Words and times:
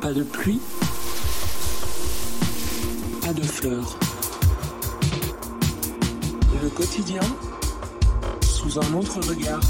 Pas 0.00 0.14
de 0.14 0.22
pluie, 0.22 0.60
pas 3.20 3.34
de 3.34 3.42
fleurs. 3.42 3.98
Le 6.62 6.70
quotidien 6.70 7.20
sous 8.42 8.78
un 8.78 8.94
autre 8.94 9.20
regard. 9.28 9.60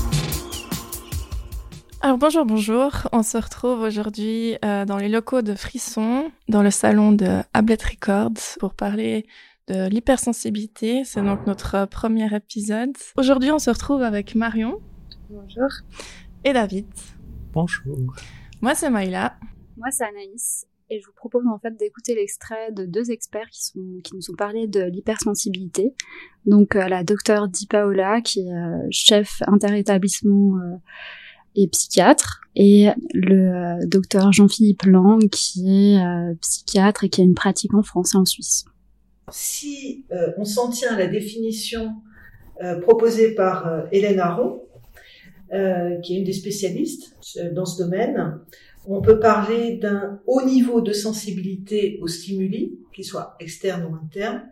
Alors 2.00 2.16
bonjour, 2.16 2.44
bonjour. 2.44 2.92
On 3.10 3.24
se 3.24 3.38
retrouve 3.38 3.80
aujourd'hui 3.80 4.56
euh, 4.64 4.84
dans 4.84 4.98
les 4.98 5.08
locaux 5.08 5.42
de 5.42 5.56
Frisson, 5.56 6.30
dans 6.48 6.62
le 6.62 6.70
salon 6.70 7.10
de 7.10 7.40
Ablet 7.52 7.78
Records, 7.82 8.58
pour 8.60 8.74
parler 8.74 9.26
de 9.66 9.88
l'hypersensibilité. 9.88 11.02
C'est 11.04 11.22
donc 11.22 11.44
notre 11.48 11.86
premier 11.86 12.32
épisode. 12.32 12.96
Aujourd'hui, 13.16 13.50
on 13.50 13.58
se 13.58 13.70
retrouve 13.70 14.02
avec 14.02 14.36
Marion. 14.36 14.80
Bonjour. 15.28 15.70
Et 16.44 16.52
David. 16.52 16.86
Bonjour. 17.52 17.96
Moi, 18.60 18.76
c'est 18.76 18.90
Maïla. 18.90 19.34
Moi, 19.80 19.90
c'est 19.90 20.04
Anaïs. 20.04 20.66
Et 20.90 21.00
je 21.00 21.06
vous 21.06 21.14
propose 21.16 21.46
en 21.46 21.58
fait 21.58 21.74
d'écouter 21.78 22.14
l'extrait 22.14 22.70
de 22.72 22.84
deux 22.84 23.10
experts 23.10 23.48
qui, 23.50 24.02
nous 24.12 24.30
ont 24.30 24.36
parlé 24.36 24.66
de 24.66 24.82
l'hypersensibilité. 24.82 25.94
Donc 26.44 26.76
euh, 26.76 26.86
la 26.86 27.02
docteure 27.02 27.48
Di 27.48 27.66
Paola, 27.66 28.20
qui 28.20 28.40
est 28.40 28.52
euh, 28.52 28.86
chef 28.90 29.40
interétablissement 29.46 30.58
euh, 30.58 30.76
et 31.54 31.66
psychiatre, 31.68 32.42
et 32.56 32.88
le 33.14 33.86
docteur 33.86 34.32
Jean-Philippe 34.32 34.82
Lang, 34.82 35.30
qui 35.30 35.94
est 35.94 35.98
psychiatre 36.40 37.04
et 37.04 37.08
qui 37.08 37.22
a 37.22 37.24
une 37.24 37.34
pratique 37.34 37.72
en 37.72 37.82
France 37.82 38.14
et 38.14 38.18
en 38.18 38.26
Suisse. 38.26 38.66
Si 39.30 40.04
on 40.36 40.44
s'en 40.44 40.68
tient 40.68 40.94
à 40.94 40.98
la 40.98 41.06
définition 41.06 41.94
proposée 42.82 43.34
par 43.34 43.84
Hélène 43.90 44.20
Aron, 44.20 44.62
qui 45.50 46.14
est 46.14 46.18
une 46.18 46.24
des 46.24 46.32
spécialistes 46.32 47.16
dans 47.52 47.64
ce 47.64 47.82
domaine, 47.82 48.40
on 48.86 49.00
peut 49.00 49.20
parler 49.20 49.76
d'un 49.76 50.20
haut 50.26 50.42
niveau 50.42 50.80
de 50.80 50.92
sensibilité 50.92 51.98
aux 52.00 52.08
stimuli, 52.08 52.78
qu'ils 52.94 53.04
soient 53.04 53.36
externes 53.40 53.84
ou 53.84 53.94
internes, 53.94 54.42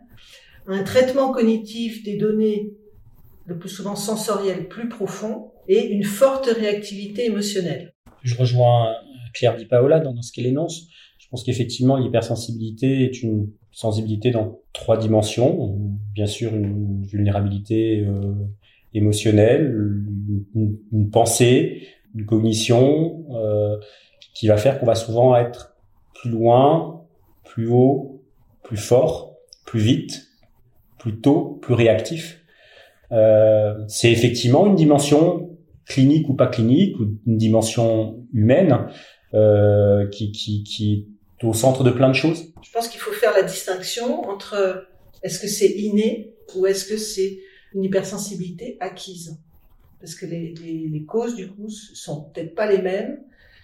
un 0.67 0.83
traitement 0.83 1.31
cognitif 1.31 2.03
des 2.03 2.17
données, 2.17 2.73
le 3.45 3.57
plus 3.57 3.69
souvent 3.69 3.95
sensorielles, 3.95 4.67
plus 4.67 4.87
profond, 4.87 5.51
et 5.67 5.87
une 5.87 6.03
forte 6.03 6.45
réactivité 6.47 7.25
émotionnelle. 7.25 7.93
Je 8.23 8.35
rejoins 8.35 8.93
Claire 9.33 9.55
Di 9.55 9.65
Paola 9.65 9.99
dans 9.99 10.19
ce 10.21 10.31
qu'elle 10.31 10.47
énonce. 10.47 10.87
Je 11.17 11.27
pense 11.29 11.43
qu'effectivement, 11.43 11.97
l'hypersensibilité 11.97 13.03
est 13.03 13.21
une 13.21 13.51
sensibilité 13.71 14.31
dans 14.31 14.59
trois 14.73 14.97
dimensions. 14.97 15.77
Bien 16.13 16.25
sûr, 16.25 16.55
une 16.55 17.05
vulnérabilité 17.05 17.99
euh, 17.99 18.33
émotionnelle, 18.93 19.75
une, 20.55 21.09
pensée, 21.11 21.87
une 22.15 22.25
cognition, 22.25 23.25
euh, 23.35 23.77
qui 24.33 24.47
va 24.47 24.57
faire 24.57 24.79
qu'on 24.79 24.85
va 24.85 24.95
souvent 24.95 25.35
être 25.35 25.75
plus 26.13 26.29
loin, 26.29 27.05
plus 27.45 27.67
haut, 27.67 28.23
plus 28.63 28.77
fort, 28.77 29.35
plus 29.65 29.79
vite, 29.79 30.27
plus 30.97 31.19
tôt, 31.19 31.59
plus 31.61 31.73
réactif. 31.73 32.41
Euh, 33.11 33.73
c'est 33.87 34.11
effectivement 34.11 34.67
une 34.67 34.75
dimension 34.75 35.57
clinique 35.85 36.29
ou 36.29 36.35
pas 36.35 36.47
clinique, 36.47 36.99
ou 36.99 37.07
une 37.25 37.37
dimension 37.37 38.25
humaine 38.33 38.87
euh, 39.33 40.07
qui, 40.09 40.31
qui, 40.31 40.63
qui 40.63 41.07
est 41.41 41.45
au 41.45 41.53
centre 41.53 41.83
de 41.83 41.89
plein 41.89 42.09
de 42.09 42.13
choses. 42.13 42.53
Je 42.61 42.71
pense 42.71 42.87
qu'il 42.87 42.99
faut 42.99 43.11
faire 43.11 43.33
la 43.33 43.43
distinction 43.43 44.29
entre 44.29 44.87
est-ce 45.23 45.39
que 45.39 45.47
c'est 45.47 45.71
inné 45.71 46.35
ou 46.55 46.65
est-ce 46.65 46.85
que 46.85 46.97
c'est 46.97 47.39
une 47.73 47.83
hypersensibilité 47.83 48.77
acquise? 48.79 49.39
Parce 49.99 50.15
que 50.15 50.25
les, 50.25 50.53
les, 50.63 50.87
les 50.87 51.05
causes 51.05 51.35
du 51.35 51.47
coup 51.49 51.69
sont 51.69 52.29
peut-être 52.29 52.55
pas 52.55 52.71
les 52.71 52.81
mêmes 52.81 53.19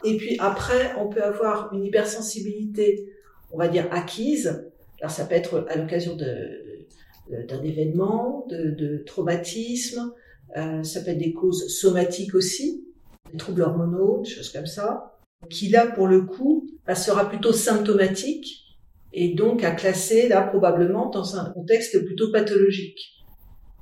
et 0.06 0.17
puis 0.17 0.38
après, 0.39 0.94
on 1.00 1.08
peut 1.08 1.23
avoir 1.23 1.73
une 1.73 1.84
hypersensibilité, 1.84 3.09
on 3.52 3.58
va 3.58 3.67
dire 3.67 3.88
acquise. 3.92 4.72
Alors 5.02 5.11
ça 5.11 5.25
peut 5.25 5.36
être 5.36 5.66
à 5.70 5.75
l'occasion 5.75 6.16
d'un 6.16 7.64
événement, 7.64 8.48
de, 8.49 9.04
traumatisme. 9.05 10.14
Euh, 10.58 10.83
ça 10.83 11.02
peut 11.02 11.11
être 11.11 11.17
des 11.17 11.33
causes 11.33 11.67
somatiques 11.67 12.36
aussi, 12.36 12.86
des 13.32 13.38
troubles 13.38 13.64
hormonaux, 13.64 14.21
des 14.23 14.30
choses 14.30 14.52
comme 14.52 14.67
ça, 14.67 15.17
qui 15.49 15.70
là 15.70 15.88
pour 15.88 16.08
le 16.08 16.21
coup 16.21 16.70
bah, 16.86 16.95
sera 16.95 17.27
plutôt 17.27 17.52
symptomatique 17.52 18.77
et 19.11 19.33
donc 19.33 19.64
à 19.64 19.71
classer 19.71 20.27
là 20.27 20.44
probablement 20.44 21.10
dans 21.10 21.36
un 21.36 21.49
contexte 21.49 22.05
plutôt 22.05 22.32
pathologique. 22.32 23.26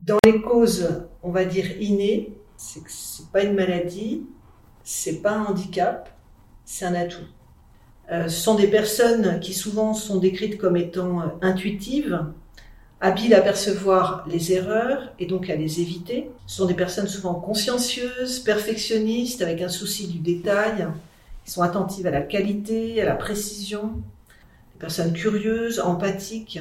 Dans 0.06 0.20
les 0.26 0.42
causes, 0.42 0.90
on 1.22 1.32
va 1.32 1.46
dire 1.46 1.80
innées, 1.82 2.38
c'est 2.58 2.84
que 2.84 2.90
c'est 2.90 3.32
pas 3.32 3.44
une 3.44 3.56
maladie, 3.56 4.26
c'est 4.84 5.22
pas 5.22 5.32
un 5.32 5.46
handicap, 5.46 6.10
c'est 6.66 6.86
un 6.86 6.96
atout. 6.96 7.28
Euh, 8.12 8.28
ce 8.28 8.42
sont 8.42 8.56
des 8.56 8.68
personnes 8.68 9.40
qui 9.40 9.54
souvent 9.54 9.94
sont 9.94 10.18
décrites 10.18 10.58
comme 10.58 10.76
étant 10.76 11.22
euh, 11.22 11.26
intuitives, 11.42 12.26
habiles 13.00 13.34
à 13.34 13.42
percevoir 13.42 14.26
les 14.30 14.52
erreurs 14.54 15.14
et 15.20 15.26
donc 15.26 15.50
à 15.50 15.56
les 15.56 15.82
éviter. 15.82 16.30
Ce 16.48 16.58
sont 16.58 16.66
des 16.66 16.74
personnes 16.74 17.08
souvent 17.08 17.36
consciencieuses, 17.36 18.40
perfectionnistes, 18.40 19.42
avec 19.42 19.62
un 19.62 19.70
souci 19.70 20.08
du 20.08 20.20
détail, 20.20 20.88
qui 21.46 21.52
sont 21.52 21.62
attentives 21.62 22.08
à 22.08 22.12
la 22.12 22.22
qualité, 22.22 23.02
à 23.02 23.06
la 23.06 23.16
précision. 23.16 23.94
Des 24.74 24.80
personnes 24.80 25.14
curieuses, 25.14 25.80
empathiques, 25.80 26.60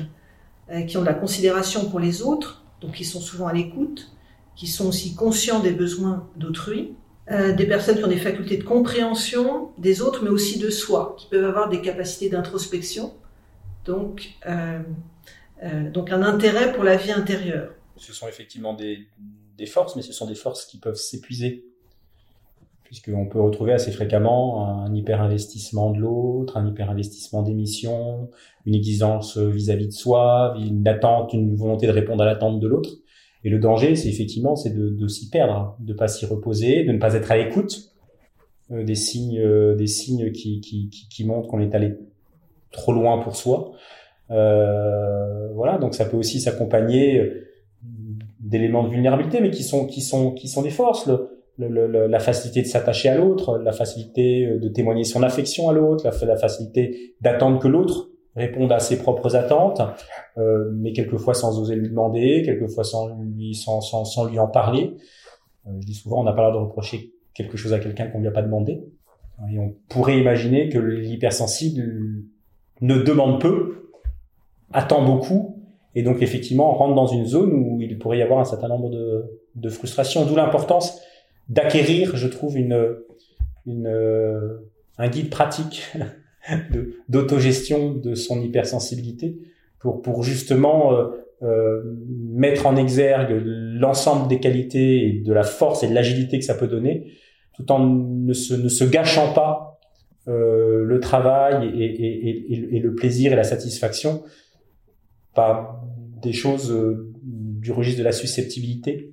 euh, 0.70 0.82
qui 0.82 0.96
ont 0.96 1.02
de 1.02 1.06
la 1.06 1.14
considération 1.14 1.90
pour 1.90 2.00
les 2.00 2.22
autres, 2.22 2.64
donc 2.80 2.92
qui 2.94 3.04
sont 3.04 3.20
souvent 3.20 3.48
à 3.48 3.52
l'écoute, 3.52 4.12
qui 4.54 4.66
sont 4.66 4.86
aussi 4.86 5.14
conscients 5.14 5.60
des 5.60 5.72
besoins 5.72 6.28
d'autrui 6.36 6.94
euh, 7.32 7.52
des 7.52 7.66
personnes 7.66 7.96
qui 7.96 8.04
ont 8.04 8.08
des 8.08 8.18
facultés 8.18 8.58
de 8.58 8.62
compréhension 8.64 9.70
des 9.78 10.02
autres, 10.02 10.22
mais 10.22 10.28
aussi 10.28 10.58
de 10.58 10.68
soi, 10.68 11.16
qui 11.18 11.28
peuvent 11.28 11.44
avoir 11.44 11.70
des 11.70 11.80
capacités 11.80 12.28
d'introspection, 12.28 13.14
donc, 13.86 14.34
euh, 14.46 14.80
euh, 15.62 15.90
donc 15.90 16.12
un 16.12 16.22
intérêt 16.22 16.72
pour 16.72 16.84
la 16.84 16.96
vie 16.96 17.10
intérieure. 17.10 17.72
Ce 17.96 18.12
sont 18.12 18.28
effectivement 18.28 18.74
des, 18.74 19.06
des 19.56 19.66
forces, 19.66 19.96
mais 19.96 20.02
ce 20.02 20.12
sont 20.12 20.26
des 20.26 20.34
forces 20.34 20.66
qui 20.66 20.78
peuvent 20.78 20.96
s'épuiser, 20.96 21.64
puisqu'on 22.84 23.26
peut 23.26 23.40
retrouver 23.40 23.72
assez 23.72 23.92
fréquemment 23.92 24.84
un 24.84 24.94
hyper-investissement 24.94 25.90
de 25.92 26.00
l'autre, 26.00 26.58
un 26.58 26.66
hyper-investissement 26.66 27.42
des 27.42 27.54
missions, 27.54 28.28
une 28.66 28.74
exigence 28.74 29.38
vis-à-vis 29.38 29.86
de 29.86 29.92
soi, 29.92 30.54
une 30.58 30.86
attente, 30.86 31.32
une 31.32 31.56
volonté 31.56 31.86
de 31.86 31.92
répondre 31.92 32.22
à 32.24 32.26
l'attente 32.26 32.60
de 32.60 32.68
l'autre. 32.68 32.90
Et 33.44 33.50
le 33.50 33.58
danger, 33.58 33.96
c'est 33.96 34.08
effectivement, 34.08 34.54
c'est 34.54 34.70
de, 34.70 34.88
de 34.88 35.08
s'y 35.08 35.28
perdre, 35.28 35.76
de 35.80 35.92
pas 35.92 36.08
s'y 36.08 36.26
reposer, 36.26 36.84
de 36.84 36.92
ne 36.92 36.98
pas 36.98 37.14
être 37.14 37.32
à 37.32 37.36
l'écoute 37.36 37.92
euh, 38.70 38.84
des 38.84 38.94
signes, 38.94 39.40
euh, 39.40 39.74
des 39.74 39.88
signes 39.88 40.30
qui, 40.30 40.60
qui, 40.60 40.88
qui, 40.90 41.08
qui 41.08 41.24
montrent 41.24 41.48
qu'on 41.48 41.60
est 41.60 41.74
allé 41.74 41.94
trop 42.70 42.92
loin 42.92 43.18
pour 43.18 43.34
soi. 43.34 43.72
Euh, 44.30 45.48
voilà, 45.54 45.78
donc 45.78 45.94
ça 45.94 46.04
peut 46.04 46.16
aussi 46.16 46.40
s'accompagner 46.40 47.18
euh, 47.18 47.48
d'éléments 48.40 48.84
de 48.84 48.90
vulnérabilité, 48.90 49.40
mais 49.40 49.50
qui 49.50 49.64
sont 49.64 49.86
qui 49.86 50.00
sont 50.00 50.32
qui 50.32 50.48
sont 50.48 50.62
des 50.62 50.70
forces. 50.70 51.08
Le, 51.58 51.68
le, 51.68 52.06
la 52.06 52.18
facilité 52.18 52.62
de 52.62 52.66
s'attacher 52.66 53.08
à 53.10 53.16
l'autre, 53.16 53.58
la 53.58 53.72
facilité 53.72 54.46
de 54.58 54.68
témoigner 54.68 55.04
son 55.04 55.22
affection 55.22 55.68
à 55.68 55.72
l'autre, 55.72 56.08
la, 56.08 56.26
la 56.26 56.36
facilité 56.36 57.14
d'attendre 57.20 57.58
que 57.58 57.68
l'autre 57.68 58.08
répondre 58.34 58.74
à 58.74 58.80
ses 58.80 58.98
propres 58.98 59.36
attentes, 59.36 59.82
euh, 60.38 60.70
mais 60.72 60.92
quelquefois 60.92 61.34
sans 61.34 61.60
oser 61.60 61.76
lui 61.76 61.88
demander, 61.88 62.42
quelquefois 62.44 62.84
sans 62.84 63.08
lui, 63.18 63.54
sans, 63.54 63.80
sans, 63.80 64.04
sans 64.04 64.24
lui 64.24 64.38
en 64.38 64.48
parler. 64.48 64.96
Euh, 65.66 65.70
je 65.80 65.86
dis 65.86 65.94
souvent, 65.94 66.20
on 66.20 66.24
n'a 66.24 66.32
pas 66.32 66.42
l'air 66.42 66.52
de 66.52 66.58
reprocher 66.58 67.12
quelque 67.34 67.56
chose 67.56 67.72
à 67.72 67.78
quelqu'un 67.78 68.06
qu'on 68.08 68.20
lui 68.20 68.28
a 68.28 68.32
pas 68.32 68.42
demandé. 68.42 68.82
Et 69.50 69.58
on 69.58 69.74
pourrait 69.88 70.18
imaginer 70.18 70.68
que 70.68 70.78
l'hypersensible 70.78 71.82
ne 72.80 72.98
demande 72.98 73.40
peu, 73.40 73.90
attend 74.72 75.04
beaucoup, 75.04 75.62
et 75.94 76.02
donc 76.02 76.22
effectivement 76.22 76.72
rentre 76.72 76.94
dans 76.94 77.06
une 77.06 77.26
zone 77.26 77.52
où 77.52 77.80
il 77.80 77.98
pourrait 77.98 78.18
y 78.18 78.22
avoir 78.22 78.40
un 78.40 78.44
certain 78.44 78.68
nombre 78.68 78.88
de, 78.88 79.24
de 79.56 79.68
frustrations. 79.68 80.24
D'où 80.24 80.36
l'importance 80.36 81.00
d'acquérir, 81.48 82.16
je 82.16 82.28
trouve, 82.28 82.56
une, 82.56 82.96
une, 83.66 84.60
un 84.96 85.08
guide 85.08 85.28
pratique 85.28 85.92
d'autogestion 87.08 87.94
de, 87.94 88.14
son 88.14 88.40
hypersensibilité 88.42 89.38
pour, 89.78 90.02
pour 90.02 90.22
justement 90.22 90.92
euh, 90.92 91.08
euh, 91.42 91.82
mettre 92.32 92.66
en 92.66 92.76
exergue 92.76 93.42
l'ensemble 93.44 94.28
des 94.28 94.38
qualités 94.38 95.06
et 95.06 95.12
de 95.12 95.32
la 95.32 95.42
force 95.42 95.82
et 95.82 95.88
de 95.88 95.94
l'agilité 95.94 96.38
que 96.38 96.44
ça 96.44 96.54
peut 96.54 96.68
donner, 96.68 97.14
tout 97.54 97.70
en 97.72 97.80
ne 97.80 98.32
se, 98.32 98.54
ne 98.54 98.68
se 98.68 98.84
gâchant 98.84 99.32
pas 99.32 99.80
euh, 100.28 100.84
le 100.84 101.00
travail 101.00 101.68
et, 101.76 101.84
et, 101.84 102.52
et, 102.52 102.76
et, 102.76 102.78
le 102.78 102.94
plaisir 102.94 103.32
et 103.32 103.36
la 103.36 103.42
satisfaction 103.42 104.22
par 105.34 105.82
des 106.22 106.32
choses 106.32 106.70
euh, 106.70 107.10
du 107.24 107.72
registre 107.72 107.98
de 107.98 108.04
la 108.04 108.12
susceptibilité 108.12 109.10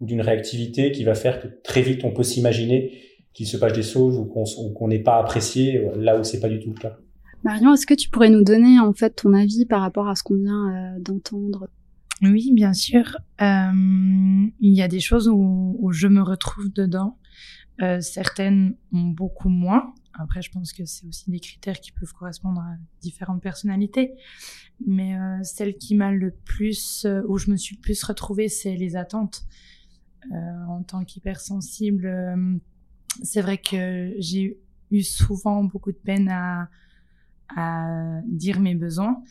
ou 0.00 0.06
d'une 0.06 0.20
réactivité 0.20 0.92
qui 0.92 1.02
va 1.02 1.16
faire 1.16 1.40
que 1.40 1.48
très 1.64 1.82
vite 1.82 2.04
on 2.04 2.12
peut 2.12 2.22
s'imaginer 2.22 2.92
qu'il 3.32 3.46
se 3.46 3.56
passe 3.56 3.72
des 3.72 3.82
choses 3.82 4.18
ou 4.18 4.24
qu'on 4.24 4.88
n'est 4.88 5.02
pas 5.02 5.18
apprécié 5.18 5.78
euh, 5.78 5.96
là 5.96 6.18
où 6.18 6.24
c'est 6.24 6.40
pas 6.40 6.48
du 6.48 6.60
tout 6.60 6.72
le 6.74 6.80
cas. 6.80 6.96
Marion, 7.44 7.74
est-ce 7.74 7.86
que 7.86 7.94
tu 7.94 8.08
pourrais 8.08 8.30
nous 8.30 8.44
donner 8.44 8.78
en 8.78 8.92
fait 8.92 9.10
ton 9.10 9.34
avis 9.34 9.66
par 9.66 9.80
rapport 9.80 10.08
à 10.08 10.14
ce 10.14 10.22
qu'on 10.22 10.36
vient 10.36 10.96
euh, 10.96 11.00
d'entendre? 11.00 11.68
Oui, 12.22 12.52
bien 12.52 12.72
sûr. 12.72 13.18
Euh, 13.40 13.72
il 14.60 14.74
y 14.74 14.82
a 14.82 14.88
des 14.88 15.00
choses 15.00 15.28
où, 15.28 15.76
où, 15.80 15.90
je 15.90 16.06
me 16.06 16.22
retrouve 16.22 16.72
dedans. 16.72 17.18
Euh, 17.82 18.00
certaines 18.00 18.76
ont 18.92 19.08
beaucoup 19.08 19.48
moins. 19.48 19.92
Après, 20.14 20.40
je 20.40 20.50
pense 20.50 20.72
que 20.72 20.84
c'est 20.84 21.06
aussi 21.06 21.30
des 21.30 21.40
critères 21.40 21.80
qui 21.80 21.90
peuvent 21.90 22.12
correspondre 22.12 22.60
à 22.60 22.76
différentes 23.00 23.42
personnalités. 23.42 24.12
Mais 24.86 25.16
euh, 25.16 25.42
celle 25.42 25.76
qui 25.76 25.94
m'a 25.94 26.12
le 26.12 26.30
plus, 26.30 27.04
euh, 27.06 27.22
où 27.28 27.38
je 27.38 27.50
me 27.50 27.56
suis 27.56 27.76
le 27.76 27.80
plus 27.80 28.02
retrouvée, 28.04 28.48
c'est 28.48 28.76
les 28.76 28.94
attentes. 28.94 29.42
Euh, 30.30 30.36
en 30.68 30.82
tant 30.84 31.04
qu'hypersensible, 31.04 32.06
euh, 32.06 32.56
c'est 33.22 33.42
vrai 33.42 33.58
que 33.58 34.14
j'ai 34.18 34.58
eu 34.90 35.02
souvent 35.02 35.64
beaucoup 35.64 35.92
de 35.92 35.98
peine 35.98 36.28
à, 36.28 36.68
dire 38.24 38.60
mes 38.60 38.74
besoins 38.74 39.22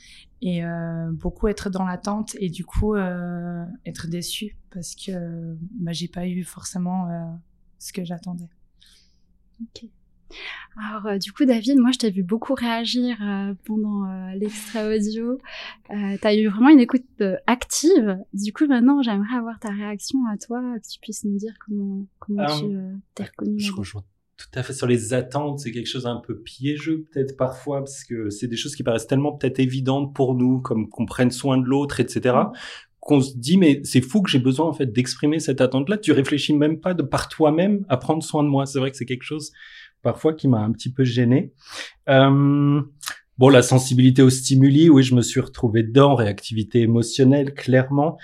et 0.44 0.63
euh, 0.63 1.12
beaucoup 1.12 1.48
être 1.48 1.72
dans 1.72 1.86
l'attente 1.86 2.36
et 2.39 2.50
du 2.50 2.63
coup 2.63 2.94
euh, 2.94 3.66
être 3.83 4.06
déçue 4.07 4.56
parce 4.69 4.94
que 4.94 5.57
bah, 5.80 5.92
j'ai 5.92 6.07
pas 6.07 6.28
eu 6.28 6.44
forcément 6.44 7.10
euh, 7.10 7.25
ce 7.80 7.92
que 7.92 8.04
j'attendais. 8.04 8.48
Alors, 10.78 11.06
euh, 11.06 11.18
du 11.18 11.31
coup, 11.33 11.45
David, 11.45 11.78
moi, 11.80 11.92
je 11.92 12.00
t'ai 12.00 12.12
vu 12.12 12.24
beaucoup 12.24 12.54
réagir 12.54 13.18
euh, 13.22 13.54
pendant 13.66 14.06
euh, 14.06 14.33
l'extrait 14.36 14.98
audio. 14.98 15.38
Euh, 15.89 16.18
tu 16.19 16.28
as 16.28 16.36
eu 16.36 16.48
vraiment 16.48 16.69
une 16.69 16.80
écoute 16.80 17.04
euh, 17.22 17.36
active. 17.48 18.18
Du 18.33 18.54
coup, 18.54 18.68
maintenant, 18.68 19.01
j'aimerais 19.01 19.38
avoir 19.38 19.60
ta 19.60 19.69
réaction 19.69 20.19
à 20.31 20.38
toi, 20.38 20.62
que 20.80 20.88
tu 20.88 21.00
puisses 21.00 21.25
nous 21.25 21.38
dire 21.38 21.54
comment, 21.66 22.06
comment 22.19 22.45
tu 22.60 22.78
t'es 23.16 23.24
reconnu. 23.24 23.60
Je 23.60 23.74
rejoins 23.74 24.04
tout 24.38 24.60
à 24.60 24.63
fait 24.63 24.74
sur 24.74 24.88
les 24.88 25.13
attentes. 25.13 25.60
C'est 25.60 25.72
quelque 25.72 25.89
chose 25.89 26.07
un 26.07 26.18
peu 26.18 26.39
piégeux 26.39 27.06
peut-être 27.12 27.38
parfois 27.38 27.80
parce 27.80 28.04
que 28.04 28.30
c'est 28.30 28.48
des 28.48 28.56
choses 28.56 28.75
qui 28.75 28.83
paraissent 28.83 29.07
tellement 29.07 29.33
peut-être 29.33 29.60
évidentes 29.60 30.16
pour 30.16 30.36
nous, 30.36 30.60
comme 30.62 30.89
qu'on 30.89 31.06
prenne 31.06 31.31
soin 31.31 31.57
de 31.57 31.66
l'autre, 31.66 32.00
etc. 32.00 32.36
Qu'on 33.00 33.22
se 33.22 33.36
dit 33.36 33.57
mais 33.57 33.81
c'est 33.83 34.01
fou 34.01 34.22
que 34.22 34.30
j'ai 34.30 34.39
besoin 34.39 34.68
en 34.68 34.74
fait 34.74 34.88
d'exprimer 34.88 35.39
cette 35.39 35.62
attente-là. 35.62 35.98
Tu 35.98 36.12
réfléchis 36.12 36.54
même 36.54 36.80
pas 36.80 36.94
de 36.94 37.04
par 37.04 37.30
toi-même 37.30 37.86
à 37.89 37.98
prendre 37.98 38.24
soin 38.24 38.44
de 38.44 38.50
moi. 38.50 38.66
C'est 38.66 38.80
vrai 38.80 38.92
que 38.92 38.98
c'est 38.98 39.06
quelque 39.06 39.24
chose 39.24 39.51
parfois 40.01 40.33
qui 40.33 40.48
m'a 40.48 40.59
un 40.59 40.71
petit 40.71 40.92
peu 40.92 41.03
gêné. 41.03 41.53
Euh, 42.09 42.81
Bon, 43.42 43.50
la 43.50 43.63
sensibilité 43.63 44.21
aux 44.21 44.30
stimuli, 44.30 44.88
oui, 44.88 45.01
je 45.01 45.15
me 45.15 45.24
suis 45.24 45.39
retrouvé 45.39 45.81
dedans, 45.81 46.13
réactivité 46.13 46.81
émotionnelle, 46.81 47.56
clairement. 47.56 48.19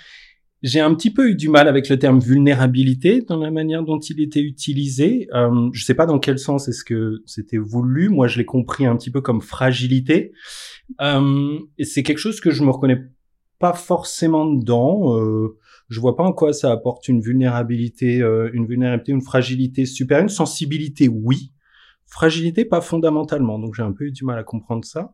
J'ai 0.61 0.79
un 0.79 0.93
petit 0.93 1.09
peu 1.09 1.29
eu 1.29 1.35
du 1.35 1.49
mal 1.49 1.67
avec 1.67 1.89
le 1.89 1.97
terme 1.97 2.19
vulnérabilité 2.19 3.21
dans 3.21 3.37
la 3.37 3.49
manière 3.49 3.81
dont 3.81 3.97
il 3.99 4.21
était 4.21 4.41
utilisé. 4.41 5.27
Euh, 5.33 5.69
je 5.73 5.83
sais 5.83 5.95
pas 5.95 6.05
dans 6.05 6.19
quel 6.19 6.37
sens 6.37 6.67
est-ce 6.67 6.83
que 6.83 7.23
c'était 7.25 7.57
voulu. 7.57 8.09
Moi, 8.09 8.27
je 8.27 8.37
l'ai 8.37 8.45
compris 8.45 8.85
un 8.85 8.95
petit 8.95 9.09
peu 9.09 9.21
comme 9.21 9.41
fragilité. 9.41 10.33
Euh, 11.01 11.57
et 11.79 11.83
c'est 11.83 12.03
quelque 12.03 12.19
chose 12.19 12.39
que 12.39 12.51
je 12.51 12.63
me 12.63 12.69
reconnais 12.69 13.01
pas 13.57 13.73
forcément 13.73 14.45
dedans. 14.45 15.17
Euh, 15.17 15.57
je 15.89 15.99
vois 15.99 16.15
pas 16.15 16.25
en 16.25 16.31
quoi 16.31 16.53
ça 16.53 16.71
apporte 16.71 17.07
une 17.07 17.21
vulnérabilité, 17.21 18.21
euh, 18.21 18.51
une 18.53 18.67
vulnérabilité, 18.67 19.13
une 19.13 19.23
fragilité 19.23 19.87
supérieure, 19.87 20.23
une 20.23 20.29
sensibilité, 20.29 21.07
oui. 21.07 21.53
Fragilité, 22.07 22.65
pas 22.65 22.81
fondamentalement. 22.81 23.59
Donc 23.59 23.75
j'ai 23.75 23.83
un 23.83 23.91
peu 23.91 24.05
eu 24.05 24.11
du 24.11 24.23
mal 24.23 24.39
à 24.39 24.43
comprendre 24.43 24.85
ça. 24.85 25.13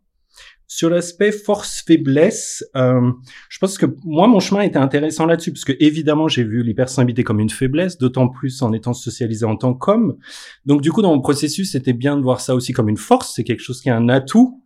Sur 0.67 0.89
l'aspect 0.89 1.31
force-faiblesse, 1.31 2.65
euh, 2.75 3.11
je 3.49 3.59
pense 3.59 3.77
que 3.77 3.85
moi, 4.03 4.27
mon 4.27 4.39
chemin 4.39 4.61
était 4.61 4.79
intéressant 4.79 5.27
là-dessus, 5.27 5.51
parce 5.51 5.65
que 5.65 5.73
évidemment, 5.79 6.27
j'ai 6.27 6.43
vu 6.43 6.63
l'hypersensibilité 6.63 7.23
comme 7.23 7.39
une 7.39 7.51
faiblesse, 7.51 7.99
d'autant 7.99 8.27
plus 8.27 8.61
en 8.63 8.73
étant 8.73 8.93
socialisé 8.93 9.45
en 9.45 9.55
tant 9.55 9.75
qu'homme. 9.75 10.17
Donc 10.65 10.81
du 10.81 10.91
coup, 10.91 11.03
dans 11.03 11.13
mon 11.13 11.21
processus, 11.21 11.73
c'était 11.73 11.93
bien 11.93 12.17
de 12.17 12.23
voir 12.23 12.41
ça 12.41 12.55
aussi 12.55 12.73
comme 12.73 12.89
une 12.89 12.97
force, 12.97 13.33
c'est 13.35 13.43
quelque 13.43 13.61
chose 13.61 13.81
qui 13.81 13.89
est 13.89 13.91
un 13.91 14.09
atout. 14.09 14.63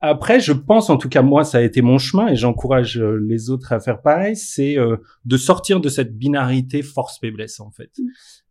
Après, 0.00 0.38
je 0.38 0.52
pense, 0.52 0.90
en 0.90 0.98
tout 0.98 1.08
cas 1.08 1.22
moi, 1.22 1.44
ça 1.44 1.58
a 1.58 1.60
été 1.62 1.80
mon 1.80 1.96
chemin, 1.96 2.28
et 2.28 2.36
j'encourage 2.36 2.98
euh, 2.98 3.18
les 3.26 3.48
autres 3.48 3.72
à 3.72 3.80
faire 3.80 4.02
pareil, 4.02 4.36
c'est 4.36 4.78
euh, 4.78 4.96
de 5.24 5.36
sortir 5.38 5.80
de 5.80 5.88
cette 5.88 6.16
binarité 6.16 6.82
force-faiblesse, 6.82 7.60
en 7.60 7.70
fait. 7.70 7.90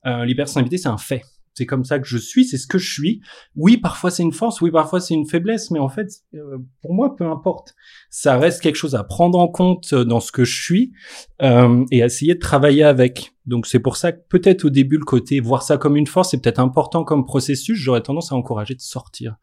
Euh, 0.05 0.25
l'hypersensibilité, 0.25 0.77
c'est 0.77 0.89
un 0.89 0.97
fait. 0.97 1.21
C'est 1.53 1.65
comme 1.65 1.85
ça 1.85 1.99
que 1.99 2.07
je 2.07 2.17
suis, 2.17 2.45
c'est 2.45 2.57
ce 2.57 2.67
que 2.67 2.77
je 2.77 2.91
suis. 2.91 3.21
Oui, 3.55 3.77
parfois 3.77 4.11
c'est 4.11 4.23
une 4.23 4.31
force, 4.31 4.61
oui, 4.61 4.71
parfois 4.71 4.99
c'est 4.99 5.13
une 5.13 5.27
faiblesse, 5.27 5.71
mais 5.71 5.79
en 5.79 5.89
fait, 5.89 6.09
euh, 6.33 6.57
pour 6.81 6.93
moi, 6.93 7.15
peu 7.15 7.25
importe. 7.25 7.75
Ça 8.09 8.37
reste 8.37 8.61
quelque 8.61 8.75
chose 8.75 8.95
à 8.95 9.03
prendre 9.03 9.37
en 9.37 9.47
compte 9.47 9.93
euh, 9.93 10.03
dans 10.03 10.19
ce 10.19 10.31
que 10.31 10.43
je 10.43 10.61
suis 10.61 10.93
euh, 11.41 11.85
et 11.91 11.99
essayer 11.99 12.35
de 12.35 12.39
travailler 12.39 12.83
avec. 12.83 13.33
Donc 13.45 13.67
c'est 13.67 13.79
pour 13.79 13.97
ça 13.97 14.11
que 14.11 14.21
peut-être 14.29 14.65
au 14.65 14.69
début 14.69 14.97
le 14.97 15.05
côté 15.05 15.39
voir 15.41 15.63
ça 15.63 15.77
comme 15.77 15.97
une 15.97 16.07
force 16.07 16.31
c'est 16.31 16.41
peut-être 16.41 16.59
important 16.59 17.03
comme 17.03 17.25
processus. 17.25 17.77
J'aurais 17.77 18.01
tendance 18.01 18.31
à 18.31 18.35
encourager 18.35 18.73
de 18.73 18.81
sortir 18.81 19.35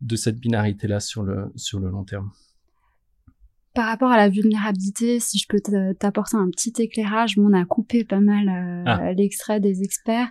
de 0.00 0.16
cette 0.16 0.38
binarité 0.38 0.88
là 0.88 0.98
sur 0.98 1.22
le 1.22 1.52
sur 1.54 1.78
le 1.78 1.88
long 1.88 2.04
terme. 2.04 2.30
Par 3.76 3.86
rapport 3.86 4.10
à 4.10 4.16
la 4.16 4.28
vulnérabilité, 4.28 5.20
si 5.20 5.38
je 5.38 5.46
peux 5.48 5.60
te- 5.60 5.92
t'apporter 5.92 6.36
un 6.36 6.50
petit 6.50 6.72
éclairage, 6.78 7.38
on 7.38 7.52
a 7.52 7.64
coupé 7.64 8.04
pas 8.04 8.20
mal 8.20 8.48
euh, 8.48 8.82
Ah. 8.86 9.12
l'extrait 9.12 9.60
des 9.60 9.82
experts 9.82 10.30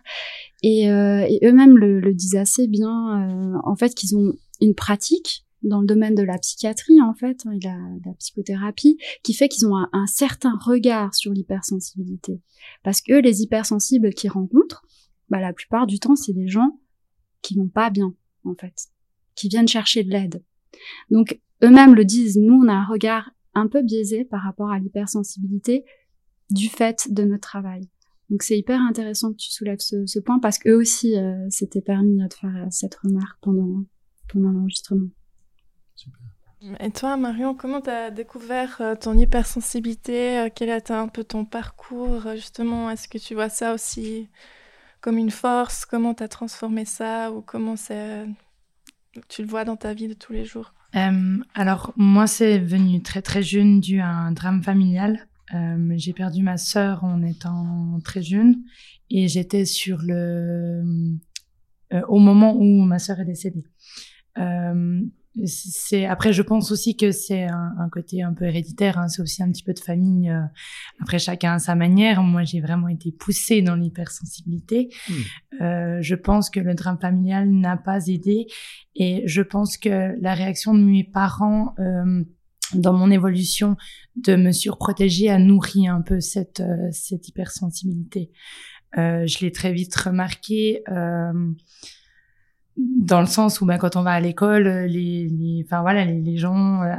et, 0.63 0.89
euh, 0.89 1.25
et 1.29 1.39
eux-mêmes 1.47 1.77
le, 1.77 1.99
le 1.99 2.13
disent 2.13 2.35
assez 2.35 2.67
bien. 2.67 2.89
euh, 3.29 3.57
en 3.63 3.75
fait, 3.75 3.93
qu'ils 3.95 4.17
ont 4.17 4.33
une 4.61 4.73
pratique 4.75 5.45
dans 5.61 5.79
le 5.81 5.87
domaine 5.87 6.15
de 6.15 6.23
la 6.23 6.37
psychiatrie, 6.37 7.01
en 7.01 7.13
fait, 7.13 7.37
hein, 7.45 7.51
et 7.53 7.59
de 7.59 7.65
la, 7.65 7.75
de 7.75 8.05
la 8.05 8.13
psychothérapie, 8.15 8.97
qui 9.23 9.33
fait 9.33 9.47
qu'ils 9.47 9.67
ont 9.67 9.75
un, 9.77 9.89
un 9.93 10.05
certain 10.07 10.53
regard 10.63 11.13
sur 11.15 11.31
l'hypersensibilité. 11.31 12.41
Parce 12.83 13.01
que 13.01 13.13
les 13.13 13.41
hypersensibles 13.41 14.13
qu'ils 14.13 14.31
rencontrent, 14.31 14.83
bah, 15.29 15.39
la 15.39 15.53
plupart 15.53 15.87
du 15.87 15.99
temps, 15.99 16.15
c'est 16.15 16.33
des 16.33 16.47
gens 16.47 16.79
qui 17.41 17.55
vont 17.55 17.67
pas 17.67 17.89
bien, 17.89 18.13
en 18.43 18.53
fait, 18.55 18.73
qui 19.35 19.49
viennent 19.49 19.67
chercher 19.67 20.03
de 20.03 20.09
l'aide. 20.11 20.43
Donc, 21.09 21.39
eux-mêmes 21.63 21.95
le 21.95 22.05
disent, 22.05 22.37
nous, 22.37 22.53
on 22.63 22.67
a 22.67 22.73
un 22.73 22.85
regard 22.85 23.31
un 23.55 23.67
peu 23.67 23.81
biaisé 23.81 24.25
par 24.25 24.41
rapport 24.41 24.71
à 24.71 24.79
l'hypersensibilité 24.79 25.85
du 26.49 26.69
fait 26.69 27.11
de 27.11 27.23
notre 27.23 27.47
travail. 27.47 27.89
Donc 28.29 28.43
c'est 28.43 28.57
hyper 28.57 28.81
intéressant 28.81 29.31
que 29.31 29.37
tu 29.37 29.51
soulèves 29.51 29.79
ce, 29.79 30.19
point 30.19 30.39
parce 30.39 30.57
qu'eux 30.57 30.75
aussi 30.75 31.17
euh, 31.17 31.49
s'étaient 31.49 31.81
permis 31.81 32.17
de 32.17 32.33
faire 32.33 32.55
euh, 32.55 32.67
cette 32.69 32.95
remarque 32.95 33.37
pendant, 33.41 33.83
pendant 34.27 34.49
l'enregistrement. 34.49 35.07
Et 36.79 36.89
toi, 36.89 37.15
Marion, 37.15 37.53
comment 37.53 37.81
tu 37.81 37.89
as 37.89 38.09
découvert 38.09 38.77
euh, 38.81 38.95
ton 38.95 39.15
hypersensibilité 39.17 40.39
Euh, 40.39 40.49
Quel 40.53 40.69
été 40.69 40.93
un 40.93 41.07
peu 41.07 41.23
ton 41.23 41.45
parcours 41.45 42.25
euh, 42.25 42.35
Justement, 42.35 42.89
est-ce 42.89 43.07
que 43.07 43.17
tu 43.17 43.35
vois 43.35 43.49
ça 43.49 43.73
aussi 43.73 44.29
comme 45.01 45.17
une 45.17 45.31
force? 45.31 45.85
Comment 45.85 46.15
tu 46.15 46.23
as 46.23 46.27
transformé 46.27 46.85
ça? 46.85 47.31
Ou 47.31 47.41
comment 47.41 47.75
tu 47.75 49.41
le 49.43 49.47
vois 49.47 49.63
dans 49.63 49.75
ta 49.75 49.93
vie 49.93 50.07
de 50.07 50.13
tous 50.13 50.33
les 50.33 50.45
jours? 50.45 50.73
Euh, 50.95 51.37
alors 51.53 51.93
moi 51.97 52.25
c'est 52.25 52.57
venu 52.57 53.01
très 53.01 53.21
très 53.21 53.43
jeune 53.43 53.79
dû 53.81 53.99
à 53.99 54.07
un 54.07 54.31
drame 54.31 54.63
familial. 54.63 55.27
Euh, 55.53 55.93
j'ai 55.97 56.13
perdu 56.13 56.41
ma 56.41 56.57
sœur 56.57 57.03
en 57.03 57.21
étant 57.21 57.99
très 58.03 58.23
jeune 58.23 58.63
et 59.09 59.27
j'étais 59.27 59.65
sur 59.65 59.99
le 60.01 60.81
euh, 61.93 62.01
au 62.07 62.19
moment 62.19 62.55
où 62.55 62.83
ma 62.83 62.99
sœur 62.99 63.19
est 63.19 63.25
décédée. 63.25 63.65
C'est 65.45 66.05
après 66.05 66.31
je 66.31 66.41
pense 66.41 66.71
aussi 66.71 66.95
que 66.95 67.11
c'est 67.11 67.43
un, 67.43 67.89
côté 67.91 68.23
un 68.23 68.33
peu 68.33 68.45
héréditaire 68.45 68.97
hein, 68.97 69.09
c'est 69.09 69.21
aussi 69.21 69.43
un 69.43 69.51
petit 69.51 69.63
peu 69.63 69.73
de 69.73 69.79
famille 69.79 70.31
après 71.01 71.19
chacun 71.19 71.55
à 71.55 71.59
sa 71.59 71.75
manière 71.75 72.23
moi 72.23 72.45
j'ai 72.45 72.61
vraiment 72.61 72.87
été 72.87 73.11
poussée 73.11 73.61
dans 73.61 73.75
l'hypersensibilité 73.75 74.89
euh, 75.65 76.01
je 76.01 76.15
pense 76.15 76.49
que 76.49 76.59
le 76.59 76.73
drame 76.73 76.99
familial 76.99 77.49
n'a 77.49 77.77
pas 77.77 78.07
aidé 78.07 78.47
et 78.95 79.23
je 79.25 79.41
pense 79.41 79.77
que 79.77 80.15
la 80.21 80.33
réaction 80.33 80.73
de 80.73 80.79
mes 80.79 81.03
parents 81.03 81.73
euh, 81.79 82.23
dans 82.73 82.93
mon 82.93 83.11
évolution 83.11 83.75
de 84.15 84.35
me 84.35 84.51
surprotéger 84.51 85.29
a 85.29 85.37
nourri 85.37 85.87
un 85.87 86.01
peu 86.01 86.19
cette 86.19 86.61
euh, 86.61 86.89
cette 86.91 87.27
hypersensibilité. 87.27 88.31
Je 88.97 89.43
l'ai 89.43 89.51
très 89.51 89.73
vite 89.73 89.93
remarqué 89.93 90.81
dans 92.77 93.21
le 93.21 93.27
sens 93.27 93.61
où 93.61 93.65
ben, 93.65 93.77
quand 93.77 93.95
on 93.95 94.01
va 94.01 94.11
à 94.11 94.19
l'école, 94.19 94.67
les, 94.67 95.29
les, 95.29 95.63
enfin 95.65 95.81
voilà, 95.81 96.03
les, 96.03 96.37
gens, 96.37 96.81
euh, 96.83 96.93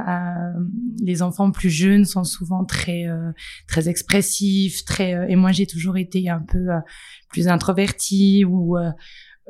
les 1.03 1.21
enfants 1.21 1.51
plus 1.51 1.69
jeunes 1.69 2.05
sont 2.05 2.23
souvent 2.23 2.65
très 2.65 3.05
euh, 3.05 3.31
très 3.67 3.87
expressifs, 3.87 4.85
très 4.85 5.13
euh, 5.13 5.27
et 5.27 5.35
moi 5.35 5.51
j'ai 5.51 5.67
toujours 5.67 5.97
été 5.97 6.29
un 6.29 6.39
peu 6.39 6.71
euh, 6.71 6.79
plus 7.29 7.47
introvertie 7.47 8.43
ou 8.43 8.77
euh, 8.77 8.89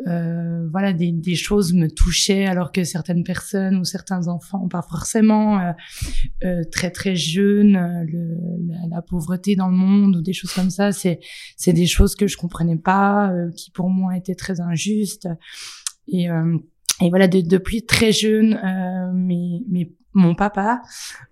euh, 0.08 0.68
voilà 0.70 0.94
des, 0.94 1.12
des 1.12 1.36
choses 1.36 1.74
me 1.74 1.88
touchaient 1.90 2.46
alors 2.46 2.72
que 2.72 2.84
certaines 2.84 3.24
personnes 3.24 3.78
ou 3.78 3.84
certains 3.84 4.28
enfants 4.28 4.68
pas 4.68 4.84
forcément 4.84 5.74
très 6.72 6.92
très 6.92 7.16
jeunes 7.16 8.06
le, 8.06 8.38
la, 8.68 8.96
la 8.98 9.02
pauvreté 9.02 9.56
dans 9.56 9.70
le 9.70 9.76
monde 9.76 10.18
ou 10.18 10.22
des 10.22 10.34
choses 10.34 10.54
comme 10.54 10.70
ça 10.70 10.92
c'est 10.92 11.20
c'est 11.56 11.74
des 11.74 11.88
choses 11.88 12.16
que 12.16 12.28
je 12.28 12.38
comprenais 12.38 12.78
pas 12.78 13.34
qui 13.56 13.72
pour 13.72 13.90
moi 13.90 14.16
étaient 14.16 14.36
très 14.36 14.62
injustes 14.62 15.28
et, 16.08 16.30
euh, 16.30 16.58
et 17.02 17.10
voilà, 17.10 17.28
de, 17.28 17.42
depuis 17.42 17.86
très 17.86 18.12
jeune, 18.12 18.60
euh, 18.64 19.12
mes, 19.14 19.64
mes, 19.70 19.94
mon 20.14 20.36
papa 20.36 20.82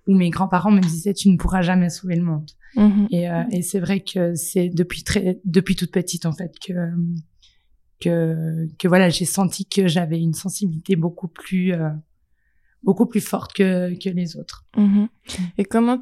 ou 0.08 0.15
mes 0.15 0.29
grands-parents 0.29 0.72
me 0.72 0.82
disaient 0.82 1.13
tu 1.13 1.29
ne 1.29 1.38
pourras 1.38 1.62
jamais 1.62 1.89
sauver 1.89 2.15
le 2.15 2.24
monde. 2.24 2.50
Mhm. 2.75 3.08
Et, 3.10 3.29
euh, 3.29 3.44
et 3.51 3.62
c'est 3.62 3.79
vrai 3.79 4.01
que 4.01 4.36
c'est 4.36 4.70
depuis 4.70 5.03
très, 5.03 5.39
depuis 5.46 5.75
toute 5.75 5.91
petite 5.91 6.25
en 6.25 6.34
fait 6.34 6.53
que 6.60 6.74
que 8.01 8.67
que 8.77 8.88
voilà, 8.88 9.10
j'ai 9.10 9.25
senti 9.25 9.65
que 9.65 9.88
j'avais 9.88 10.20
une 10.20 10.34
sensibilité 10.34 10.98
beaucoup 10.98 11.29
plus 11.29 11.74
euh, 11.74 11.89
beaucoup 12.84 13.05
plus 13.05 13.22
forte 13.22 13.53
que 13.53 13.98
que 13.98 14.10
les 14.10 14.36
autres. 14.36 14.65
Mhm. 14.75 15.08
Et 15.58 15.63
comment 15.63 15.98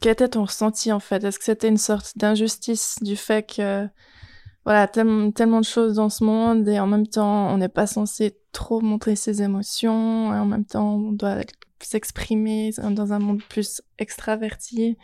quel 0.00 0.12
était 0.12 0.28
ton 0.28 0.44
ressenti 0.44 0.92
en 0.92 1.00
fait? 1.00 1.24
Est-ce 1.24 1.38
que 1.38 1.44
c'était 1.44 1.68
une 1.68 1.78
sorte 1.78 2.18
d'injustice 2.18 2.98
du 3.00 3.16
fait 3.16 3.48
que 3.56 3.88
voilà, 4.64 4.88
tellement, 4.88 5.30
tellement 5.30 5.60
de 5.60 5.64
choses 5.64 5.94
dans 5.94 6.08
ce 6.08 6.24
monde 6.24 6.66
et 6.68 6.78
en 6.78 6.86
même 6.86 7.06
temps, 7.06 7.52
on 7.52 7.58
n'est 7.58 7.68
pas 7.68 7.86
censé 7.86 8.36
trop 8.52 8.80
montrer 8.80 9.16
ses 9.16 9.42
émotions 9.42 10.34
et 10.34 10.38
en 10.38 10.46
même 10.46 10.64
temps, 10.64 10.94
on 10.94 11.12
doit 11.12 11.40
s'exprimer 11.80 12.70
dans 12.78 13.12
un 13.12 13.18
monde 13.18 13.42
plus 13.48 13.82
extraverti. 13.98 14.96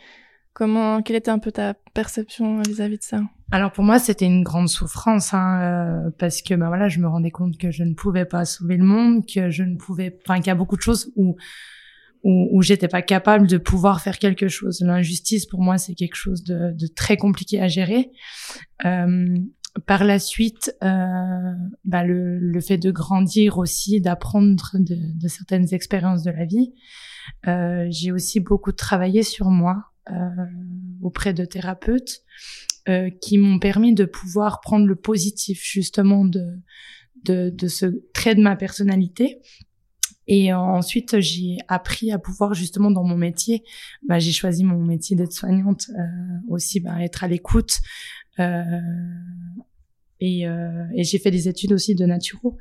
Comment, 0.53 1.01
quelle 1.01 1.15
était 1.15 1.31
un 1.31 1.39
peu 1.39 1.51
ta 1.51 1.75
perception 1.93 2.61
vis-à-vis 2.61 2.97
de 2.97 3.03
ça? 3.03 3.21
Alors 3.51 3.71
pour 3.71 3.83
moi, 3.83 3.99
c'était 3.99 4.25
une 4.25 4.43
grande 4.43 4.67
souffrance 4.67 5.33
hein, 5.33 5.61
euh, 5.61 6.09
parce 6.17 6.41
que 6.41 6.55
bah 6.55 6.67
voilà, 6.67 6.89
je 6.89 6.99
me 6.99 7.07
rendais 7.07 7.31
compte 7.31 7.57
que 7.57 7.71
je 7.71 7.83
ne 7.83 7.93
pouvais 7.93 8.25
pas 8.25 8.45
sauver 8.45 8.77
le 8.77 8.83
monde, 8.83 9.25
que 9.25 9.49
je 9.49 9.63
ne 9.63 9.77
pouvais, 9.77 10.17
enfin 10.25 10.37
qu'il 10.37 10.47
y 10.47 10.51
a 10.51 10.55
beaucoup 10.55 10.75
de 10.75 10.81
choses 10.81 11.11
où 11.15 11.35
où, 12.23 12.49
où 12.51 12.61
j'étais 12.61 12.87
pas 12.87 13.01
capable 13.01 13.47
de 13.47 13.57
pouvoir 13.57 14.01
faire 14.01 14.19
quelque 14.19 14.47
chose. 14.47 14.81
L'injustice 14.81 15.45
pour 15.45 15.61
moi, 15.61 15.77
c'est 15.77 15.95
quelque 15.95 16.15
chose 16.15 16.43
de, 16.43 16.73
de, 16.73 16.87
très 16.87 17.17
compliqué 17.17 17.61
à 17.61 17.67
gérer. 17.67 18.11
Euh, 18.85 19.25
par 19.87 20.03
la 20.03 20.19
suite, 20.19 20.75
euh, 20.83 21.53
bah 21.85 22.03
le, 22.03 22.37
le, 22.37 22.61
fait 22.61 22.77
de 22.77 22.91
grandir 22.91 23.57
aussi, 23.57 24.01
d'apprendre 24.01 24.71
de, 24.73 24.97
de, 25.15 25.27
certaines 25.27 25.73
expériences 25.73 26.23
de 26.23 26.31
la 26.31 26.45
vie. 26.45 26.73
Euh, 27.47 27.87
j'ai 27.89 28.11
aussi 28.11 28.39
beaucoup 28.39 28.73
travaillé 28.73 29.23
sur 29.23 29.49
moi 29.49 29.85
euh, 30.09 30.13
auprès 31.01 31.33
de 31.33 31.45
thérapeutes 31.45 32.23
euh, 32.89 33.09
qui 33.21 33.37
m'ont 33.37 33.59
permis 33.59 33.93
de 33.93 34.05
pouvoir 34.05 34.59
prendre 34.59 34.85
le 34.85 34.95
positif 34.95 35.61
justement 35.63 36.25
de, 36.25 36.59
de, 37.23 37.49
de 37.49 37.67
ce 37.67 37.85
trait 38.13 38.35
de 38.35 38.41
ma 38.41 38.55
personnalité. 38.55 39.39
Et 40.33 40.53
ensuite, 40.53 41.19
j'ai 41.19 41.57
appris 41.67 42.13
à 42.13 42.17
pouvoir 42.17 42.53
justement 42.53 42.89
dans 42.89 43.03
mon 43.03 43.17
métier, 43.17 43.65
bah, 44.07 44.17
j'ai 44.17 44.31
choisi 44.31 44.63
mon 44.63 44.81
métier 44.81 45.17
d'être 45.17 45.33
soignante 45.33 45.87
euh, 45.89 46.03
aussi, 46.47 46.79
bah, 46.79 47.03
être 47.03 47.25
à 47.25 47.27
l'écoute. 47.27 47.81
Euh, 48.39 48.63
et, 50.21 50.47
euh, 50.47 50.85
et 50.95 51.03
j'ai 51.03 51.19
fait 51.19 51.31
des 51.31 51.49
études 51.49 51.73
aussi 51.73 51.95
de 51.95 52.05
naturo, 52.05 52.57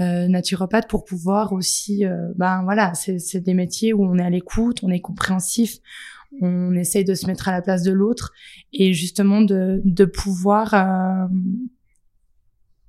euh, 0.00 0.26
naturopathe 0.26 0.88
pour 0.88 1.04
pouvoir 1.04 1.52
aussi, 1.52 2.02
ben 2.34 2.64
voilà, 2.64 2.92
c'est 2.94 3.40
des 3.40 3.54
métiers 3.54 3.92
où 3.92 4.04
on 4.04 4.18
est 4.18 4.24
à 4.24 4.30
l'écoute, 4.30 4.80
on 4.82 4.90
est 4.90 5.00
compréhensif, 5.00 5.78
on 6.40 6.74
essaye 6.74 7.04
de 7.04 7.14
se 7.14 7.26
mettre 7.26 7.48
à 7.48 7.52
la 7.52 7.62
place 7.62 7.84
de 7.84 7.92
l'autre 7.92 8.32
et 8.72 8.92
justement 8.92 9.42
de, 9.42 9.80
de 9.84 10.04
pouvoir, 10.04 10.74
euh, 10.74 11.28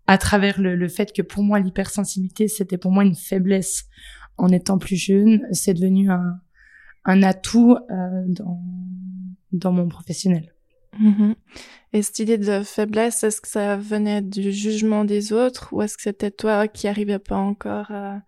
à 0.07 0.17
travers 0.17 0.59
le, 0.59 0.75
le, 0.75 0.87
fait 0.87 1.13
que 1.13 1.21
pour 1.21 1.43
moi 1.43 1.59
l'hypersensibilité 1.59 2.47
c'était 2.47 2.77
pour 2.77 2.91
moi 2.91 3.03
une 3.03 3.15
faiblesse 3.15 3.85
en 4.37 4.49
étant 4.49 4.77
plus 4.77 4.95
jeune, 4.95 5.47
c'est 5.51 5.73
devenu 5.73 6.11
un, 6.11 6.39
un 7.05 7.23
atout 7.23 7.77
euh, 7.89 8.23
dans, 8.27 8.61
dans 9.51 9.71
mon 9.71 9.87
professionnel. 9.87 10.53
Mm-hmm. 10.99 11.35
Et 11.93 12.01
cette 12.01 12.19
idée 12.19 12.37
de 12.37 12.63
faiblesse, 12.63 13.23
est-ce 13.23 13.41
que 13.41 13.47
ça 13.47 13.77
venait 13.77 14.21
du 14.21 14.51
jugement 14.51 15.05
des 15.05 15.33
autres 15.33 15.73
ou 15.73 15.81
est-ce 15.81 15.95
que 15.97 16.03
c'était 16.03 16.31
toi 16.31 16.67
qui 16.67 16.87
arrivais 16.87 17.19
pas 17.19 17.37
encore 17.37 17.91
à 17.91 18.21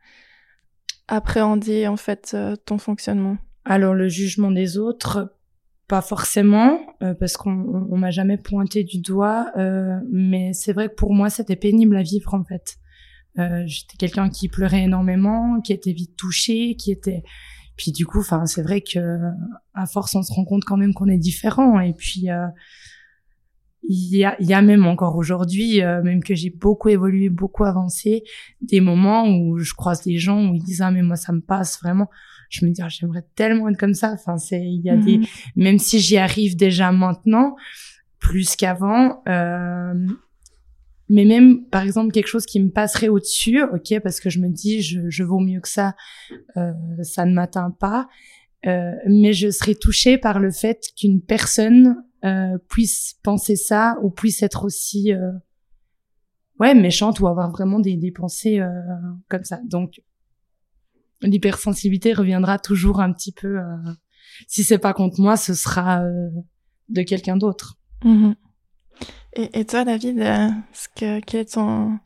appréhender 1.07 1.88
en 1.88 1.98
fait 1.98 2.31
euh, 2.33 2.55
ton 2.55 2.77
fonctionnement? 2.77 3.38
Alors 3.65 3.93
le 3.93 4.07
jugement 4.07 4.51
des 4.51 4.77
autres, 4.77 5.36
pas 5.89 6.01
forcément, 6.01 6.79
euh, 7.01 7.15
parce 7.15 7.36
qu'on 7.36 7.88
on, 7.91 7.98
m'a 7.98 8.12
jamais 8.12 8.38
pointé 8.38 8.84
du 8.84 9.01
doigt, 9.01 9.48
euh, 9.58 10.00
mais 10.12 10.53
c'est 10.53 10.72
vrai 10.72 10.88
que 10.88 10.93
pour 10.93 11.13
moi 11.13 11.31
c'était 11.31 11.55
pénible 11.55 11.98
à 11.98 12.03
vivre 12.03 12.36
en 12.36 12.43
fait. 12.43 12.77
Euh, 13.39 13.63
J'étais 13.65 13.98
quelqu'un 13.98 14.29
qui 14.29 14.50
pleurait 14.50 14.84
énormément, 14.84 15.60
qui 15.62 15.74
était 15.74 15.91
vite 15.91 16.15
touché, 16.15 16.75
qui 16.75 16.91
était, 16.91 17.24
puis 17.75 17.91
du 17.91 18.05
coup, 18.05 18.19
enfin 18.19 18.46
c'est 18.46 18.62
vrai 18.62 18.81
que 18.81 19.19
à 19.74 19.88
force 19.88 20.13
on 20.13 20.22
se 20.22 20.31
rend 20.31 20.46
compte 20.46 20.63
quand 20.63 20.77
même 20.77 20.93
qu'on 20.93 21.08
est 21.08 21.17
différent, 21.17 21.79
et 21.79 21.93
puis 21.93 22.29
euh, 22.29 22.46
il 23.81 24.15
y 24.15 24.24
a, 24.24 24.36
y 24.39 24.53
a 24.53 24.62
même 24.62 24.86
encore 24.86 25.15
aujourd'hui, 25.15 25.81
euh, 25.81 26.03
même 26.03 26.24
que 26.24 26.36
j'ai 26.36 26.51
beaucoup 26.51 26.89
évolué, 26.89 27.29
beaucoup 27.29 27.63
avancé, 27.63 28.24
des 28.62 28.79
moments 28.79 29.27
où 29.27 29.58
je 29.58 29.74
croise 29.74 30.03
des 30.03 30.19
gens 30.19 30.51
où 30.51 30.53
ils 30.53 30.63
disent 30.63 30.81
ah 30.81 30.91
mais 30.91 31.01
moi 31.01 31.15
ça 31.15 31.34
me 31.34 31.41
passe 31.41 31.79
vraiment 31.81 32.10
je 32.50 32.65
me 32.65 32.72
dis 32.72 32.82
ah, 32.82 32.89
j'aimerais 32.89 33.25
tellement 33.36 33.70
être 33.70 33.77
comme 33.77 33.94
ça 33.94 34.12
enfin 34.13 34.38
c'est 34.38 34.62
il 34.62 34.82
y 34.82 34.89
a 34.89 34.98
des 34.98 35.20
mhm. 35.20 35.25
même 35.56 35.79
si 35.79 36.00
j'y 36.00 36.18
arrive 36.18 36.56
déjà 36.56 36.91
maintenant 36.91 37.56
plus 38.20 38.56
qu'avant 38.56 39.24
euh, 39.27 39.94
mais 41.10 41.25
même 41.25 41.65
par 41.65 41.84
exemple 41.84 42.12
quelque 42.12 42.27
chose 42.27 42.46
qui 42.46 42.60
me 42.60 42.70
passerait 42.70 43.08
au-dessus 43.08 43.62
ok 43.63 44.00
parce 44.01 44.20
que 44.20 44.29
je 44.29 44.39
me 44.39 44.50
dis 44.50 44.82
je, 44.82 45.10
je 45.10 45.24
vaux 45.24 45.39
mieux 45.39 45.62
que 45.62 45.70
ça 45.70 45.96
euh, 46.58 46.72
ça 47.03 47.25
ne 47.25 47.34
m'atteint 47.34 47.72
pas 47.72 48.08
euh, 48.65 48.91
mais 49.08 49.34
je 49.34 49.50
serais 49.51 49.75
touchée 49.75 50.18
par 50.18 50.39
le 50.39 50.51
fait 50.51 50.82
qu'une 50.98 51.22
personne 51.22 51.96
euh, 52.25 52.58
puisse 52.70 53.15
penser 53.24 53.56
ça 53.56 53.98
ou 54.01 54.10
puisse 54.10 54.44
être 54.44 54.65
aussi 54.65 55.13
euh, 55.13 55.32
ouais 56.60 56.75
méchante 56.75 57.22
ou 57.22 57.27
avoir 57.27 57.50
vraiment 57.50 57.79
des, 57.79 57.96
des 57.96 58.12
pensées 58.12 58.60
euh, 58.60 58.70
comme 59.29 59.46
ça 59.46 59.62
donc 59.63 60.01
l'hypersensibilité 61.22 62.14
reviendra 62.14 62.60
toujours 62.60 63.02
un 63.02 63.12
petit 63.12 63.32
peu. 63.32 63.58
Euh, 63.60 63.76
si 64.48 64.64
c'est 64.64 64.78
pas 64.78 64.94
contre 64.94 65.20
moi, 65.20 65.38
ce 65.38 65.54
sera 65.54 66.04
euh, 66.04 66.30
de 66.90 67.02
quelqu'un 67.02 67.38
d'autre. 67.38 67.76
Mhm. 68.04 68.36
Et, 69.34 69.60
et, 69.60 69.66
toi, 69.66 69.86
David, 69.86 70.20
euh, 70.20 70.50
ce 70.74 70.88
que, 70.90 71.20
quel 71.22 71.42
est 71.42 71.54
ton, 71.54 72.00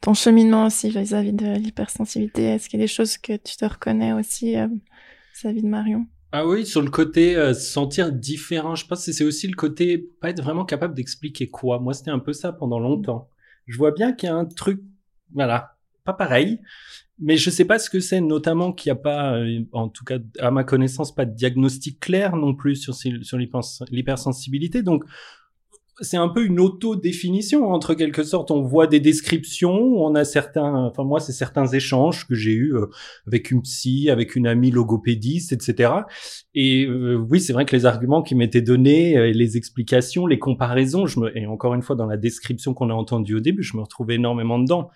ton 0.00 0.14
cheminement 0.14 0.66
aussi 0.66 0.90
vis-à-vis 0.90 1.32
de 1.32 1.56
l'hypersensibilité? 1.56 2.44
Est-ce 2.44 2.68
qu'il 2.68 2.78
y 2.78 2.82
a 2.82 2.84
des 2.84 2.92
choses 2.92 3.16
que 3.18 3.36
tu 3.36 3.56
te 3.56 3.64
reconnais 3.64 4.12
aussi 4.12 4.54
vis-à-vis 4.54 5.62
de 5.62 5.68
Marion? 5.68 6.06
Ah 6.32 6.46
oui, 6.46 6.66
sur 6.66 6.82
le 6.82 6.90
côté 6.90 7.34
se 7.34 7.54
sentir 7.54 8.12
différent, 8.12 8.74
je 8.74 8.86
pense 8.86 9.06
que 9.06 9.12
c'est 9.12 9.24
aussi 9.24 9.46
le 9.46 9.54
côté 9.54 9.96
pas 9.96 10.28
être 10.28 10.42
vraiment 10.42 10.66
capable 10.66 10.92
d'expliquer 10.94 11.48
quoi. 11.48 11.78
Moi, 11.78 11.94
c'était 11.94 12.10
un 12.10 12.18
peu 12.18 12.34
ça 12.34 12.52
pendant 12.52 12.78
longtemps. 12.78 13.30
Je 13.66 13.78
vois 13.78 13.92
bien 13.92 14.12
qu'il 14.12 14.28
y 14.28 14.32
a 14.32 14.36
un 14.36 14.44
truc, 14.44 14.82
voilà, 15.32 15.78
pas 16.04 16.12
pareil 16.12 16.60
mais 17.18 17.36
je 17.36 17.48
sais 17.48 17.64
pas 17.64 17.78
ce 17.78 17.88
que 17.88 18.00
c'est, 18.00 18.20
notamment 18.20 18.72
qu'il 18.72 18.92
n'y 18.92 18.98
a 18.98 19.00
pas, 19.00 19.36
euh, 19.36 19.60
en 19.72 19.88
tout 19.88 20.04
cas 20.04 20.18
à 20.38 20.50
ma 20.50 20.64
connaissance, 20.64 21.14
pas 21.14 21.24
de 21.24 21.34
diagnostic 21.34 21.98
clair 21.98 22.36
non 22.36 22.54
plus 22.54 22.76
sur, 22.76 22.94
sur 22.94 23.38
l'hypersensibilité. 23.90 24.82
Donc 24.82 25.04
c'est 26.02 26.18
un 26.18 26.28
peu 26.28 26.44
une 26.44 26.60
auto-définition 26.60 27.72
entre 27.72 27.94
quelque 27.94 28.22
sorte. 28.22 28.50
On 28.50 28.60
voit 28.60 28.86
des 28.86 29.00
descriptions, 29.00 29.72
on 29.72 30.14
a 30.14 30.26
certains, 30.26 30.74
enfin 30.74 31.04
moi 31.04 31.20
c'est 31.20 31.32
certains 31.32 31.66
échanges 31.68 32.28
que 32.28 32.34
j'ai 32.34 32.52
eu 32.52 32.74
euh, 32.74 32.88
avec 33.26 33.50
une 33.50 33.62
psy, 33.62 34.10
avec 34.10 34.36
une 34.36 34.46
amie 34.46 34.70
logopédiste, 34.70 35.54
etc. 35.54 35.92
Et 36.54 36.84
euh, 36.84 37.16
oui, 37.16 37.40
c'est 37.40 37.54
vrai 37.54 37.64
que 37.64 37.74
les 37.74 37.86
arguments 37.86 38.22
qui 38.22 38.34
m'étaient 38.34 38.60
donnés, 38.60 39.32
les 39.32 39.56
explications, 39.56 40.26
les 40.26 40.38
comparaisons, 40.38 41.06
je 41.06 41.18
me, 41.18 41.34
et 41.34 41.46
encore 41.46 41.72
une 41.72 41.82
fois 41.82 41.96
dans 41.96 42.06
la 42.06 42.18
description 42.18 42.74
qu'on 42.74 42.90
a 42.90 42.94
entendue 42.94 43.36
au 43.36 43.40
début, 43.40 43.62
je 43.62 43.74
me 43.78 43.80
retrouvais 43.80 44.16
énormément 44.16 44.58
dedans. 44.58 44.90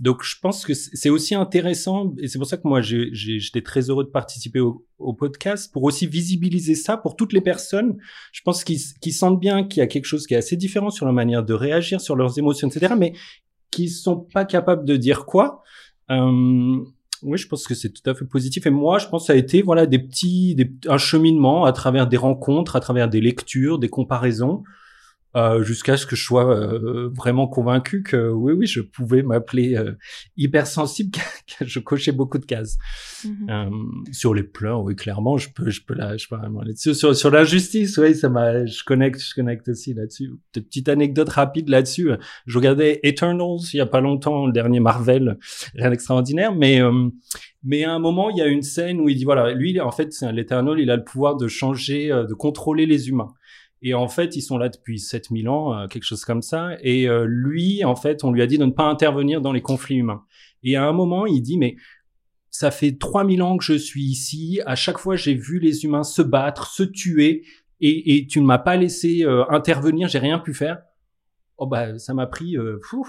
Donc 0.00 0.22
je 0.24 0.36
pense 0.40 0.64
que 0.64 0.72
c'est 0.72 1.10
aussi 1.10 1.34
intéressant 1.34 2.14
et 2.18 2.26
c'est 2.26 2.38
pour 2.38 2.46
ça 2.46 2.56
que 2.56 2.66
moi 2.66 2.80
j'étais 2.80 3.60
très 3.60 3.90
heureux 3.90 4.04
de 4.04 4.08
participer 4.08 4.58
au, 4.58 4.86
podcast 5.12 5.70
pour 5.72 5.82
aussi 5.82 6.06
visibiliser 6.06 6.74
ça 6.74 6.96
pour 6.96 7.16
toutes 7.16 7.34
les 7.34 7.42
personnes. 7.42 7.98
Je 8.32 8.40
pense 8.42 8.64
qu'ils 8.64 9.12
sentent 9.12 9.38
bien 9.38 9.64
qu'il 9.64 9.80
y 9.80 9.82
a 9.82 9.86
quelque 9.86 10.06
chose 10.06 10.26
qui 10.26 10.32
est 10.32 10.38
assez 10.38 10.56
différent 10.56 10.88
sur 10.88 11.04
la 11.04 11.12
manière 11.12 11.44
de 11.44 11.52
réagir, 11.52 12.00
sur 12.00 12.16
leurs 12.16 12.38
émotions, 12.38 12.68
etc. 12.68 12.94
Mais 12.98 13.12
qui 13.70 13.88
sont 13.90 14.16
pas 14.16 14.46
capables 14.46 14.86
de 14.86 14.96
dire 14.96 15.26
quoi. 15.26 15.62
Euh, 16.10 16.78
oui, 17.22 17.36
je 17.36 17.46
pense 17.46 17.66
que 17.66 17.74
c'est 17.74 17.90
tout 17.90 18.08
à 18.08 18.14
fait 18.14 18.24
positif. 18.24 18.66
Et 18.66 18.70
moi, 18.70 18.98
je 18.98 19.06
pense 19.06 19.24
que 19.24 19.26
ça 19.26 19.32
a 19.34 19.36
été 19.36 19.60
voilà 19.60 19.84
des 19.84 19.98
petits, 19.98 20.54
des, 20.54 20.72
un 20.88 20.96
cheminement 20.98 21.66
à 21.66 21.72
travers 21.72 22.06
des 22.06 22.16
rencontres, 22.16 22.74
à 22.76 22.80
travers 22.80 23.08
des 23.10 23.20
lectures, 23.20 23.78
des 23.78 23.90
comparaisons. 23.90 24.62
Euh, 25.36 25.62
jusqu'à 25.62 25.96
ce 25.96 26.06
que 26.06 26.16
je 26.16 26.24
sois 26.24 26.50
euh, 26.50 27.08
vraiment 27.14 27.46
convaincu 27.46 28.02
que 28.02 28.30
oui, 28.30 28.52
oui, 28.52 28.66
je 28.66 28.80
pouvais 28.80 29.22
m'appeler 29.22 29.76
euh, 29.76 29.92
hypersensible, 30.36 31.16
que 31.58 31.64
je 31.66 31.78
cochais 31.78 32.10
beaucoup 32.10 32.38
de 32.38 32.46
cases. 32.46 32.78
Mm-hmm. 33.24 34.12
sur 34.12 34.32
les 34.32 34.42
pleurs, 34.42 34.82
oui, 34.82 34.96
clairement, 34.96 35.36
je 35.36 35.50
peux, 35.54 35.68
je 35.68 35.82
peux 35.84 35.94
là, 35.94 36.16
je 36.16 36.26
peux 36.26 36.36
vraiment 36.36 36.62
là-dessus. 36.62 36.94
Sur, 36.94 37.14
sur 37.14 37.30
l'injustice, 37.30 37.96
oui, 37.98 38.14
ça 38.14 38.28
m'a, 38.28 38.64
je 38.64 38.82
connecte, 38.82 39.20
je 39.20 39.34
connecte 39.34 39.68
aussi 39.68 39.94
là-dessus. 39.94 40.32
Petite 40.52 40.88
anecdote 40.88 41.28
rapide 41.28 41.68
là-dessus. 41.68 42.10
Je 42.46 42.58
regardais 42.58 42.98
Eternals 43.02 43.60
il 43.72 43.76
y 43.76 43.80
a 43.80 43.86
pas 43.86 44.00
longtemps, 44.00 44.46
le 44.46 44.52
dernier 44.52 44.80
Marvel, 44.80 45.38
rien 45.74 45.90
d'extraordinaire, 45.90 46.54
mais 46.54 46.80
mais 47.62 47.84
à 47.84 47.92
un 47.92 47.98
moment, 47.98 48.30
il 48.30 48.38
y 48.38 48.40
a 48.40 48.46
une 48.46 48.62
scène 48.62 49.00
où 49.00 49.10
il 49.10 49.16
dit 49.16 49.24
voilà, 49.24 49.52
lui, 49.52 49.78
en 49.80 49.90
fait, 49.90 50.14
c'est 50.14 50.32
l'Eternal, 50.32 50.80
il 50.80 50.90
a 50.90 50.96
le 50.96 51.04
pouvoir 51.04 51.36
de 51.36 51.46
changer, 51.46 52.08
de 52.08 52.32
contrôler 52.32 52.86
les 52.86 53.10
humains. 53.10 53.34
Et 53.82 53.94
en 53.94 54.08
fait, 54.08 54.36
ils 54.36 54.42
sont 54.42 54.58
là 54.58 54.68
depuis 54.68 54.98
7000 54.98 55.48
ans, 55.48 55.74
euh, 55.74 55.86
quelque 55.86 56.04
chose 56.04 56.24
comme 56.24 56.42
ça. 56.42 56.70
Et 56.82 57.08
euh, 57.08 57.24
lui, 57.26 57.84
en 57.84 57.96
fait, 57.96 58.24
on 58.24 58.32
lui 58.32 58.42
a 58.42 58.46
dit 58.46 58.58
de 58.58 58.64
ne 58.64 58.72
pas 58.72 58.84
intervenir 58.84 59.40
dans 59.40 59.52
les 59.52 59.62
conflits 59.62 59.96
humains. 59.96 60.24
Et 60.62 60.76
à 60.76 60.84
un 60.84 60.92
moment, 60.92 61.26
il 61.26 61.40
dit, 61.40 61.56
mais 61.56 61.76
ça 62.50 62.70
fait 62.70 62.92
3000 62.98 63.42
ans 63.42 63.56
que 63.56 63.64
je 63.64 63.74
suis 63.74 64.02
ici. 64.02 64.60
À 64.66 64.74
chaque 64.74 64.98
fois, 64.98 65.16
j'ai 65.16 65.34
vu 65.34 65.58
les 65.58 65.84
humains 65.84 66.02
se 66.02 66.20
battre, 66.20 66.66
se 66.66 66.82
tuer. 66.82 67.44
Et, 67.80 68.16
et 68.16 68.26
tu 68.26 68.40
ne 68.40 68.46
m'as 68.46 68.58
pas 68.58 68.76
laissé 68.76 69.24
euh, 69.24 69.44
intervenir, 69.48 70.08
j'ai 70.08 70.18
rien 70.18 70.38
pu 70.38 70.52
faire. 70.52 70.82
Oh 71.56 71.66
bah, 71.66 71.98
ça 71.98 72.12
m'a 72.12 72.26
pris 72.26 72.56
fou, 72.82 73.06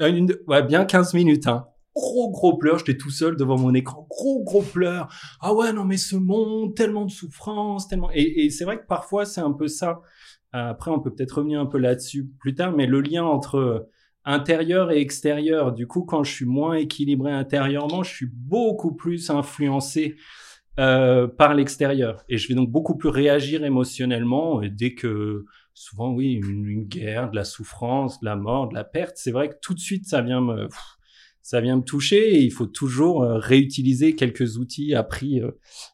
une, 0.00 0.34
ouais, 0.46 0.62
bien 0.62 0.84
15 0.84 1.14
minutes. 1.14 1.46
Hein 1.46 1.66
gros 1.94 2.30
gros 2.30 2.56
pleurs, 2.56 2.78
j'étais 2.78 2.96
tout 2.96 3.10
seul 3.10 3.36
devant 3.36 3.58
mon 3.58 3.74
écran, 3.74 4.06
gros 4.10 4.42
gros 4.42 4.62
pleurs. 4.62 5.08
Ah 5.40 5.54
ouais 5.54 5.72
non 5.72 5.84
mais 5.84 5.96
ce 5.96 6.16
monde, 6.16 6.74
tellement 6.74 7.04
de 7.04 7.10
souffrance, 7.10 7.88
tellement. 7.88 8.10
Et, 8.12 8.44
et 8.44 8.50
c'est 8.50 8.64
vrai 8.64 8.78
que 8.78 8.86
parfois 8.86 9.24
c'est 9.24 9.40
un 9.40 9.52
peu 9.52 9.68
ça. 9.68 10.00
après, 10.52 10.90
on 10.90 11.00
peut 11.00 11.12
peut-être 11.14 11.38
revenir 11.38 11.60
un 11.60 11.66
peu 11.66 11.78
là-dessus 11.78 12.26
plus 12.38 12.54
tard, 12.54 12.72
mais 12.72 12.86
le 12.86 13.00
lien 13.00 13.24
entre 13.24 13.88
intérieur 14.24 14.90
et 14.90 15.00
extérieur. 15.00 15.72
Du 15.72 15.86
coup, 15.86 16.02
quand 16.02 16.24
je 16.24 16.32
suis 16.32 16.44
moins 16.44 16.74
équilibré 16.74 17.32
intérieurement, 17.32 18.02
je 18.02 18.14
suis 18.14 18.28
beaucoup 18.30 18.94
plus 18.94 19.30
influencé 19.30 20.16
euh, 20.78 21.28
par 21.28 21.54
l'extérieur. 21.54 22.24
Et 22.28 22.38
je 22.38 22.48
vais 22.48 22.54
donc 22.54 22.70
beaucoup 22.70 22.96
plus 22.96 23.10
réagir 23.10 23.64
émotionnellement 23.64 24.60
dès 24.62 24.94
que, 24.94 25.44
souvent, 25.74 26.12
oui, 26.12 26.32
une, 26.32 26.84
guerre, 26.84 27.30
de 27.30 27.36
la 27.36 27.44
souffrance, 27.44 28.20
de 28.20 28.26
la 28.26 28.36
mort, 28.36 28.68
de 28.68 28.74
la 28.74 28.84
perte, 28.84 29.16
c'est 29.16 29.32
vrai 29.32 29.50
que 29.50 29.56
tout 29.60 29.74
de 29.74 29.80
suite, 29.80 30.06
ça 30.06 30.22
vient 30.22 30.40
me, 30.40 30.68
ça 31.44 31.60
vient 31.60 31.76
me 31.76 31.82
toucher 31.82 32.36
et 32.36 32.42
il 32.42 32.50
faut 32.50 32.66
toujours 32.66 33.22
euh, 33.22 33.36
réutiliser 33.36 34.14
quelques 34.14 34.56
outils 34.56 34.94
appris 34.94 35.42
euh, 35.42 35.50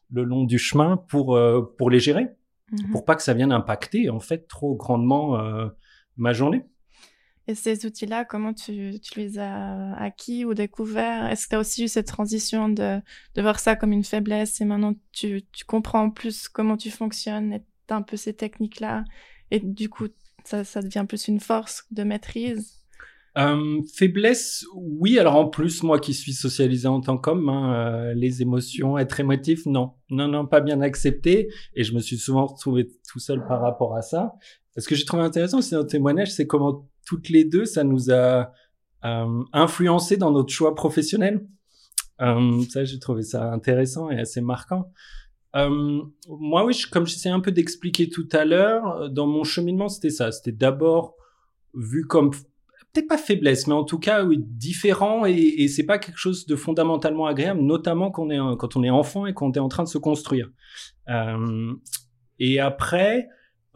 le 0.09 0.23
long 0.23 0.45
du 0.45 0.57
chemin 0.57 0.95
pour, 0.95 1.37
pour 1.77 1.89
les 1.89 1.99
gérer, 1.99 2.27
mmh 2.71 2.91
pour 2.91 3.03
pas 3.03 3.15
que 3.15 3.21
ça 3.21 3.33
vienne 3.33 3.51
impacter, 3.51 4.09
en 4.09 4.21
fait, 4.21 4.47
trop 4.47 4.75
grandement 4.75 5.37
ma 6.15 6.31
journée. 6.31 6.65
Et 7.47 7.55
ces 7.55 7.85
outils-là, 7.85 8.23
comment 8.23 8.53
tu, 8.53 8.97
tu, 9.01 9.19
les 9.19 9.39
as 9.39 9.93
acquis 9.95 10.45
ou 10.45 10.53
découverts? 10.53 11.25
Est-ce 11.29 11.45
que 11.45 11.49
tu 11.49 11.55
as 11.55 11.59
aussi 11.59 11.83
eu 11.83 11.87
cette 11.89 12.07
transition 12.07 12.69
de, 12.69 13.01
de 13.35 13.41
voir 13.41 13.59
ça 13.59 13.75
comme 13.75 13.91
une 13.91 14.05
faiblesse 14.05 14.61
et 14.61 14.65
maintenant 14.65 14.93
tu, 15.11 15.41
tu 15.51 15.65
comprends 15.65 16.11
plus 16.11 16.47
comment 16.47 16.77
tu 16.77 16.91
fonctionnes 16.91 17.51
et 17.51 17.61
as 17.89 17.95
un 17.95 18.03
peu 18.03 18.15
ces 18.15 18.33
techniques-là 18.33 19.03
et 19.49 19.59
du 19.59 19.89
coup 19.89 20.07
ça, 20.45 20.63
ça 20.63 20.81
devient 20.81 21.05
plus 21.05 21.27
une 21.27 21.41
force 21.41 21.85
de 21.91 22.03
maîtrise? 22.03 22.80
Euh, 23.37 23.81
faiblesse, 23.93 24.65
oui. 24.75 25.17
Alors 25.17 25.35
en 25.35 25.47
plus, 25.47 25.83
moi 25.83 25.99
qui 25.99 26.13
suis 26.13 26.33
socialisé 26.33 26.87
en 26.87 27.01
tant 27.01 27.17
qu'homme, 27.17 27.47
hein, 27.49 27.73
euh, 27.73 28.13
les 28.13 28.41
émotions, 28.41 28.97
être 28.97 29.19
émotif, 29.19 29.65
non, 29.65 29.93
non, 30.09 30.27
non, 30.27 30.45
pas 30.45 30.59
bien 30.59 30.81
accepté. 30.81 31.49
Et 31.73 31.83
je 31.83 31.93
me 31.93 31.99
suis 31.99 32.17
souvent 32.17 32.45
retrouvé 32.45 32.89
tout 33.09 33.19
seul 33.19 33.45
par 33.47 33.61
rapport 33.61 33.95
à 33.95 34.01
ça. 34.01 34.33
Ce 34.77 34.87
que 34.87 34.95
j'ai 34.95 35.05
trouvé 35.05 35.23
intéressant 35.23 35.59
dans 35.71 35.79
le 35.79 35.87
témoignage, 35.87 36.31
c'est 36.31 36.47
comment 36.47 36.87
toutes 37.05 37.29
les 37.29 37.43
deux, 37.43 37.65
ça 37.65 37.83
nous 37.83 38.11
a 38.11 38.51
euh, 39.03 39.43
influencé 39.53 40.17
dans 40.17 40.31
notre 40.31 40.53
choix 40.53 40.75
professionnel. 40.75 41.45
Euh, 42.21 42.61
ça, 42.69 42.83
j'ai 42.83 42.99
trouvé 42.99 43.23
ça 43.23 43.51
intéressant 43.51 44.09
et 44.11 44.19
assez 44.19 44.41
marquant. 44.41 44.91
Euh, 45.55 46.01
moi, 46.27 46.65
oui, 46.65 46.79
comme 46.91 47.07
j'essayais 47.07 47.33
un 47.33 47.39
peu 47.39 47.51
d'expliquer 47.51 48.09
tout 48.09 48.27
à 48.31 48.45
l'heure, 48.45 49.09
dans 49.09 49.27
mon 49.27 49.43
cheminement, 49.43 49.89
c'était 49.89 50.09
ça. 50.11 50.31
C'était 50.31 50.51
d'abord 50.51 51.15
vu 51.73 52.05
comme 52.05 52.31
peut-être 52.93 53.07
pas 53.07 53.17
faiblesse, 53.17 53.67
mais 53.67 53.73
en 53.73 53.83
tout 53.83 53.99
cas, 53.99 54.23
oui, 54.23 54.37
différent 54.39 55.25
et, 55.25 55.33
et 55.33 55.67
c'est 55.67 55.85
pas 55.85 55.97
quelque 55.97 56.17
chose 56.17 56.45
de 56.45 56.55
fondamentalement 56.55 57.25
agréable, 57.25 57.61
notamment 57.61 58.11
quand 58.11 58.23
on 58.23 58.29
est, 58.29 58.57
quand 58.57 58.75
on 58.75 58.83
est 58.83 58.89
enfant 58.89 59.25
et 59.25 59.33
qu'on 59.33 59.51
est 59.51 59.59
en 59.59 59.69
train 59.69 59.83
de 59.83 59.89
se 59.89 59.97
construire. 59.97 60.49
Euh, 61.09 61.73
et 62.39 62.59
après, 62.59 63.27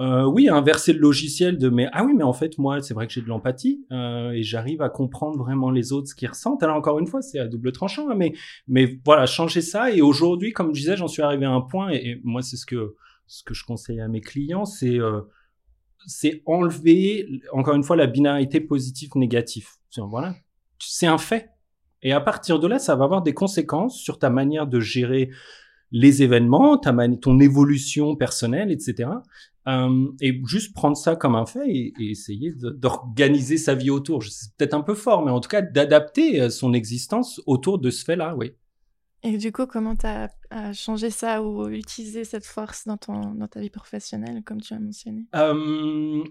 euh, 0.02 0.26
oui, 0.26 0.50
inverser 0.50 0.92
le 0.92 1.00
logiciel 1.00 1.58
de 1.58 1.70
mais 1.70 1.88
ah 1.94 2.04
oui, 2.04 2.14
mais 2.14 2.24
en 2.24 2.34
fait 2.34 2.58
moi 2.58 2.82
c'est 2.82 2.94
vrai 2.94 3.08
que 3.08 3.14
j'ai 3.14 3.22
de 3.22 3.28
l'empathie 3.28 3.86
euh, 3.94 4.32
et 4.32 4.44
j'arrive 4.44 4.82
à 4.82 4.90
comprendre 4.90 5.38
vraiment 5.38 5.72
les 5.72 5.94
autres 5.94 6.10
ce 6.10 6.16
qu'ils 6.16 6.28
ressentent. 6.28 6.64
Alors 6.64 6.76
encore 6.76 7.00
une 7.00 7.08
fois 7.08 7.22
c'est 7.22 7.40
à 7.40 7.48
double 7.48 7.72
tranchant, 7.72 8.10
hein, 8.10 8.16
mais 8.16 8.34
mais 8.68 9.00
voilà 9.06 9.26
changer 9.26 9.62
ça 9.62 9.92
et 9.92 10.02
aujourd'hui 10.02 10.52
comme 10.52 10.76
je 10.76 10.82
disais 10.82 10.98
j'en 10.98 11.08
suis 11.08 11.22
arrivé 11.22 11.46
à 11.46 11.52
un 11.52 11.62
point 11.62 11.92
et, 11.92 12.20
moi 12.26 12.42
c'est 12.42 12.58
ce 12.58 12.66
que 12.66 12.96
ce 13.28 13.44
que 13.44 13.54
je 13.54 13.64
conseille 13.64 14.02
à 14.02 14.10
mes 14.10 14.20
clients 14.20 14.66
c'est 14.66 15.00
euh, 15.00 15.22
c'est 16.08 16.42
enlever 16.46 17.28
encore 17.52 17.76
une 17.76 17.84
fois 17.84 17.96
la 17.96 18.08
binarité 18.08 18.60
positif 18.60 19.16
négatif. 19.16 19.76
Voilà, 19.98 20.36
c'est 20.80 21.08
un 21.08 21.18
fait 21.18 21.50
et 22.02 22.12
à 22.12 22.20
partir 22.20 22.60
de 22.60 22.68
là 22.68 22.80
ça 22.80 22.96
va 22.96 23.06
avoir 23.06 23.22
des 23.22 23.34
conséquences 23.34 23.98
sur 23.98 24.20
ta 24.20 24.30
manière 24.30 24.68
de 24.68 24.80
gérer 24.80 25.30
les 25.92 26.24
événements, 26.24 26.78
ta 26.78 26.94
ton 27.22 27.40
évolution 27.40 28.16
personnelle, 28.16 28.72
etc. 28.72 29.10
Euh, 29.68 30.08
et 30.22 30.42
juste 30.46 30.76
prendre 30.76 30.98
ça 30.98 31.16
comme 31.16 31.36
un 31.36 31.46
fait 31.46 31.68
et, 31.68 31.94
essayer 32.00 32.54
d'organiser 32.54 33.58
sa 33.58 33.74
vie 33.74 33.90
autour. 33.90 34.24
C'est 34.24 34.54
peut-être 34.58 34.74
un 34.74 34.82
peu 34.82 34.94
fort, 34.94 35.26
mais 35.26 35.32
en 35.32 35.40
tout 35.40 35.50
cas 35.50 35.62
d'adapter 35.62 36.42
euh, 36.42 36.50
son 36.50 36.74
existence 36.74 37.42
autour 37.46 37.80
de 37.80 37.90
ce 37.90 38.04
fait-là, 38.04 38.36
oui. 38.36 38.52
Et 39.26 39.38
du 39.38 39.52
coup, 39.52 39.66
comment 39.66 39.96
tu 39.96 40.06
as, 40.06 40.30
changé 40.74 41.10
ça 41.10 41.42
ou 41.42 41.68
utilisé 41.68 42.24
cette 42.24 42.46
force 42.46 42.86
dans, 42.86 42.98
ton, 42.98 43.34
dans 43.34 43.48
ta 43.48 43.60
vie 43.60 43.72
professionnelle, 43.72 44.44
comme 44.46 44.62
tu 44.62 44.74
as 44.74 44.80
mentionné? 44.80 45.26
Euh, 45.36 46.24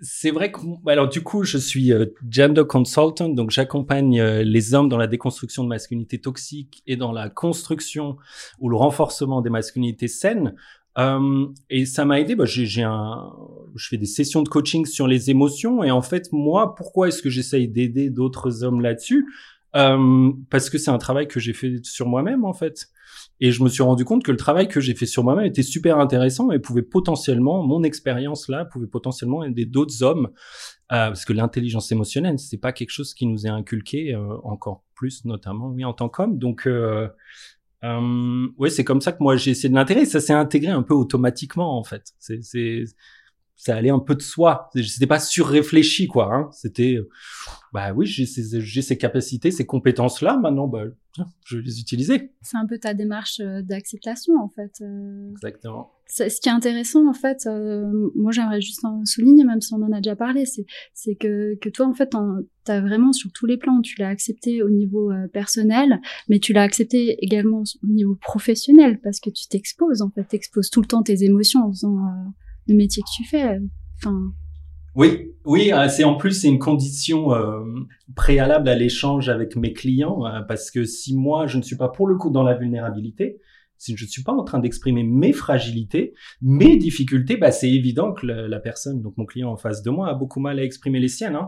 C'est 0.00 0.32
vrai 0.32 0.50
que, 0.50 0.60
alors 0.88 1.08
du 1.08 1.22
coup, 1.22 1.44
je 1.44 1.56
suis 1.56 1.92
euh, 1.92 2.06
gender 2.28 2.64
consultant, 2.68 3.28
donc 3.28 3.50
j'accompagne 3.50 4.20
les 4.20 4.74
hommes 4.74 4.88
dans 4.88 4.98
la 4.98 5.06
déconstruction 5.06 5.62
de 5.62 5.68
masculinité 5.68 6.20
toxique 6.20 6.82
et 6.88 6.96
dans 6.96 7.12
la 7.12 7.30
construction 7.30 8.16
ou 8.58 8.68
le 8.68 8.76
renforcement 8.76 9.42
des 9.42 9.50
masculinités 9.50 10.08
saines. 10.08 10.56
Euh, 10.98 11.46
et 11.68 11.86
ça 11.86 12.04
m'a 12.04 12.20
aidé. 12.20 12.34
Bah, 12.34 12.44
je 12.46 12.64
fais 13.78 13.96
des 13.96 14.06
sessions 14.06 14.42
de 14.42 14.48
coaching 14.48 14.86
sur 14.86 15.06
les 15.06 15.30
émotions. 15.30 15.82
Et 15.84 15.90
en 15.90 16.02
fait, 16.02 16.32
moi, 16.32 16.74
pourquoi 16.74 17.08
est-ce 17.08 17.22
que 17.22 17.30
j'essaye 17.30 17.68
d'aider 17.68 18.10
d'autres 18.10 18.64
hommes 18.64 18.80
là-dessus? 18.80 19.26
Euh, 19.76 20.32
Parce 20.50 20.70
que 20.70 20.78
c'est 20.78 20.90
un 20.90 20.98
travail 20.98 21.28
que 21.28 21.40
j'ai 21.40 21.52
fait 21.52 21.84
sur 21.84 22.08
moi-même, 22.08 22.44
en 22.44 22.52
fait. 22.52 22.88
Et 23.40 23.52
je 23.52 23.62
me 23.62 23.68
suis 23.68 23.82
rendu 23.82 24.04
compte 24.04 24.22
que 24.22 24.30
le 24.30 24.36
travail 24.36 24.68
que 24.68 24.80
j'ai 24.80 24.94
fait 24.94 25.06
sur 25.06 25.24
moi-même 25.24 25.46
était 25.46 25.62
super 25.62 25.98
intéressant 25.98 26.50
et 26.50 26.58
pouvait 26.58 26.82
potentiellement, 26.82 27.62
mon 27.62 27.82
expérience 27.82 28.48
là, 28.48 28.64
pouvait 28.64 28.86
potentiellement 28.86 29.44
aider 29.44 29.64
d'autres 29.64 30.02
hommes. 30.02 30.30
Euh, 30.92 31.08
parce 31.08 31.24
que 31.24 31.32
l'intelligence 31.32 31.92
émotionnelle, 31.92 32.38
c'est 32.38 32.58
pas 32.58 32.72
quelque 32.72 32.90
chose 32.90 33.14
qui 33.14 33.26
nous 33.26 33.46
est 33.46 33.50
inculqué 33.50 34.12
euh, 34.14 34.36
encore 34.42 34.84
plus, 34.94 35.24
notamment 35.24 35.68
oui 35.68 35.84
en 35.84 35.92
tant 35.92 36.08
qu'homme. 36.08 36.36
Donc 36.38 36.66
euh, 36.66 37.08
euh, 37.84 38.48
ouais, 38.58 38.70
c'est 38.70 38.84
comme 38.84 39.00
ça 39.00 39.12
que 39.12 39.22
moi 39.22 39.36
j'ai 39.36 39.52
essayé 39.52 39.68
de 39.68 39.74
l'intégrer. 39.74 40.04
Ça 40.04 40.20
s'est 40.20 40.32
intégré 40.32 40.72
un 40.72 40.82
peu 40.82 40.94
automatiquement 40.94 41.78
en 41.78 41.84
fait. 41.84 42.12
C'est, 42.18 42.42
c'est, 42.42 42.84
ça 43.60 43.76
allait 43.76 43.90
un 43.90 43.98
peu 43.98 44.14
de 44.14 44.22
soi. 44.22 44.70
C'était 44.74 45.06
pas 45.06 45.20
surréfléchi 45.20 46.06
quoi. 46.06 46.34
Hein. 46.34 46.48
C'était, 46.50 46.98
bah 47.74 47.92
oui, 47.92 48.06
j'ai 48.06 48.24
ces, 48.24 48.42
ces 48.62 48.96
capacités, 48.96 49.50
ces 49.50 49.66
compétences 49.66 50.22
là. 50.22 50.38
Maintenant, 50.38 50.66
bah 50.66 50.84
je 51.44 51.58
vais 51.58 51.62
les 51.62 51.78
utiliser. 51.78 52.30
C'est 52.40 52.56
un 52.56 52.66
peu 52.66 52.78
ta 52.78 52.94
démarche 52.94 53.40
euh, 53.40 53.60
d'acceptation 53.60 54.34
en 54.42 54.48
fait. 54.48 54.80
Euh. 54.80 55.30
Exactement. 55.32 55.92
Ce 56.06 56.40
qui 56.40 56.48
est 56.48 56.52
intéressant 56.52 57.06
en 57.06 57.12
fait, 57.12 57.46
euh, 57.46 57.84
moi 58.16 58.32
j'aimerais 58.32 58.62
juste 58.62 58.82
en 58.84 59.04
souligner, 59.04 59.44
même 59.44 59.60
si 59.60 59.74
on 59.74 59.82
en 59.82 59.92
a 59.92 60.00
déjà 60.00 60.16
parlé, 60.16 60.44
c'est 60.46 61.14
que 61.16 61.56
que 61.60 61.68
toi 61.68 61.86
en 61.86 61.92
fait 61.92 62.10
t'as 62.64 62.80
vraiment 62.80 63.12
sur 63.12 63.30
tous 63.32 63.44
les 63.46 63.58
plans, 63.58 63.80
tu 63.82 64.00
l'as 64.00 64.08
accepté 64.08 64.62
au 64.62 64.70
niveau 64.70 65.12
personnel, 65.32 66.00
mais 66.28 66.38
tu 66.38 66.52
l'as 66.54 66.62
accepté 66.62 67.16
également 67.22 67.62
au 67.82 67.86
niveau 67.86 68.16
professionnel 68.16 69.00
parce 69.02 69.20
que 69.20 69.30
tu 69.30 69.46
t'exposes 69.48 70.02
en 70.02 70.10
fait, 70.10 70.24
t'exposes 70.24 70.70
tout 70.70 70.80
le 70.80 70.88
temps 70.88 71.02
tes 71.02 71.22
émotions 71.22 71.60
en 71.60 71.70
faisant 71.70 71.98
le 72.70 72.76
métier 72.76 73.02
que 73.02 73.22
tu 73.22 73.28
fais. 73.28 73.58
Enfin, 73.98 74.32
oui, 74.94 75.32
oui, 75.44 75.72
euh, 75.72 75.88
c'est 75.88 76.04
en 76.04 76.16
plus 76.16 76.32
c'est 76.32 76.48
une 76.48 76.58
condition 76.58 77.32
euh, 77.32 77.62
préalable 78.16 78.68
à 78.68 78.74
l'échange 78.74 79.28
avec 79.28 79.56
mes 79.56 79.72
clients 79.72 80.26
euh, 80.26 80.40
parce 80.42 80.70
que 80.70 80.84
si 80.84 81.16
moi 81.16 81.46
je 81.46 81.58
ne 81.58 81.62
suis 81.62 81.76
pas 81.76 81.88
pour 81.88 82.06
le 82.08 82.16
coup 82.16 82.30
dans 82.30 82.42
la 82.42 82.54
vulnérabilité, 82.54 83.40
si 83.78 83.96
je 83.96 84.04
ne 84.04 84.10
suis 84.10 84.22
pas 84.22 84.32
en 84.32 84.42
train 84.42 84.58
d'exprimer 84.58 85.04
mes 85.04 85.32
fragilités, 85.32 86.12
mes 86.42 86.76
difficultés, 86.76 87.36
bah 87.36 87.52
c'est 87.52 87.70
évident 87.70 88.12
que 88.12 88.26
la, 88.26 88.60
personne, 88.60 89.00
donc 89.00 89.16
mon 89.16 89.24
client 89.24 89.50
en 89.50 89.56
face 89.56 89.82
de 89.82 89.90
moi, 89.90 90.08
a 90.08 90.14
beaucoup 90.14 90.40
mal 90.40 90.58
à 90.58 90.64
exprimer 90.64 91.00
les 91.00 91.08
siennes. 91.08 91.38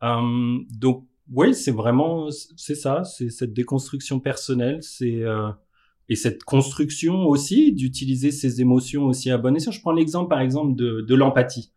Hein. 0.00 0.30
donc 0.78 1.06
oui, 1.32 1.54
c'est 1.54 1.72
vraiment 1.72 2.28
c'est 2.56 2.76
ça, 2.76 3.02
c'est 3.02 3.30
cette 3.30 3.52
déconstruction 3.52 4.20
personnelle, 4.20 4.78
c'est 4.80 5.24
et 6.08 6.14
cette 6.14 6.44
construction 6.44 7.26
aussi 7.26 7.72
d'utiliser 7.72 8.30
ses 8.30 8.60
émotions 8.60 9.04
aussi 9.06 9.30
à 9.30 9.38
bon 9.38 9.56
escient. 9.56 9.72
Je 9.72 9.80
prends 9.80 9.92
l'exemple 9.92 10.28
par 10.28 10.40
exemple 10.40 10.76
de, 10.76 11.00
de 11.00 11.14
l'empathie. 11.14 11.72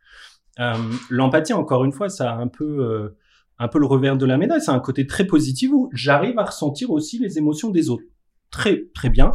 Euh, 0.60 0.74
l'empathie, 1.10 1.54
encore 1.54 1.86
une 1.86 1.92
fois, 1.92 2.10
ça 2.10 2.32
a 2.32 2.36
un 2.36 2.48
peu, 2.48 2.80
euh, 2.80 3.18
un 3.60 3.68
peu 3.68 3.80
le 3.80 3.86
revers 3.86 4.18
de 4.18 4.26
la 4.26 4.38
médaille. 4.38 4.62
C'est 4.62 4.72
un 4.72 4.80
côté 4.80 5.08
très 5.08 5.26
positif 5.26 5.72
où 5.72 5.89
j'arrive 5.94 6.38
à 6.38 6.46
ressentir 6.46 6.92
aussi 6.92 7.18
les 7.18 7.38
émotions 7.38 7.70
des 7.70 7.89
autres. 7.89 8.04
Très, 8.52 8.86
très 8.94 9.10
bien. 9.10 9.32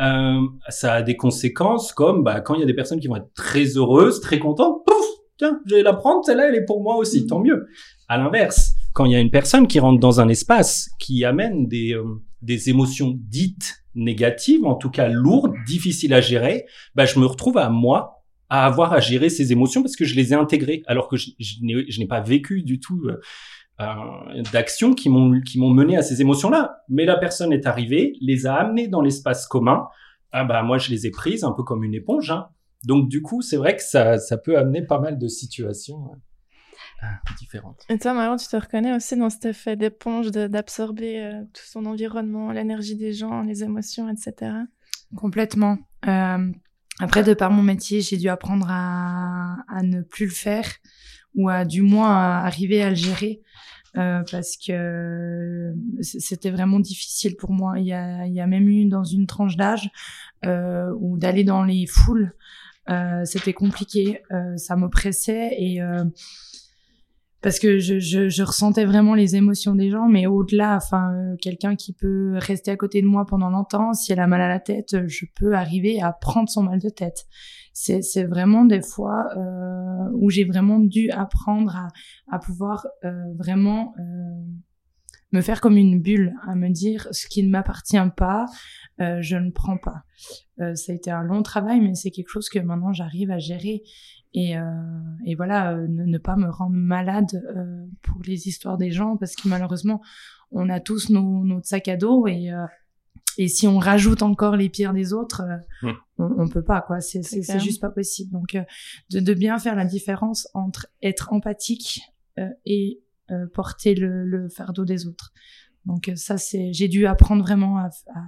Euh, 0.00 0.40
ça 0.68 0.94
a 0.94 1.02
des 1.02 1.16
conséquences 1.16 1.92
comme 1.92 2.22
bah, 2.22 2.40
quand 2.40 2.54
il 2.54 2.60
y 2.60 2.62
a 2.62 2.66
des 2.66 2.74
personnes 2.74 3.00
qui 3.00 3.08
vont 3.08 3.16
être 3.16 3.32
très 3.34 3.64
heureuses, 3.76 4.20
très 4.20 4.38
contentes, 4.38 4.84
pouf, 4.86 5.06
tiens, 5.38 5.60
je 5.66 5.76
vais 5.76 5.82
la 5.82 5.94
prendre, 5.94 6.24
celle-là, 6.24 6.48
elle 6.48 6.54
est 6.54 6.64
pour 6.64 6.82
moi 6.82 6.96
aussi, 6.96 7.26
tant 7.26 7.40
mieux. 7.40 7.66
À 8.08 8.18
l'inverse, 8.18 8.74
quand 8.92 9.06
il 9.06 9.12
y 9.12 9.14
a 9.14 9.20
une 9.20 9.30
personne 9.30 9.66
qui 9.66 9.80
rentre 9.80 9.98
dans 9.98 10.20
un 10.20 10.28
espace 10.28 10.90
qui 10.98 11.24
amène 11.24 11.68
des, 11.68 11.96
des 12.42 12.68
émotions 12.68 13.14
dites 13.16 13.79
négatives, 13.94 14.64
en 14.64 14.74
tout 14.74 14.90
cas 14.90 15.08
lourdes, 15.08 15.54
difficiles 15.66 16.14
à 16.14 16.20
gérer, 16.20 16.66
bah, 16.94 17.04
je 17.04 17.18
me 17.18 17.26
retrouve 17.26 17.58
à 17.58 17.68
moi 17.70 18.20
à 18.50 18.66
avoir 18.66 18.92
à 18.92 19.00
gérer 19.00 19.30
ces 19.30 19.52
émotions 19.52 19.80
parce 19.80 19.96
que 19.96 20.04
je 20.04 20.16
les 20.16 20.32
ai 20.32 20.34
intégrées 20.34 20.82
alors 20.86 21.08
que 21.08 21.16
je, 21.16 21.30
n'ai 21.62 22.06
pas 22.06 22.20
vécu 22.20 22.62
du 22.62 22.80
tout 22.80 23.00
euh, 23.06 23.20
euh, 23.80 24.42
d'actions 24.52 24.92
qui 24.92 25.08
m'ont 25.08 25.40
qui 25.40 25.58
m'ont 25.58 25.70
mené 25.70 25.96
à 25.96 26.02
ces 26.02 26.20
émotions-là. 26.20 26.82
Mais 26.88 27.04
la 27.04 27.16
personne 27.16 27.52
est 27.52 27.66
arrivée, 27.66 28.14
les 28.20 28.46
a 28.46 28.56
amenées 28.56 28.88
dans 28.88 29.00
l'espace 29.00 29.46
commun. 29.46 29.86
Ah 30.32 30.44
bah 30.44 30.62
moi 30.64 30.78
je 30.78 30.90
les 30.90 31.06
ai 31.06 31.10
prises 31.10 31.44
un 31.44 31.52
peu 31.52 31.62
comme 31.62 31.84
une 31.84 31.94
éponge. 31.94 32.32
Hein. 32.32 32.48
Donc 32.84 33.08
du 33.08 33.22
coup 33.22 33.40
c'est 33.40 33.56
vrai 33.56 33.76
que 33.76 33.82
ça 33.82 34.18
ça 34.18 34.36
peut 34.36 34.58
amener 34.58 34.82
pas 34.82 34.98
mal 34.98 35.16
de 35.16 35.28
situations. 35.28 36.10
Différentes. 37.38 37.84
Et 37.88 37.98
toi, 37.98 38.14
Marion, 38.14 38.36
tu 38.36 38.46
te 38.46 38.56
reconnais 38.56 38.94
aussi 38.94 39.16
dans 39.16 39.30
cet 39.30 39.46
effet 39.46 39.76
d'éponge, 39.76 40.30
d'absorber 40.30 41.20
euh, 41.22 41.42
tout 41.52 41.62
son 41.64 41.86
environnement, 41.86 42.52
l'énergie 42.52 42.96
des 42.96 43.12
gens, 43.12 43.42
les 43.42 43.62
émotions, 43.62 44.08
etc. 44.08 44.52
Complètement. 45.16 45.78
Euh, 46.06 46.52
Après, 46.98 47.22
de 47.24 47.34
par 47.34 47.50
mon 47.50 47.62
métier, 47.62 48.00
j'ai 48.00 48.16
dû 48.16 48.28
apprendre 48.28 48.66
à, 48.70 49.56
à 49.68 49.82
ne 49.82 50.02
plus 50.02 50.26
le 50.26 50.32
faire 50.32 50.66
ou 51.34 51.48
à 51.48 51.64
du 51.64 51.82
moins 51.82 52.10
à 52.10 52.44
arriver 52.46 52.82
à 52.82 52.90
le 52.90 52.96
gérer. 52.96 53.40
Euh, 53.96 54.22
parce 54.30 54.56
que 54.56 55.74
c'était 56.00 56.50
vraiment 56.52 56.78
difficile 56.78 57.34
pour 57.36 57.50
moi. 57.50 57.80
Il 57.80 57.86
y 57.86 57.92
a, 57.92 58.24
il 58.26 58.32
y 58.32 58.40
a 58.40 58.46
même 58.46 58.68
eu 58.68 58.84
dans 58.84 59.02
une 59.02 59.26
tranche 59.26 59.56
d'âge 59.56 59.90
euh, 60.46 60.92
où 61.00 61.18
d'aller 61.18 61.42
dans 61.42 61.64
les 61.64 61.86
foules, 61.86 62.32
euh, 62.88 63.24
c'était 63.24 63.52
compliqué, 63.52 64.22
euh, 64.30 64.56
ça 64.56 64.76
m'oppressait 64.76 65.56
et 65.58 65.82
euh, 65.82 66.04
parce 67.42 67.58
que 67.58 67.78
je, 67.78 67.98
je, 67.98 68.28
je, 68.28 68.42
ressentais 68.42 68.84
vraiment 68.84 69.14
les 69.14 69.34
émotions 69.34 69.74
des 69.74 69.90
gens, 69.90 70.08
mais 70.08 70.26
au-delà, 70.26 70.76
enfin, 70.76 71.12
euh, 71.14 71.36
quelqu'un 71.40 71.74
qui 71.74 71.94
peut 71.94 72.34
rester 72.36 72.70
à 72.70 72.76
côté 72.76 73.00
de 73.00 73.06
moi 73.06 73.24
pendant 73.26 73.48
longtemps, 73.48 73.94
si 73.94 74.12
elle 74.12 74.20
a 74.20 74.26
mal 74.26 74.42
à 74.42 74.48
la 74.48 74.60
tête, 74.60 75.06
je 75.06 75.24
peux 75.36 75.54
arriver 75.54 76.02
à 76.02 76.12
prendre 76.12 76.48
son 76.48 76.62
mal 76.62 76.80
de 76.80 76.90
tête. 76.90 77.26
C'est, 77.72 78.24
vraiment 78.24 78.64
des 78.66 78.82
fois 78.82 79.28
euh, 79.36 80.10
où 80.14 80.28
j'ai 80.28 80.44
vraiment 80.44 80.80
dû 80.80 81.10
apprendre 81.10 81.74
à, 81.76 81.88
à 82.30 82.38
pouvoir 82.38 82.86
euh, 83.04 83.10
vraiment 83.38 83.94
euh, 83.98 84.02
me 85.32 85.40
faire 85.40 85.60
comme 85.60 85.76
une 85.76 86.00
bulle, 86.00 86.34
à 86.46 86.54
me 86.56 86.68
dire 86.68 87.08
ce 87.12 87.26
qui 87.26 87.42
ne 87.42 87.50
m'appartient 87.50 87.96
pas, 88.16 88.46
euh, 89.00 89.22
je 89.22 89.36
ne 89.36 89.50
prends 89.50 89.78
pas. 89.78 90.02
ça 90.74 90.92
a 90.92 90.94
été 90.94 91.10
un 91.10 91.22
long 91.22 91.42
travail, 91.42 91.80
mais 91.80 91.94
c'est 91.94 92.10
quelque 92.10 92.28
chose 92.28 92.48
que 92.48 92.58
maintenant 92.58 92.92
j'arrive 92.92 93.30
à 93.30 93.38
gérer 93.38 93.82
et, 94.32 94.56
euh, 94.56 94.62
et 95.26 95.34
voilà 95.34 95.72
euh, 95.72 95.86
ne, 95.88 96.18
pas 96.18 96.36
me 96.36 96.48
rendre 96.48 96.76
malade 96.76 97.42
euh, 97.56 97.86
pour 98.02 98.22
les 98.22 98.46
histoires 98.46 98.78
des 98.78 98.92
gens 98.92 99.16
parce 99.16 99.34
que 99.34 99.48
malheureusement 99.48 100.00
on 100.52 100.68
a 100.68 100.78
tous 100.78 101.10
nos, 101.10 101.44
notre 101.44 101.66
sac 101.66 101.88
à 101.88 101.96
dos 101.96 102.26
et 102.26 102.52
euh, 102.52 102.66
et 103.38 103.48
si 103.48 103.66
on 103.66 103.78
rajoute 103.78 104.22
encore 104.22 104.56
les 104.56 104.68
pires 104.68 104.92
des 104.92 105.12
autres 105.12 105.42
mmh. 105.82 105.90
on, 106.18 106.34
on, 106.38 106.48
peut 106.48 106.64
pas 106.64 106.80
quoi. 106.80 107.00
C'est 107.00 107.22
c'est 107.22 107.60
juste 107.60 107.80
pas 107.80 107.88
possible. 107.88 108.32
Donc 108.32 108.58
de, 109.10 109.20
de, 109.20 109.34
bien 109.34 109.56
faire 109.58 109.76
la 109.76 109.84
différence 109.84 110.48
entre 110.52 110.88
être 111.00 111.32
empathique 111.32 112.00
et 112.66 113.00
porter 113.54 113.94
le, 113.94 114.26
le, 114.26 114.48
fardeau 114.48 114.84
des 114.84 115.06
autres. 115.06 115.32
Donc 115.86 116.10
ça 116.16 116.38
c'est 116.38 116.72
j'ai 116.72 116.88
dû 116.88 117.06
apprendre 117.06 117.42
vraiment 117.42 117.78
à, 117.78 117.90
à, 118.14 118.26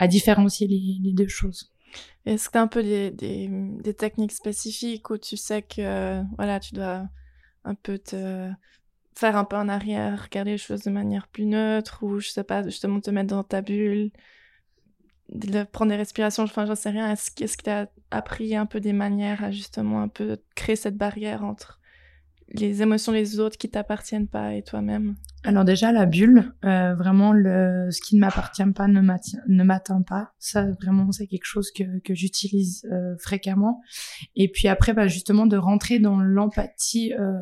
à 0.00 0.08
différencier 0.08 0.66
les, 0.66 0.98
les 1.00 1.12
deux 1.12 1.28
choses 1.28 1.72
est-ce 2.26 2.48
que 2.48 2.52
tu 2.52 2.58
as 2.58 2.62
un 2.62 2.66
peu 2.66 2.82
des, 2.82 3.10
des, 3.10 3.94
techniques 3.94 4.32
spécifiques 4.32 5.10
où 5.10 5.18
tu 5.18 5.36
sais 5.36 5.62
que 5.62 6.22
voilà, 6.36 6.60
tu 6.60 6.74
dois 6.74 7.08
un 7.64 7.74
peu 7.74 7.98
te 7.98 8.50
faire 9.14 9.36
un 9.36 9.44
peu 9.44 9.56
en 9.56 9.68
arrière, 9.68 10.24
regarder 10.24 10.52
les 10.52 10.58
choses 10.58 10.82
de 10.82 10.90
manière 10.90 11.28
plus 11.28 11.46
neutre 11.46 12.02
ou 12.02 12.20
je 12.20 12.30
sais 12.30 12.44
pas, 12.44 12.62
justement 12.62 13.00
te 13.00 13.10
mettre 13.10 13.28
dans 13.28 13.44
ta 13.44 13.60
bulle, 13.60 14.10
de 15.30 15.62
prendre 15.64 15.90
des 15.90 15.96
respirations, 15.96 16.44
enfin 16.44 16.66
j'en 16.66 16.74
sais 16.74 16.90
rien. 16.90 17.10
Est-ce 17.12 17.30
que 17.56 17.62
tu 17.62 17.70
as 17.70 17.88
appris 18.10 18.56
un 18.56 18.66
peu 18.66 18.80
des 18.80 18.92
manières 18.92 19.44
à 19.44 19.50
justement 19.50 20.02
un 20.02 20.08
peu 20.08 20.38
créer 20.54 20.76
cette 20.76 20.96
barrière 20.96 21.44
entre 21.44 21.79
les 22.52 22.82
émotions 22.82 23.12
des 23.12 23.38
autres 23.38 23.56
qui 23.56 23.68
t'appartiennent 23.68 24.28
pas 24.28 24.54
et 24.54 24.62
toi-même? 24.62 25.16
Alors 25.42 25.64
déjà 25.64 25.90
la 25.92 26.04
bulle, 26.04 26.52
euh, 26.64 26.94
vraiment 26.94 27.32
le 27.32 27.88
ce 27.90 28.00
qui 28.02 28.16
ne 28.16 28.20
m'appartient 28.20 28.62
pas 28.74 28.88
ne 28.88 29.00
m'atteint 29.64 30.02
pas. 30.02 30.32
Ça 30.38 30.66
vraiment 30.82 31.12
c'est 31.12 31.26
quelque 31.26 31.46
chose 31.46 31.70
que 31.70 31.98
que 32.00 32.14
j'utilise 32.14 32.86
euh, 32.92 33.16
fréquemment. 33.18 33.80
Et 34.36 34.50
puis 34.50 34.68
après 34.68 34.92
bah 34.92 35.06
justement 35.06 35.46
de 35.46 35.56
rentrer 35.56 35.98
dans 35.98 36.20
l'empathie 36.20 37.14
euh, 37.18 37.32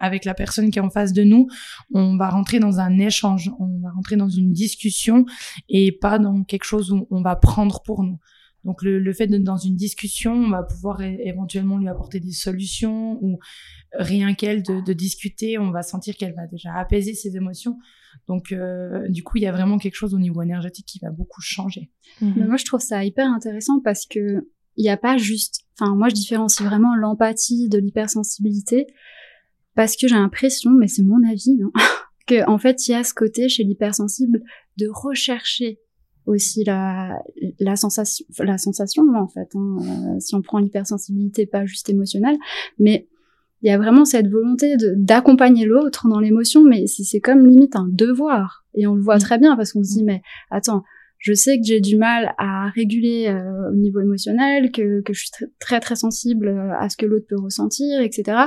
avec 0.00 0.24
la 0.24 0.34
personne 0.34 0.70
qui 0.70 0.78
est 0.78 0.82
en 0.82 0.90
face 0.90 1.12
de 1.12 1.22
nous, 1.22 1.46
on 1.92 2.16
va 2.16 2.30
rentrer 2.30 2.58
dans 2.58 2.80
un 2.80 2.98
échange, 2.98 3.52
on 3.60 3.80
va 3.82 3.90
rentrer 3.90 4.16
dans 4.16 4.30
une 4.30 4.52
discussion 4.52 5.26
et 5.68 5.92
pas 5.92 6.18
dans 6.18 6.42
quelque 6.42 6.64
chose 6.64 6.90
où 6.90 7.06
on 7.10 7.22
va 7.22 7.36
prendre 7.36 7.82
pour 7.82 8.02
nous. 8.02 8.18
Donc 8.64 8.82
le, 8.82 8.98
le 8.98 9.12
fait 9.12 9.26
d'être 9.26 9.44
dans 9.44 9.56
une 9.56 9.76
discussion, 9.76 10.34
on 10.34 10.50
va 10.50 10.62
pouvoir 10.62 11.00
éventuellement 11.00 11.78
lui 11.78 11.88
apporter 11.88 12.20
des 12.20 12.32
solutions 12.32 13.18
ou 13.22 13.38
rien 13.92 14.34
qu'elle 14.34 14.62
de, 14.62 14.80
de, 14.80 14.92
discuter, 14.92 15.58
on 15.58 15.70
va 15.70 15.82
sentir 15.82 16.16
qu'elle 16.16 16.34
va 16.34 16.46
déjà 16.46 16.74
apaiser 16.74 17.14
ses 17.14 17.36
émotions. 17.36 17.76
Donc 18.28 18.52
euh, 18.52 19.08
du 19.08 19.22
coup, 19.22 19.38
il 19.38 19.42
y 19.42 19.46
a 19.46 19.52
vraiment 19.52 19.78
quelque 19.78 19.94
chose 19.94 20.14
au 20.14 20.18
niveau 20.18 20.42
énergétique 20.42 20.86
qui 20.86 20.98
va 21.00 21.10
beaucoup 21.10 21.40
changer. 21.40 21.90
Mais 22.20 22.46
moi, 22.46 22.56
je 22.56 22.64
trouve 22.64 22.80
ça 22.80 23.04
hyper 23.04 23.26
intéressant 23.26 23.80
parce 23.80 24.06
que 24.06 24.48
il 24.76 24.82
n'y 24.82 24.90
a 24.90 24.96
pas 24.96 25.16
juste. 25.16 25.62
Enfin, 25.78 25.94
moi, 25.94 26.08
je 26.08 26.14
différencie 26.14 26.66
vraiment 26.66 26.94
l'empathie 26.94 27.68
de 27.68 27.78
l'hypersensibilité 27.78 28.86
parce 29.74 29.96
que 29.96 30.08
j'ai 30.08 30.14
l'impression, 30.14 30.70
mais 30.72 30.88
c'est 30.88 31.02
mon 31.02 31.22
avis, 31.28 31.58
hein, 31.62 31.70
que 32.26 32.48
en 32.48 32.58
fait, 32.58 32.86
il 32.86 32.92
y 32.92 32.94
a 32.94 33.04
ce 33.04 33.14
côté 33.14 33.48
chez 33.48 33.64
l'hypersensible 33.64 34.42
de 34.76 34.86
rechercher 34.88 35.80
aussi 36.26 36.64
la, 36.64 37.18
la 37.58 37.76
sensation, 37.76 38.24
la 38.38 38.58
sensation 38.58 39.04
en 39.14 39.28
fait. 39.28 39.48
Hein, 39.54 39.76
euh, 39.80 40.20
si 40.20 40.34
on 40.34 40.42
prend 40.42 40.58
l'hypersensibilité, 40.58 41.46
pas 41.46 41.66
juste 41.66 41.88
émotionnelle, 41.88 42.36
mais 42.78 43.08
il 43.62 43.68
y 43.68 43.72
a 43.72 43.78
vraiment 43.78 44.04
cette 44.04 44.28
volonté 44.28 44.76
d'accompagner 44.96 45.66
l'autre 45.66 46.08
dans 46.08 46.18
l'émotion, 46.18 46.64
mais 46.64 46.86
c'est 46.86 47.20
comme 47.20 47.46
limite 47.46 47.76
un 47.76 47.88
devoir. 47.90 48.64
Et 48.74 48.86
on 48.86 48.94
le 48.94 49.02
voit 49.02 49.16
mm. 49.16 49.20
très 49.20 49.38
bien 49.38 49.56
parce 49.56 49.72
qu'on 49.72 49.82
se 49.82 49.92
dit, 49.92 50.02
mm. 50.02 50.06
mais 50.06 50.22
attends, 50.50 50.82
je 51.18 51.34
sais 51.34 51.58
que 51.58 51.66
j'ai 51.66 51.80
du 51.80 51.96
mal 51.96 52.34
à 52.38 52.70
réguler 52.70 53.26
euh, 53.28 53.70
au 53.70 53.76
niveau 53.76 54.00
émotionnel, 54.00 54.72
que, 54.72 55.02
que 55.02 55.12
je 55.12 55.20
suis 55.20 55.30
très 55.58 55.80
très 55.80 55.96
sensible 55.96 56.48
euh, 56.48 56.72
à 56.78 56.88
ce 56.88 56.96
que 56.96 57.04
l'autre 57.04 57.26
peut 57.28 57.40
ressentir, 57.40 58.00
etc. 58.00 58.38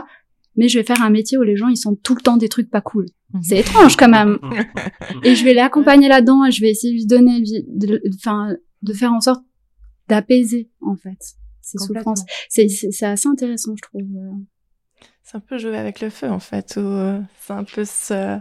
Mais 0.55 0.67
je 0.67 0.79
vais 0.79 0.85
faire 0.85 1.01
un 1.03 1.11
métier 1.11 1.37
où 1.37 1.43
les 1.43 1.55
gens 1.55 1.67
ils 1.67 1.77
sentent 1.77 2.01
tout 2.01 2.15
le 2.15 2.21
temps 2.21 2.37
des 2.37 2.49
trucs 2.49 2.71
pas 2.71 2.81
cool. 2.81 3.05
Mm. 3.33 3.39
C'est 3.43 3.59
étrange 3.59 3.95
quand 3.95 4.09
même. 4.09 4.39
et 5.23 5.35
je 5.35 5.45
vais 5.45 5.53
l'accompagner 5.53 6.07
là-dedans 6.07 6.45
et 6.45 6.51
je 6.51 6.61
vais 6.61 6.71
essayer 6.71 6.93
de 6.93 6.97
lui 6.97 7.05
donner, 7.05 7.43
enfin, 8.15 8.55
de, 8.81 8.93
faire 8.93 9.13
en 9.13 9.21
sorte 9.21 9.43
d'apaiser 10.09 10.71
en 10.81 10.95
fait 10.95 11.19
ces 11.61 11.77
souffrances. 11.77 12.25
C'est 12.49 12.65
assez 13.03 13.27
intéressant, 13.27 13.75
je 13.75 13.81
trouve. 13.83 14.01
C'est 15.33 15.37
un 15.37 15.41
peu 15.41 15.57
jouer 15.57 15.77
avec 15.77 15.99
le 15.99 16.11
feu 16.11 16.29
en 16.29 16.39
fait, 16.39 16.75
ou 16.77 16.81
euh, 16.81 17.19
c'est 17.39 17.53
un 17.53 17.63
peu 17.63 17.85
ce, 17.85 18.39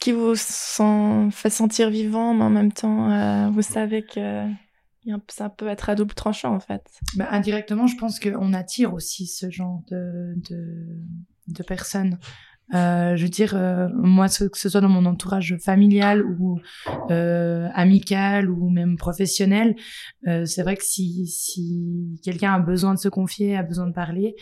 qui 0.00 0.10
vous 0.10 0.34
fait 1.30 1.48
sentir 1.48 1.90
vivant, 1.90 2.34
mais 2.34 2.42
en 2.42 2.50
même 2.50 2.72
temps, 2.72 3.12
euh, 3.12 3.50
vous 3.50 3.62
savez 3.62 4.02
que 4.02 4.48
ça 5.28 5.48
peut 5.48 5.68
être 5.68 5.88
à 5.88 5.94
double 5.94 6.14
tranchant 6.14 6.56
en 6.56 6.58
fait. 6.58 6.82
Bah, 7.14 7.28
indirectement, 7.30 7.86
je 7.86 7.96
pense 7.96 8.18
qu'on 8.18 8.52
attire 8.52 8.94
aussi 8.94 9.28
ce 9.28 9.48
genre 9.48 9.80
de, 9.88 10.34
de 11.46 11.62
personnes. 11.62 12.18
Euh, 12.74 13.14
je 13.16 13.22
veux 13.22 13.28
dire, 13.28 13.54
euh, 13.54 13.88
moi, 13.94 14.26
que 14.28 14.58
ce 14.58 14.68
soit 14.68 14.80
dans 14.80 14.88
mon 14.88 15.06
entourage 15.06 15.56
familial 15.58 16.24
ou 16.24 16.58
euh, 17.10 17.68
amical 17.74 18.50
ou 18.50 18.70
même 18.70 18.96
professionnel, 18.96 19.76
euh, 20.26 20.44
c'est 20.44 20.62
vrai 20.62 20.76
que 20.76 20.82
si, 20.84 21.26
si 21.26 22.20
quelqu'un 22.24 22.54
a 22.54 22.58
besoin 22.58 22.94
de 22.94 22.98
se 22.98 23.08
confier, 23.08 23.56
a 23.56 23.62
besoin 23.62 23.86
de 23.86 23.92
parler, 23.92 24.34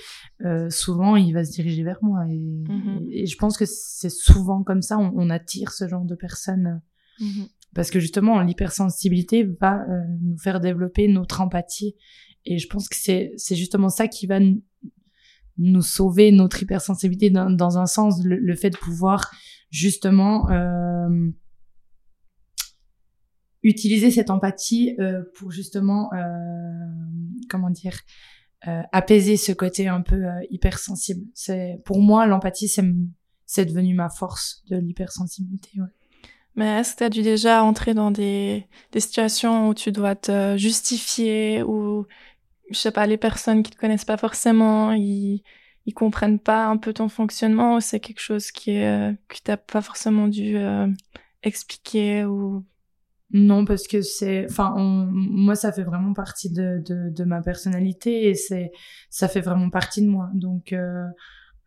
euh, 0.44 0.70
souvent 0.70 1.16
il 1.16 1.34
va 1.34 1.44
se 1.44 1.52
diriger 1.52 1.82
vers 1.82 1.98
moi. 2.02 2.24
Et, 2.30 2.38
mm-hmm. 2.38 3.08
et, 3.10 3.26
je 3.26 3.36
pense 3.36 3.58
que 3.58 3.66
c'est 3.66 4.10
souvent 4.10 4.62
comme 4.62 4.80
ça, 4.80 4.98
on, 4.98 5.12
on, 5.16 5.28
attire 5.28 5.72
ce 5.72 5.86
genre 5.86 6.04
de 6.04 6.14
personnes. 6.14 6.80
Mm-hmm. 7.20 7.48
Parce 7.74 7.90
que 7.90 8.00
justement, 8.00 8.40
l'hypersensibilité 8.40 9.42
va 9.60 9.84
nous 10.22 10.38
faire 10.38 10.60
développer 10.60 11.08
notre 11.08 11.40
empathie. 11.40 11.96
Et 12.46 12.58
je 12.58 12.68
pense 12.68 12.88
que 12.88 12.96
c'est 12.96 13.56
justement 13.56 13.88
ça 13.88 14.06
qui 14.06 14.26
va 14.26 14.38
nous 15.58 15.82
sauver 15.82 16.32
notre 16.32 16.62
hypersensibilité 16.62 17.30
dans, 17.30 17.50
dans 17.50 17.78
un 17.78 17.86
sens, 17.86 18.22
le, 18.24 18.56
fait 18.56 18.70
de 18.70 18.76
pouvoir 18.76 19.30
justement 19.70 20.50
euh, 20.50 21.30
utiliser 23.62 24.10
cette 24.10 24.30
empathie 24.30 24.94
euh, 24.98 25.22
pour 25.34 25.50
justement, 25.50 26.12
euh, 26.12 26.26
comment 27.48 27.70
dire, 27.70 27.98
euh, 28.66 28.82
apaiser 28.92 29.36
ce 29.36 29.52
côté 29.52 29.88
un 29.88 30.00
peu 30.00 30.24
euh, 30.24 30.40
hypersensible. 30.50 31.26
C'est 31.34 31.82
pour 31.84 32.00
moi 32.00 32.26
l'empathie, 32.26 32.68
c'est 32.68 32.84
c'est 33.46 33.66
devenu 33.66 33.94
ma 33.94 34.08
force 34.08 34.64
de 34.70 34.76
l'hypersensibilité. 34.76 35.68
Ouais. 35.76 35.86
Mais 36.56 36.80
est-ce 36.80 36.92
que 36.92 36.98
tu 36.98 37.04
as 37.04 37.10
dû 37.10 37.22
déjà 37.22 37.62
entrer 37.62 37.94
dans 37.94 38.10
des, 38.10 38.66
des 38.92 39.00
situations 39.00 39.68
où 39.68 39.74
tu 39.74 39.92
dois 39.92 40.14
te 40.14 40.56
justifier 40.56 41.62
ou 41.62 42.06
je 42.70 42.78
sais 42.78 42.92
pas, 42.92 43.06
les 43.06 43.16
personnes 43.16 43.62
qui 43.62 43.70
te 43.70 43.76
connaissent 43.76 44.04
pas 44.04 44.16
forcément, 44.16 44.92
ils, 44.92 45.42
ils 45.86 45.94
comprennent 45.94 46.38
pas 46.38 46.66
un 46.66 46.76
peu 46.76 46.92
ton 46.92 47.08
fonctionnement 47.08 47.76
ou 47.76 47.80
c'est 47.80 48.00
quelque 48.00 48.20
chose 48.20 48.50
qui 48.50 48.72
est, 48.72 48.86
euh, 48.86 49.12
que 49.28 49.36
t'as 49.42 49.56
pas 49.56 49.82
forcément 49.82 50.28
dû 50.28 50.56
euh, 50.56 50.88
expliquer 51.42 52.24
ou 52.24 52.64
non 53.30 53.64
parce 53.64 53.88
que 53.88 54.00
c'est 54.00 54.46
enfin 54.48 54.74
moi 54.78 55.56
ça 55.56 55.72
fait 55.72 55.82
vraiment 55.82 56.12
partie 56.12 56.52
de, 56.52 56.80
de, 56.86 57.10
de 57.10 57.24
ma 57.24 57.42
personnalité 57.42 58.28
et 58.28 58.34
c'est 58.34 58.70
ça 59.10 59.28
fait 59.28 59.40
vraiment 59.40 59.70
partie 59.70 60.02
de 60.02 60.08
moi. 60.08 60.30
Donc 60.34 60.72
euh, 60.72 61.04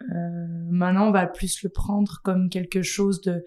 euh, 0.02 0.48
maintenant 0.70 1.08
on 1.08 1.12
va 1.12 1.26
plus 1.28 1.64
le 1.64 1.70
prendre 1.70 2.22
comme 2.24 2.50
quelque 2.50 2.82
chose 2.82 3.22
de 3.22 3.44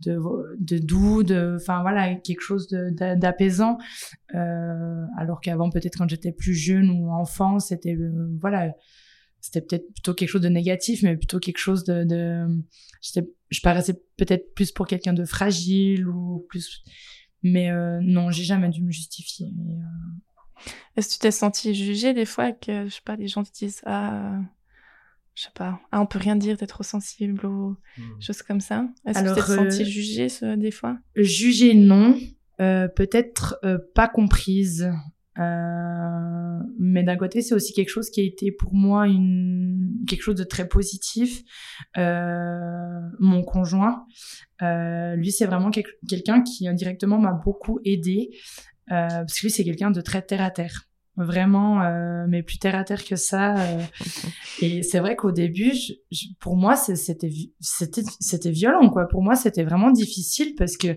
de, 0.00 0.18
de 0.58 0.78
doux 0.78 1.22
de 1.22 1.56
enfin 1.60 1.82
voilà 1.82 2.14
quelque 2.14 2.40
chose 2.40 2.68
d'apaisant. 2.68 3.78
Euh, 4.34 5.04
alors 5.18 5.40
qu'avant 5.40 5.70
peut-être 5.70 5.98
quand 5.98 6.08
j'étais 6.08 6.32
plus 6.32 6.54
jeune 6.54 6.90
ou 6.90 7.10
enfant 7.10 7.58
c'était 7.58 7.96
voilà 8.40 8.72
c'était 9.40 9.60
peut-être 9.60 9.92
plutôt 9.92 10.14
quelque 10.14 10.28
chose 10.28 10.42
de 10.42 10.48
négatif 10.48 11.02
mais 11.02 11.16
plutôt 11.16 11.38
quelque 11.38 11.58
chose 11.58 11.84
de, 11.84 12.04
de 12.04 12.46
je 13.02 13.60
paraissais 13.60 14.00
peut-être 14.16 14.54
plus 14.54 14.72
pour 14.72 14.86
quelqu'un 14.86 15.12
de 15.12 15.24
fragile 15.24 16.06
ou 16.08 16.46
plus 16.48 16.82
mais 17.42 17.70
euh, 17.70 18.00
non 18.02 18.30
j'ai 18.30 18.44
jamais 18.44 18.68
dû 18.68 18.82
me 18.82 18.90
justifier. 18.90 19.46
Euh, 19.46 20.62
Est-ce 20.96 21.08
que 21.08 21.12
tu 21.14 21.18
t'es 21.20 21.30
senti 21.30 21.74
jugé 21.74 22.12
des 22.12 22.26
fois 22.26 22.52
que, 22.52 22.86
je 22.86 22.94
sais 22.94 23.00
pas, 23.04 23.16
les 23.16 23.28
gens 23.28 23.42
te 23.42 23.50
disent, 23.52 23.80
ah, 23.86 24.38
je 25.34 25.44
sais 25.44 25.50
pas, 25.54 25.80
ah, 25.92 26.00
on 26.00 26.06
peut 26.06 26.18
rien 26.18 26.36
dire, 26.36 26.56
t'es 26.56 26.66
trop 26.66 26.82
sensible 26.82 27.46
ou 27.46 27.76
Hmm. 27.96 28.20
choses 28.20 28.42
comme 28.42 28.60
ça. 28.60 28.86
Est-ce 29.06 29.22
que 29.22 29.28
tu 29.28 29.34
t'es 29.34 29.40
senti 29.56 29.82
euh, 29.82 29.84
jugé 29.84 30.28
ce, 30.28 30.54
des 30.56 30.70
fois? 30.70 30.98
Jugée, 31.16 31.74
non. 31.74 32.16
Euh, 32.60 32.88
peut-être 32.88 33.58
euh, 33.64 33.78
pas 33.94 34.06
comprise. 34.08 34.90
Euh, 35.38 36.58
mais 36.78 37.02
d'un 37.02 37.16
côté, 37.16 37.40
c'est 37.42 37.54
aussi 37.54 37.72
quelque 37.72 37.88
chose 37.88 38.10
qui 38.10 38.20
a 38.20 38.24
été 38.24 38.52
pour 38.52 38.74
moi 38.74 39.06
une 39.08 40.04
quelque 40.06 40.22
chose 40.22 40.34
de 40.34 40.44
très 40.44 40.68
positif. 40.68 41.42
Euh, 41.96 43.00
mon 43.18 43.42
conjoint, 43.42 44.04
euh, 44.62 45.14
lui, 45.16 45.32
c'est 45.32 45.46
vraiment 45.46 45.70
quel- 45.70 45.84
quelqu'un 46.08 46.42
qui 46.42 46.68
indirectement 46.68 47.18
m'a 47.18 47.32
beaucoup 47.32 47.80
aidé 47.84 48.30
euh, 48.90 49.06
parce 49.08 49.38
que 49.40 49.46
lui, 49.46 49.50
c'est 49.50 49.64
quelqu'un 49.64 49.90
de 49.90 50.00
très 50.00 50.22
terre 50.22 50.42
à 50.42 50.50
terre. 50.50 50.86
Vraiment, 51.16 51.82
euh, 51.82 52.24
mais 52.28 52.42
plus 52.42 52.58
terre 52.58 52.76
à 52.76 52.84
terre 52.84 53.04
que 53.04 53.16
ça. 53.16 53.56
euh. 53.58 53.82
Et 54.62 54.82
c'est 54.82 55.00
vrai 55.00 55.16
qu'au 55.16 55.32
début, 55.32 55.72
je- 55.74 55.92
je- 56.10 56.26
pour 56.38 56.56
moi, 56.56 56.76
c'était 56.76 57.30
c'était 57.60 58.02
c'était 58.20 58.50
violent, 58.50 58.88
quoi. 58.90 59.06
Pour 59.08 59.22
moi, 59.22 59.34
c'était 59.34 59.64
vraiment 59.64 59.90
difficile 59.90 60.54
parce 60.56 60.76
que 60.76 60.88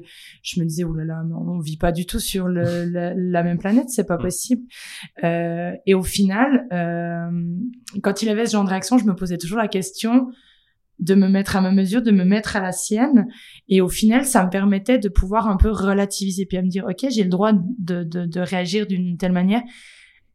je 0.43 0.59
me 0.61 0.65
disais, 0.65 0.83
oulala, 0.83 1.23
mais 1.27 1.33
on 1.35 1.59
vit 1.59 1.77
pas 1.77 1.91
du 1.91 2.05
tout 2.05 2.19
sur 2.19 2.47
le, 2.47 2.63
la, 2.91 3.13
la 3.15 3.43
même 3.43 3.57
planète, 3.57 3.89
c'est 3.89 4.05
pas 4.07 4.17
possible. 4.17 4.61
Euh, 5.23 5.71
et 5.85 5.93
au 5.93 6.03
final, 6.03 6.67
euh, 6.71 7.29
quand 8.01 8.21
il 8.21 8.29
avait 8.29 8.45
ce 8.45 8.51
genre 8.53 8.63
de 8.65 8.69
réaction, 8.69 8.97
je 8.97 9.05
me 9.05 9.15
posais 9.15 9.37
toujours 9.37 9.57
la 9.57 9.67
question 9.67 10.27
de 10.99 11.15
me 11.15 11.27
mettre 11.27 11.55
à 11.57 11.61
ma 11.61 11.71
mesure, 11.71 12.01
de 12.01 12.11
me 12.11 12.23
mettre 12.23 12.55
à 12.55 12.61
la 12.61 12.71
sienne. 12.71 13.27
Et 13.67 13.81
au 13.81 13.89
final, 13.89 14.25
ça 14.25 14.45
me 14.45 14.49
permettait 14.49 14.99
de 14.99 15.09
pouvoir 15.09 15.47
un 15.49 15.57
peu 15.57 15.69
relativiser, 15.71 16.45
puis 16.45 16.57
à 16.57 16.61
me 16.61 16.69
dire, 16.69 16.85
ok, 16.87 17.07
j'ai 17.09 17.23
le 17.23 17.29
droit 17.29 17.51
de, 17.51 18.03
de, 18.03 18.25
de 18.25 18.39
réagir 18.39 18.85
d'une 18.87 19.17
telle 19.17 19.31
manière, 19.31 19.63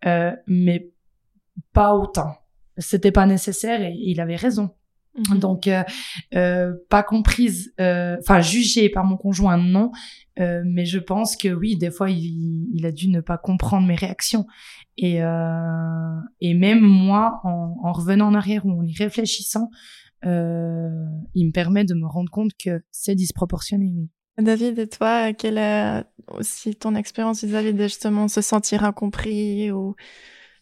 euh, 0.07 0.33
mais 0.47 0.91
pas 1.73 1.95
autant. 1.95 2.37
C'était 2.77 3.13
pas 3.13 3.27
nécessaire 3.27 3.83
et 3.83 3.95
il 3.97 4.21
avait 4.21 4.37
raison. 4.37 4.71
Mhm. 5.31 5.39
Donc, 5.39 5.67
euh, 5.67 5.83
euh, 6.35 6.75
pas 6.89 7.03
comprise, 7.03 7.73
euh, 7.81 8.17
enfin 8.21 8.41
jugée 8.41 8.89
par 8.89 9.05
mon 9.05 9.17
conjoint, 9.17 9.57
non. 9.57 9.91
Euh, 10.39 10.63
mais 10.65 10.85
je 10.85 10.99
pense 10.99 11.37
que 11.37 11.49
oui, 11.49 11.77
des 11.77 11.91
fois, 11.91 12.11
il, 12.11 12.69
il 12.73 12.87
a 12.87 12.93
dû 12.93 13.09
ne 13.09 13.21
pas 13.21 13.39
comprendre 13.39 13.87
mes 13.87 13.97
réactions. 13.97 14.47
Et, 14.97 15.23
euh, 15.23 16.21
et 16.41 16.55
même 16.55 16.81
moi, 16.81 17.41
en, 17.45 17.77
en 17.83 17.93
revenant 17.93 18.29
en 18.29 18.35
arrière 18.35 18.65
ou 18.67 18.81
en 18.81 18.85
y 18.85 18.95
réfléchissant, 18.95 19.71
euh, 20.25 20.91
il 21.35 21.47
me 21.47 21.53
permet 21.53 21.85
de 21.85 21.95
me 21.95 22.07
rendre 22.07 22.31
compte 22.31 22.53
que 22.63 22.83
c'est 22.91 23.15
disproportionné, 23.15 23.93
oui. 23.95 24.09
David, 24.38 24.79
et 24.79 24.87
toi, 24.87 25.33
quelle 25.33 25.59
est 25.59 26.05
aussi 26.29 26.74
ton 26.74 26.94
expérience 26.94 27.44
vis-à-vis 27.44 27.74
de 27.74 27.83
justement 27.83 28.29
se 28.29 28.40
sentir 28.40 28.85
incompris 28.85 29.70
ou 29.72 29.96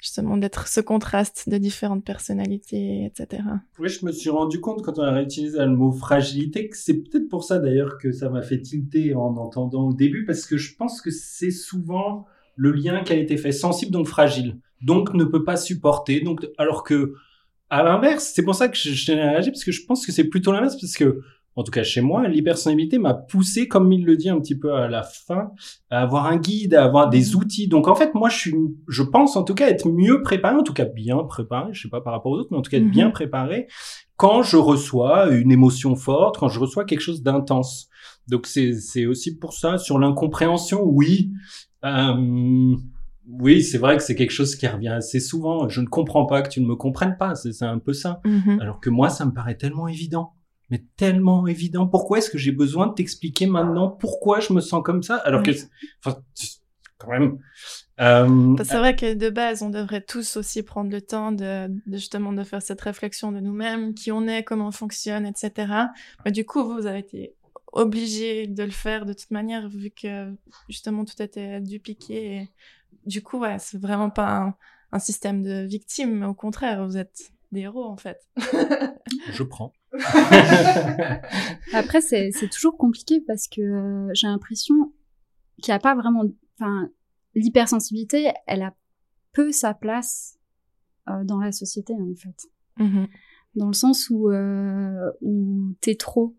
justement 0.00 0.36
d'être 0.36 0.68
ce 0.68 0.80
contraste 0.80 1.48
de 1.48 1.58
différentes 1.58 2.04
personnalités, 2.04 3.04
etc. 3.04 3.42
Oui, 3.78 3.88
je 3.88 4.04
me 4.04 4.12
suis 4.12 4.30
rendu 4.30 4.60
compte 4.60 4.82
quand 4.82 4.98
on 4.98 5.02
a 5.02 5.12
réutilisé 5.12 5.58
le 5.58 5.74
mot 5.76 5.92
fragilité 5.92 6.68
que 6.68 6.76
c'est 6.76 6.94
peut-être 6.94 7.28
pour 7.28 7.44
ça 7.44 7.58
d'ailleurs 7.58 7.98
que 7.98 8.12
ça 8.12 8.28
m'a 8.28 8.42
fait 8.42 8.60
tilter 8.60 9.14
en 9.14 9.36
entendant 9.36 9.88
au 9.88 9.92
début 9.92 10.24
parce 10.24 10.46
que 10.46 10.56
je 10.56 10.74
pense 10.76 11.00
que 11.00 11.10
c'est 11.10 11.50
souvent 11.50 12.26
le 12.56 12.72
lien 12.72 13.02
qui 13.02 13.12
a 13.12 13.16
été 13.16 13.36
fait. 13.36 13.52
Sensible 13.52 13.90
donc 13.90 14.06
fragile. 14.06 14.58
Donc 14.82 15.12
ne 15.14 15.24
peut 15.24 15.44
pas 15.44 15.56
supporter. 15.56 16.20
Donc 16.20 16.46
alors 16.58 16.84
que 16.84 17.14
à 17.68 17.82
l'inverse 17.82 18.32
c'est 18.34 18.44
pour 18.44 18.54
ça 18.54 18.68
que 18.68 18.76
je, 18.76 19.12
réagir 19.12 19.52
parce 19.52 19.64
que 19.64 19.72
je 19.72 19.84
pense 19.84 20.06
que 20.06 20.12
c'est 20.12 20.24
plutôt 20.24 20.52
l'inverse 20.52 20.76
parce 20.80 20.96
que 20.96 21.20
en 21.56 21.62
tout 21.64 21.72
cas 21.72 21.82
chez 21.82 22.00
moi 22.02 22.28
l'hypersonnalité 22.28 22.98
m'a 22.98 23.14
poussé 23.14 23.66
comme 23.66 23.90
il 23.92 24.04
le 24.04 24.16
dit 24.16 24.28
un 24.28 24.38
petit 24.38 24.56
peu 24.58 24.72
à 24.74 24.88
la 24.88 25.02
fin 25.02 25.50
à 25.90 26.02
avoir 26.02 26.26
un 26.26 26.36
guide 26.36 26.74
à 26.74 26.84
avoir 26.84 27.08
des 27.08 27.34
outils 27.34 27.66
donc 27.66 27.88
en 27.88 27.94
fait 27.94 28.14
moi 28.14 28.28
je 28.28 28.36
suis 28.38 28.54
je 28.88 29.02
pense 29.02 29.36
en 29.36 29.42
tout 29.42 29.54
cas 29.54 29.68
être 29.68 29.88
mieux 29.88 30.22
préparé 30.22 30.54
en 30.56 30.62
tout 30.62 30.74
cas 30.74 30.84
bien 30.84 31.18
préparé 31.24 31.70
je 31.72 31.82
sais 31.82 31.88
pas 31.88 32.00
par 32.00 32.12
rapport 32.12 32.32
aux 32.32 32.38
autres 32.38 32.48
mais 32.52 32.58
en 32.58 32.62
tout 32.62 32.70
cas 32.70 32.76
être 32.76 32.84
Mhm. 32.84 32.90
bien 32.90 33.10
préparé 33.10 33.66
quand 34.16 34.42
je 34.42 34.56
reçois 34.56 35.28
une 35.30 35.52
émotion 35.52 35.94
forte, 35.94 36.38
quand 36.38 36.48
je 36.48 36.58
reçois 36.58 36.86
quelque 36.86 37.00
chose 37.00 37.22
d'intense. 37.22 37.88
Donc 38.28 38.46
c'est 38.46 38.72
c'est 38.72 39.04
aussi 39.04 39.36
pour 39.36 39.52
ça 39.52 39.76
sur 39.76 39.98
l'incompréhension, 39.98 40.82
oui. 40.84 41.32
Euh, 41.84 42.74
oui, 43.28 43.62
c'est 43.62 43.78
vrai 43.78 43.96
que 43.96 44.02
c'est 44.02 44.14
quelque 44.14 44.30
chose 44.30 44.56
qui 44.56 44.66
revient 44.66 44.88
assez 44.88 45.20
souvent. 45.20 45.68
Je 45.68 45.80
ne 45.80 45.86
comprends 45.86 46.26
pas 46.26 46.42
que 46.42 46.48
tu 46.48 46.60
ne 46.60 46.66
me 46.66 46.76
comprennes 46.76 47.16
pas, 47.18 47.34
c'est 47.34 47.52
c'est 47.52 47.64
un 47.64 47.78
peu 47.78 47.92
ça. 47.92 48.20
Mhm. 48.24 48.58
Alors 48.60 48.80
que 48.80 48.88
moi, 48.88 49.10
ça 49.10 49.24
me 49.26 49.32
paraît 49.32 49.56
tellement 49.56 49.88
évident. 49.88 50.32
Mais 50.70 50.84
tellement 50.96 51.46
évident. 51.46 51.86
Pourquoi 51.86 52.18
est-ce 52.18 52.30
que 52.30 52.38
j'ai 52.38 52.52
besoin 52.52 52.88
de 52.88 52.94
t'expliquer 52.94 53.46
maintenant 53.46 53.88
pourquoi 53.88 54.40
je 54.40 54.52
me 54.52 54.60
sens 54.60 54.82
comme 54.84 55.02
ça 55.02 55.16
Alors 55.16 55.42
que, 55.42 55.50
Oui. 55.52 55.62
enfin, 56.04 56.18
quand 56.98 57.10
même. 57.10 57.38
Euh, 58.00 58.56
C'est 58.64 58.78
vrai 58.78 58.96
que 58.96 59.14
de 59.14 59.30
base, 59.30 59.62
on 59.62 59.70
devrait 59.70 60.00
tous 60.02 60.36
aussi 60.36 60.62
prendre 60.62 60.90
le 60.90 61.00
temps 61.00 61.30
de, 61.32 61.68
de 61.68 61.96
justement 61.96 62.32
de 62.32 62.42
faire 62.42 62.62
cette 62.62 62.80
réflexion 62.80 63.32
de 63.32 63.40
nous-mêmes, 63.40 63.94
qui 63.94 64.10
on 64.12 64.26
est, 64.26 64.42
comment 64.44 64.68
on 64.68 64.72
fonctionne, 64.72 65.26
etc. 65.26 65.72
Mais 66.24 66.32
du 66.32 66.44
coup, 66.44 66.64
vous 66.64 66.86
avez 66.86 66.98
été 67.00 67.34
obligé 67.72 68.46
de 68.46 68.62
le 68.62 68.70
faire 68.70 69.06
de 69.06 69.12
toute 69.12 69.30
manière, 69.30 69.68
vu 69.68 69.90
que 69.90 70.34
justement 70.68 71.04
tout 71.04 71.20
était 71.22 71.60
dupliqué. 71.60 72.36
Et 72.36 72.50
du 73.06 73.22
coup, 73.22 73.38
ouais, 73.38 73.58
c'est 73.58 73.78
vraiment 73.80 74.10
pas 74.10 74.36
un, 74.38 74.54
un 74.92 74.98
système 74.98 75.42
de 75.42 75.64
victimes, 75.66 76.14
mais 76.18 76.26
au 76.26 76.34
contraire, 76.34 76.86
vous 76.86 76.96
êtes 76.96 77.30
des 77.52 77.60
héros 77.60 77.84
en 77.84 77.96
fait. 77.96 78.18
je 79.32 79.42
prends. 79.42 79.72
Après, 81.72 82.00
c'est 82.00 82.30
c'est 82.32 82.48
toujours 82.48 82.76
compliqué 82.76 83.20
parce 83.26 83.48
que 83.48 83.60
euh, 83.60 84.10
j'ai 84.14 84.26
l'impression 84.26 84.92
qu'il 85.62 85.72
n'y 85.72 85.76
a 85.76 85.80
pas 85.80 85.94
vraiment. 85.94 86.24
Enfin, 86.58 86.88
l'hypersensibilité, 87.34 88.30
elle 88.46 88.62
a 88.62 88.74
peu 89.32 89.52
sa 89.52 89.74
place 89.74 90.38
euh, 91.08 91.24
dans 91.24 91.38
la 91.38 91.52
société, 91.52 91.92
en 91.94 92.14
fait. 92.14 92.48
Mhm. 92.82 93.06
Dans 93.54 93.66
le 93.68 93.72
sens 93.74 94.10
où, 94.10 94.30
euh, 94.30 95.10
où 95.22 95.74
t'es 95.80 95.94
trop, 95.94 96.36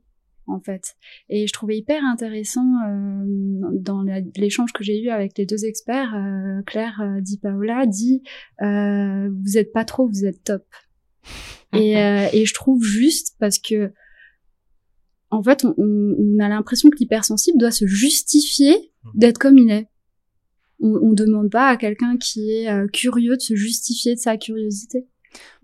en 0.48 0.60
fait. 0.60 0.96
Et 1.30 1.46
je 1.48 1.54
trouvais 1.54 1.78
hyper 1.78 2.04
intéressant 2.04 2.66
euh, 2.88 3.26
dans 3.74 4.02
la- 4.04 4.22
l'échange 4.36 4.72
que 4.74 4.84
j'ai 4.84 5.02
eu 5.02 5.10
avec 5.10 5.38
les 5.38 5.46
deux 5.46 5.66
experts, 5.66 6.14
euh, 6.16 6.62
Claire 6.66 7.00
euh, 7.02 7.22
Di 7.22 7.38
Paola 7.38 7.86
dit 7.86 8.24
euh, 8.62 9.30
Vous 9.46 9.58
êtes 9.58 9.72
pas 9.72 9.86
trop, 9.86 10.08
vous 10.08 10.26
êtes 10.26 10.44
top. 10.44 10.64
Et, 11.74 11.98
euh, 11.98 12.28
et 12.32 12.46
je 12.46 12.54
trouve 12.54 12.84
juste 12.84 13.36
parce 13.40 13.60
que 13.60 13.92
en 15.30 15.44
fait, 15.44 15.66
on, 15.66 16.40
a 16.40 16.48
l'impression 16.48 16.90
que 16.90 16.98
l'hypersensible 16.98 17.58
doit 17.60 17.72
se 17.72 17.86
justifier 17.86 18.94
d'être 19.14 19.38
comme 19.38 19.58
il 19.58 19.70
est. 19.70 19.90
On, 20.80 20.98
on 21.02 21.14
demande 21.14 21.52
pas 21.52 21.68
à 21.68 21.76
quelqu'un 21.76 22.18
qui 22.18 22.52
est 22.52 22.72
euh, 22.72 22.88
curieux 22.88 23.36
de 23.36 23.42
se 23.42 23.56
justifier 23.56 24.16
de 24.16 24.20
sa 24.20 24.38
curiosité. 24.38 25.06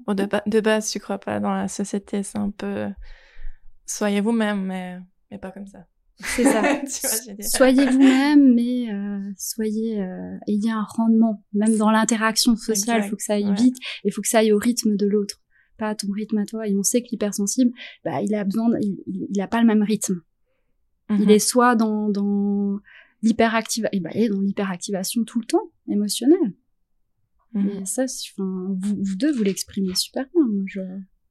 Bon, 0.06 0.13
de, 0.13 0.26
ba- 0.26 0.43
de 0.45 0.60
base, 0.60 0.89
tu 0.89 0.99
crois 0.99 1.17
pas 1.17 1.39
dans 1.39 1.54
la 1.54 1.69
société, 1.69 2.23
c'est 2.23 2.38
un 2.38 2.49
peu 2.49 2.88
soyez 3.86 4.21
vous-même, 4.21 4.65
mais, 4.65 4.99
mais 5.32 5.38
pas 5.38 5.52
comme 5.52 5.67
ça. 5.67 5.86
C'est 6.19 6.43
ça. 6.43 6.62
Vois, 6.62 7.34
dit. 7.34 7.43
soyez 7.43 7.86
vous-même, 7.89 8.54
mais 8.54 8.91
euh, 8.91 9.32
soyez 9.38 10.02
euh, 10.02 10.38
ayez 10.47 10.71
un 10.71 10.84
rendement. 10.84 11.43
Même 11.54 11.78
dans 11.78 11.91
l'interaction 11.91 12.56
sociale, 12.56 13.04
il 13.06 13.10
faut 13.10 13.15
que 13.15 13.23
ça 13.23 13.34
aille 13.34 13.49
ouais. 13.49 13.56
vite, 13.56 13.78
et 14.04 14.10
il 14.10 14.12
faut 14.12 14.21
que 14.21 14.28
ça 14.28 14.39
aille 14.39 14.52
au 14.52 14.58
rythme 14.58 14.95
de 14.95 15.08
l'autre, 15.08 15.41
pas 15.77 15.89
à 15.89 15.95
ton 15.95 16.12
rythme 16.12 16.38
à 16.38 16.45
toi. 16.45 16.67
Et 16.67 16.75
on 16.75 16.83
sait 16.83 17.01
que 17.01 17.07
l'hypersensible, 17.12 17.71
bah, 18.03 18.21
il 18.21 18.33
a 18.36 18.43
besoin, 18.43 18.69
de- 18.69 18.79
il, 19.07 19.41
a 19.41 19.47
pas 19.47 19.62
le 19.62 19.67
même 19.67 19.83
rythme. 19.83 20.21
Mhm. 21.09 21.19
Il 21.21 21.31
est 21.31 21.39
soit 21.39 21.75
dans, 21.75 22.09
dans 22.09 22.79
l'hyperactive, 23.21 23.88
et 23.91 23.99
bah, 23.99 24.09
il 24.15 24.23
est 24.23 24.29
dans 24.29 24.41
l'hyperactivation 24.41 25.23
tout 25.23 25.39
le 25.39 25.45
temps, 25.45 25.71
émotionnelle. 25.89 26.53
Mhm. 27.53 27.69
Et 27.81 27.86
ça, 27.86 28.03
enfin, 28.05 28.75
vous, 28.79 28.97
vous 29.01 29.15
deux, 29.15 29.31
vous 29.31 29.43
l'exprimez 29.43 29.95
super 29.95 30.25
bien. 30.33 30.43
Moi, 30.47 30.63
je, 30.67 30.81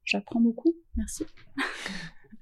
j'apprends 0.04 0.40
beaucoup. 0.40 0.74
Merci. 0.96 1.24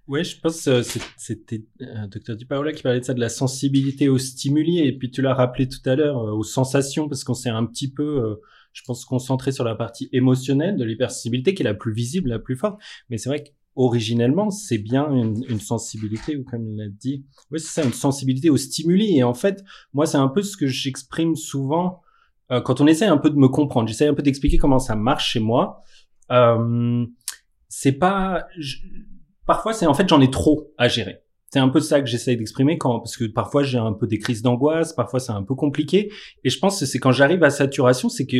Ouais, 0.08 0.24
je 0.24 0.40
pense 0.40 0.64
que 0.64 0.82
c'est- 0.82 1.00
c'était 1.16 1.64
euh, 1.82 2.08
Dr. 2.08 2.34
Di 2.34 2.44
Paola 2.44 2.72
qui 2.72 2.82
parlait 2.82 2.98
de 2.98 3.04
ça, 3.04 3.14
de 3.14 3.20
la 3.20 3.28
sensibilité 3.28 4.08
aux 4.08 4.18
stimuli, 4.18 4.80
et 4.80 4.98
puis 4.98 5.08
tu 5.12 5.22
l'as 5.22 5.34
rappelé 5.34 5.68
tout 5.68 5.78
à 5.88 5.94
l'heure, 5.94 6.18
euh, 6.18 6.32
aux 6.32 6.42
sensations, 6.42 7.08
parce 7.08 7.22
qu'on 7.22 7.34
s'est 7.34 7.48
un 7.50 7.64
petit 7.64 7.88
peu, 7.92 8.24
euh, 8.24 8.34
je 8.72 8.83
pense, 8.87 9.04
concentré 9.04 9.52
sur 9.52 9.64
la 9.64 9.74
partie 9.74 10.09
émotionnelle 10.12 10.76
de 10.76 10.85
l'hypersensibilité, 10.85 11.54
qui 11.54 11.62
est 11.62 11.64
la 11.64 11.74
plus 11.74 11.92
visible, 11.92 12.28
la 12.28 12.38
plus 12.38 12.56
forte. 12.56 12.80
Mais 13.09 13.18
c'est 13.18 13.28
vrai 13.28 13.42
qu'originellement, 13.42 14.50
c'est 14.50 14.78
bien 14.78 15.12
une, 15.12 15.42
une 15.48 15.61
sensibilité, 15.61 16.37
ou 16.37 16.44
comme 16.44 16.66
il 16.68 16.76
l'a 16.76 16.88
dit, 16.88 17.24
oui, 17.50 17.61
c'est 17.61 17.80
ça, 17.80 17.85
une 17.85 17.92
sensibilité 17.92 18.50
aux 18.50 18.56
stimuli. 18.56 19.16
Et 19.16 19.22
en 19.22 19.35
fait, 19.35 19.64
moi, 19.92 20.06
c'est 20.06 20.18
un 20.18 20.28
peu 20.28 20.42
ce 20.42 20.56
que 20.56 20.66
j'exprime 20.66 21.37
souvent 21.37 22.00
euh, 22.50 22.61
quand 22.61 22.80
on 22.80 22.87
essaie 22.87 23.06
un 23.06 23.18
peu 23.18 23.30
de 23.30 23.37
me 23.37 23.48
comprendre. 23.48 23.88
J'essaie 23.88 24.06
un 24.09 24.14
peu 24.14 24.22
d'expliquer 24.22 24.56
comment 24.59 24.78
ça 24.78 24.96
marche 24.96 25.30
chez 25.33 25.40
moi. 25.40 25.80
Euh, 26.30 27.06
c'est 27.68 27.92
pas... 27.92 28.46
je- 28.59 28.78
parfois 29.46 29.72
c'est 29.72 29.87
en 29.87 29.94
fait 29.94 30.09
j'en 30.09 30.20
ai 30.20 30.30
trop 30.30 30.72
à 30.78 30.87
gérer. 30.87 31.24
C'est 31.50 31.58
un 31.58 31.68
peu 31.68 31.80
ça 31.80 32.00
que 32.00 32.06
j'essaye 32.06 32.36
d'exprimer 32.36 32.78
quand 32.78 33.00
parce 33.00 33.16
que 33.16 33.24
parfois 33.24 33.62
j'ai 33.62 33.78
un 33.78 33.92
peu 33.92 34.06
des 34.06 34.18
crises 34.18 34.40
d'angoisse, 34.42 34.92
parfois 34.92 35.20
c'est 35.20 35.32
un 35.32 35.42
peu 35.42 35.54
compliqué 35.54 36.12
et 36.44 36.50
je 36.50 36.58
pense 36.58 36.80
que 36.80 36.86
c'est 36.86 36.98
quand 36.98 37.12
j'arrive 37.12 37.42
à 37.42 37.50
saturation, 37.50 38.08
c'est 38.08 38.26
que 38.26 38.36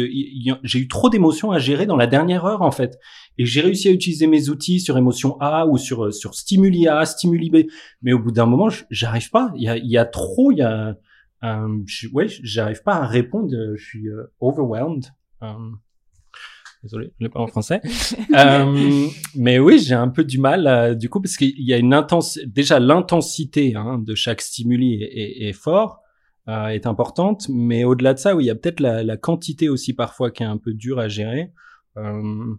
j'ai 0.63 0.79
eu 0.79 0.89
trop 0.89 1.11
d'émotions 1.11 1.51
à 1.51 1.59
gérer 1.59 1.87
dans 1.87 1.97
la 1.97 2.07
dernière 2.07 2.45
heure 2.45 2.63
en 2.63 2.71
fait. 2.71 2.99
Et 3.37 3.45
j'ai 3.45 3.61
réussi 3.61 3.89
à 3.89 3.91
utiliser 3.91 4.27
mes 4.27 4.49
outils 4.49 4.81
sur 4.81 4.97
émotion 4.97 5.37
A 5.41 5.67
ou 5.67 5.77
sur 5.77 6.07
euh, 6.07 6.11
sur 6.13 6.35
stimuli 6.35 6.89
A, 6.89 7.05
stimuli 7.05 7.51
B, 7.51 7.57
mais 8.03 8.13
au 8.13 8.19
bout 8.19 8.33
d'un 8.33 8.47
moment, 8.47 8.69
j'arrive 8.91 9.31
pas, 9.31 9.53
il 9.57 9.63
y 9.63 9.69
a 9.69 9.77
il 9.77 9.91
y 9.91 9.99
a 9.99 10.05
trop, 10.05 10.53
il 10.53 10.59
y 10.59 10.63
a 10.63 10.97
Euh, 11.43 11.83
je, 11.87 12.09
ouais, 12.09 12.27
j'arrive 12.43 12.83
pas 12.83 12.97
à 12.97 13.07
répondre. 13.07 13.51
Je 13.75 13.83
suis 13.83 14.09
euh, 14.09 14.33
overwhelmed. 14.41 15.07
Euh, 15.43 15.55
désolé, 16.83 17.13
je 17.19 17.25
l'ai 17.25 17.31
pas 17.31 17.41
en 17.41 17.47
français. 17.47 17.81
euh, 18.37 19.07
mais 19.37 19.59
oui, 19.59 19.79
j'ai 19.79 19.95
un 19.95 20.09
peu 20.09 20.25
du 20.25 20.39
mal, 20.39 20.97
du 20.97 21.09
coup, 21.09 21.21
parce 21.21 21.37
qu'il 21.37 21.61
y 21.61 21.73
a 21.73 21.77
une 21.77 21.95
intensité. 21.95 22.47
Déjà, 22.47 22.79
l'intensité 22.79 23.75
hein, 23.77 23.99
de 23.99 24.15
chaque 24.15 24.41
stimuli 24.41 25.03
est, 25.03 25.07
est, 25.07 25.49
est 25.49 25.53
fort, 25.53 26.01
euh, 26.49 26.69
est 26.69 26.87
importante, 26.87 27.47
mais 27.49 27.85
au-delà 27.85 28.15
de 28.15 28.19
ça, 28.19 28.35
oui, 28.35 28.45
il 28.45 28.47
y 28.47 28.51
a 28.51 28.55
peut-être 28.55 28.81
la, 28.81 29.03
la, 29.03 29.17
quantité 29.17 29.69
aussi 29.69 29.93
parfois 29.93 30.31
qui 30.31 30.43
est 30.43 30.47
un 30.47 30.57
peu 30.57 30.73
dure 30.73 30.99
à 30.99 31.09
gérer. 31.09 31.53
Euh, 31.97 32.55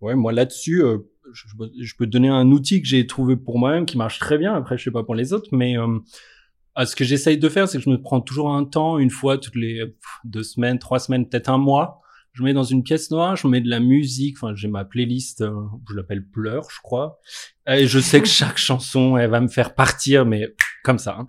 ouais, 0.00 0.14
moi 0.14 0.32
là-dessus, 0.32 0.82
euh, 0.82 0.98
je, 1.32 1.44
je, 1.80 1.94
peux 1.96 2.06
te 2.06 2.10
donner 2.10 2.28
un 2.28 2.50
outil 2.50 2.80
que 2.80 2.88
j'ai 2.88 3.06
trouvé 3.06 3.36
pour 3.36 3.58
moi-même 3.58 3.86
qui 3.86 3.98
marche 3.98 4.18
très 4.18 4.38
bien. 4.38 4.54
Après, 4.54 4.78
je 4.78 4.84
sais 4.84 4.90
pas 4.90 5.02
pour 5.02 5.14
les 5.14 5.32
autres, 5.32 5.48
mais 5.52 5.76
euh, 5.76 5.98
ce 6.84 6.94
que 6.94 7.04
j'essaye 7.04 7.38
de 7.38 7.48
faire, 7.48 7.68
c'est 7.68 7.78
que 7.78 7.84
je 7.84 7.90
me 7.90 8.00
prends 8.00 8.20
toujours 8.20 8.52
un 8.54 8.64
temps, 8.64 8.98
une 8.98 9.10
fois 9.10 9.36
toutes 9.36 9.56
les 9.56 9.82
deux 10.24 10.42
semaines, 10.42 10.78
trois 10.78 10.98
semaines, 10.98 11.28
peut-être 11.28 11.48
un 11.48 11.58
mois. 11.58 12.00
Je 12.32 12.42
mets 12.42 12.52
dans 12.52 12.64
une 12.64 12.82
pièce 12.82 13.10
noire, 13.10 13.36
je 13.36 13.48
mets 13.48 13.60
de 13.60 13.68
la 13.68 13.80
musique. 13.80 14.36
Enfin, 14.40 14.54
j'ai 14.54 14.68
ma 14.68 14.84
playlist, 14.84 15.40
euh, 15.40 15.52
je 15.88 15.94
l'appelle 15.94 16.24
Pleurs, 16.24 16.68
je 16.70 16.80
crois. 16.82 17.20
Et 17.66 17.86
je 17.86 17.98
sais 17.98 18.20
que 18.20 18.28
chaque 18.28 18.58
chanson, 18.58 19.16
elle 19.16 19.30
va 19.30 19.40
me 19.40 19.48
faire 19.48 19.74
partir, 19.74 20.24
mais 20.24 20.54
comme 20.84 20.98
ça. 20.98 21.18
Hein. 21.20 21.26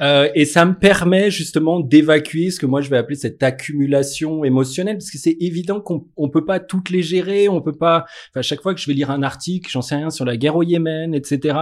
Euh, 0.00 0.28
et 0.34 0.44
ça 0.44 0.64
me 0.64 0.74
permet 0.74 1.30
justement 1.30 1.78
d'évacuer 1.78 2.50
ce 2.50 2.58
que 2.58 2.66
moi 2.66 2.80
je 2.80 2.90
vais 2.90 2.96
appeler 2.96 3.16
cette 3.16 3.42
accumulation 3.42 4.42
émotionnelle, 4.42 4.96
parce 4.96 5.10
que 5.10 5.18
c'est 5.18 5.36
évident 5.40 5.80
qu'on 5.80 6.08
on 6.16 6.30
peut 6.30 6.44
pas 6.44 6.58
toutes 6.58 6.90
les 6.90 7.02
gérer, 7.02 7.48
on 7.48 7.60
peut 7.60 7.76
pas. 7.76 8.06
Enfin, 8.30 8.40
à 8.40 8.42
chaque 8.42 8.62
fois 8.62 8.74
que 8.74 8.80
je 8.80 8.86
vais 8.86 8.94
lire 8.94 9.10
un 9.10 9.22
article, 9.22 9.70
j'en 9.70 9.82
sais 9.82 9.96
rien 9.96 10.10
sur 10.10 10.24
la 10.24 10.36
guerre 10.36 10.56
au 10.56 10.62
Yémen, 10.62 11.14
etc. 11.14 11.58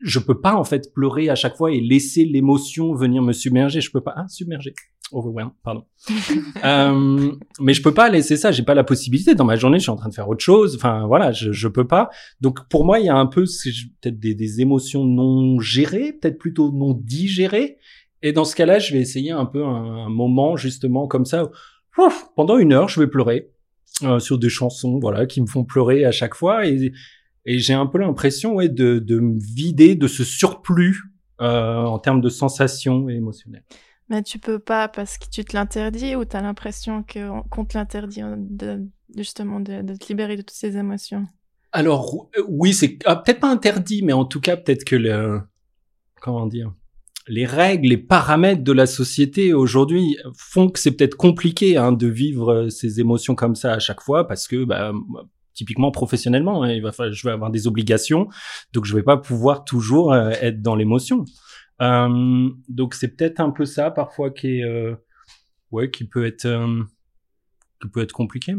Je 0.00 0.18
peux 0.18 0.40
pas 0.40 0.54
en 0.54 0.64
fait 0.64 0.92
pleurer 0.92 1.28
à 1.28 1.34
chaque 1.34 1.56
fois 1.56 1.70
et 1.70 1.80
laisser 1.80 2.24
l'émotion 2.24 2.94
venir 2.94 3.22
me 3.22 3.32
submerger. 3.32 3.80
Je 3.80 3.90
peux 3.90 4.02
pas. 4.02 4.14
Ah, 4.16 4.26
submerger. 4.28 4.74
Overwhelmed, 5.12 5.52
pardon. 5.62 5.84
euh, 6.64 7.32
mais 7.60 7.74
je 7.74 7.82
peux 7.82 7.94
pas 7.94 8.08
laisser 8.08 8.36
ça. 8.36 8.50
J'ai 8.50 8.62
pas 8.62 8.74
la 8.74 8.84
possibilité. 8.84 9.34
Dans 9.34 9.44
ma 9.44 9.56
journée, 9.56 9.78
je 9.78 9.82
suis 9.82 9.90
en 9.90 9.96
train 9.96 10.08
de 10.08 10.14
faire 10.14 10.28
autre 10.28 10.42
chose. 10.42 10.76
Enfin, 10.76 11.06
voilà, 11.06 11.32
je, 11.32 11.52
je 11.52 11.68
peux 11.68 11.86
pas. 11.86 12.10
Donc, 12.40 12.68
pour 12.68 12.84
moi, 12.84 12.98
il 12.98 13.06
y 13.06 13.08
a 13.08 13.16
un 13.16 13.26
peu 13.26 13.44
peut-être 13.44 14.18
des, 14.18 14.34
des 14.34 14.60
émotions 14.60 15.04
non 15.04 15.60
gérées, 15.60 16.12
peut-être 16.12 16.38
plutôt 16.38 16.72
non 16.72 16.94
digérées. 16.94 17.78
Et 18.22 18.32
dans 18.32 18.44
ce 18.44 18.54
cas-là, 18.54 18.78
je 18.78 18.94
vais 18.94 19.00
essayer 19.00 19.32
un 19.32 19.46
peu 19.46 19.64
un, 19.64 20.08
moment 20.08 20.56
justement 20.56 21.06
comme 21.06 21.24
ça. 21.24 21.50
Pendant 22.36 22.56
une 22.56 22.72
heure, 22.72 22.88
je 22.88 23.00
vais 23.00 23.06
pleurer 23.06 23.50
euh, 24.02 24.18
sur 24.18 24.38
des 24.38 24.48
chansons, 24.48 24.98
voilà, 24.98 25.26
qui 25.26 25.40
me 25.40 25.46
font 25.46 25.64
pleurer 25.64 26.04
à 26.04 26.12
chaque 26.12 26.34
fois. 26.34 26.66
Et, 26.66 26.92
et 27.44 27.58
j'ai 27.58 27.74
un 27.74 27.86
peu 27.86 27.98
l'impression, 27.98 28.54
ouais, 28.54 28.68
de, 28.68 28.98
de 28.98 29.18
me 29.18 29.38
vider 29.38 29.96
de 29.96 30.06
ce 30.06 30.24
surplus 30.24 31.12
euh, 31.40 31.82
en 31.82 31.98
termes 31.98 32.20
de 32.20 32.28
sensations 32.28 33.08
émotionnelles. 33.08 33.64
Mais 34.12 34.22
tu 34.22 34.38
peux 34.38 34.58
pas 34.58 34.88
parce 34.88 35.16
que 35.16 35.24
tu 35.30 35.42
te 35.42 35.56
l'interdis 35.56 36.16
ou 36.16 36.26
tu 36.26 36.36
as 36.36 36.42
l'impression 36.42 37.02
qu'on 37.50 37.64
te 37.64 37.78
l'interdit 37.78 38.20
de, 38.36 38.82
justement 39.16 39.58
de, 39.58 39.80
de, 39.80 39.96
te 39.96 40.06
libérer 40.08 40.36
de 40.36 40.42
toutes 40.42 40.50
ces 40.50 40.76
émotions? 40.76 41.26
Alors 41.72 42.28
oui, 42.46 42.74
c'est 42.74 42.98
ah, 43.06 43.16
peut-être 43.16 43.40
pas 43.40 43.50
interdit, 43.50 44.02
mais 44.02 44.12
en 44.12 44.26
tout 44.26 44.42
cas 44.42 44.58
peut-être 44.58 44.84
que 44.84 44.96
le 44.96 45.40
comment 46.20 46.46
dire 46.46 46.74
les 47.26 47.46
règles, 47.46 47.88
les 47.88 47.96
paramètres 47.96 48.62
de 48.62 48.72
la 48.72 48.84
société 48.84 49.54
aujourd'hui 49.54 50.18
font 50.36 50.68
que 50.68 50.78
c'est 50.78 50.90
peut-être 50.90 51.16
compliqué 51.16 51.78
hein, 51.78 51.92
de 51.92 52.06
vivre 52.06 52.68
ces 52.68 53.00
émotions 53.00 53.34
comme 53.34 53.54
ça 53.54 53.72
à 53.72 53.78
chaque 53.78 54.02
fois 54.02 54.28
parce 54.28 54.46
que 54.46 54.64
bah, 54.64 54.92
typiquement 55.54 55.90
professionnellement, 55.90 56.64
hein, 56.64 56.80
je 57.12 57.26
vais 57.26 57.32
avoir 57.32 57.50
des 57.50 57.66
obligations, 57.66 58.28
donc 58.74 58.84
je 58.84 58.94
vais 58.94 59.02
pas 59.02 59.16
pouvoir 59.16 59.64
toujours 59.64 60.12
euh, 60.12 60.32
être 60.42 60.60
dans 60.60 60.74
l'émotion. 60.74 61.24
Euh, 61.82 62.50
donc 62.68 62.94
c'est 62.94 63.08
peut-être 63.08 63.40
un 63.40 63.50
peu 63.50 63.64
ça 63.64 63.90
parfois 63.90 64.30
qui 64.30 64.58
est 64.58 64.64
euh, 64.64 64.94
ouais 65.72 65.90
qui 65.90 66.04
peut 66.04 66.24
être 66.24 66.44
euh, 66.44 66.82
qui 67.80 67.88
peut 67.88 68.02
être 68.02 68.12
compliqué 68.12 68.54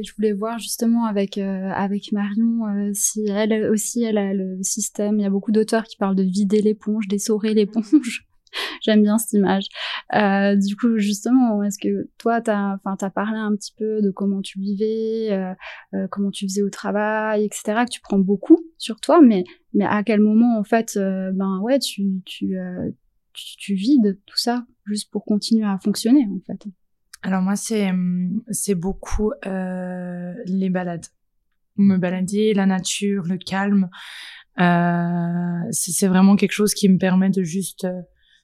je 0.00 0.12
voulais 0.14 0.32
voir 0.32 0.58
justement 0.58 1.06
avec 1.06 1.38
avec 1.38 2.12
Marion 2.12 2.92
si 2.94 3.26
elle 3.26 3.68
aussi 3.68 4.04
elle 4.04 4.18
a 4.18 4.32
le 4.32 4.62
système. 4.62 5.18
Il 5.18 5.22
y 5.22 5.26
a 5.26 5.30
beaucoup 5.30 5.50
d'auteurs 5.50 5.84
qui 5.84 5.96
parlent 5.96 6.14
de 6.14 6.22
vider 6.22 6.62
l'éponge 6.62 7.08
d'essorer 7.08 7.52
l'éponge 7.52 8.27
j'aime 8.82 9.02
bien 9.02 9.18
cette 9.18 9.32
image. 9.34 9.66
Euh, 10.14 10.56
du 10.56 10.76
coup 10.76 10.98
justement 10.98 11.62
est-ce 11.62 11.78
que 11.78 12.08
toi 12.18 12.40
t'as 12.40 12.74
enfin 12.74 12.96
t'as 12.96 13.10
parlé 13.10 13.38
un 13.38 13.54
petit 13.54 13.72
peu 13.76 14.00
de 14.00 14.10
comment 14.10 14.40
tu 14.40 14.58
vivais 14.58 15.54
comment 16.10 16.30
tu 16.30 16.46
faisais 16.46 16.62
au 16.62 16.70
travail 16.70 17.44
etc 17.44 17.84
que 17.84 17.90
tu 17.90 18.00
prends 18.00 18.18
beaucoup 18.18 18.58
sur 18.78 19.00
toi 19.00 19.20
mais 19.20 19.44
mais 19.74 19.84
à 19.84 20.02
quel 20.02 20.20
moment 20.20 20.58
en 20.58 20.64
fait 20.64 20.96
euh, 20.96 21.30
ben 21.32 21.60
ouais 21.60 21.78
tu 21.78 22.22
tu, 22.24 22.58
euh, 22.58 22.90
tu 23.32 23.56
tu 23.56 23.74
vides 23.74 24.18
tout 24.26 24.36
ça 24.36 24.64
juste 24.86 25.10
pour 25.10 25.24
continuer 25.24 25.66
à 25.66 25.78
fonctionner 25.82 26.26
en 26.26 26.40
fait? 26.46 26.68
Alors 27.22 27.42
moi 27.42 27.56
c'est 27.56 27.90
c'est 28.50 28.74
beaucoup 28.74 29.32
euh, 29.46 30.34
les 30.46 30.70
balades. 30.70 31.06
Me 31.76 31.96
balader 31.96 32.54
la 32.54 32.66
nature 32.66 33.24
le 33.24 33.38
calme 33.38 33.88
euh, 34.58 35.68
c'est 35.70 36.08
vraiment 36.08 36.34
quelque 36.34 36.52
chose 36.52 36.74
qui 36.74 36.88
me 36.88 36.98
permet 36.98 37.30
de 37.30 37.44
juste 37.44 37.86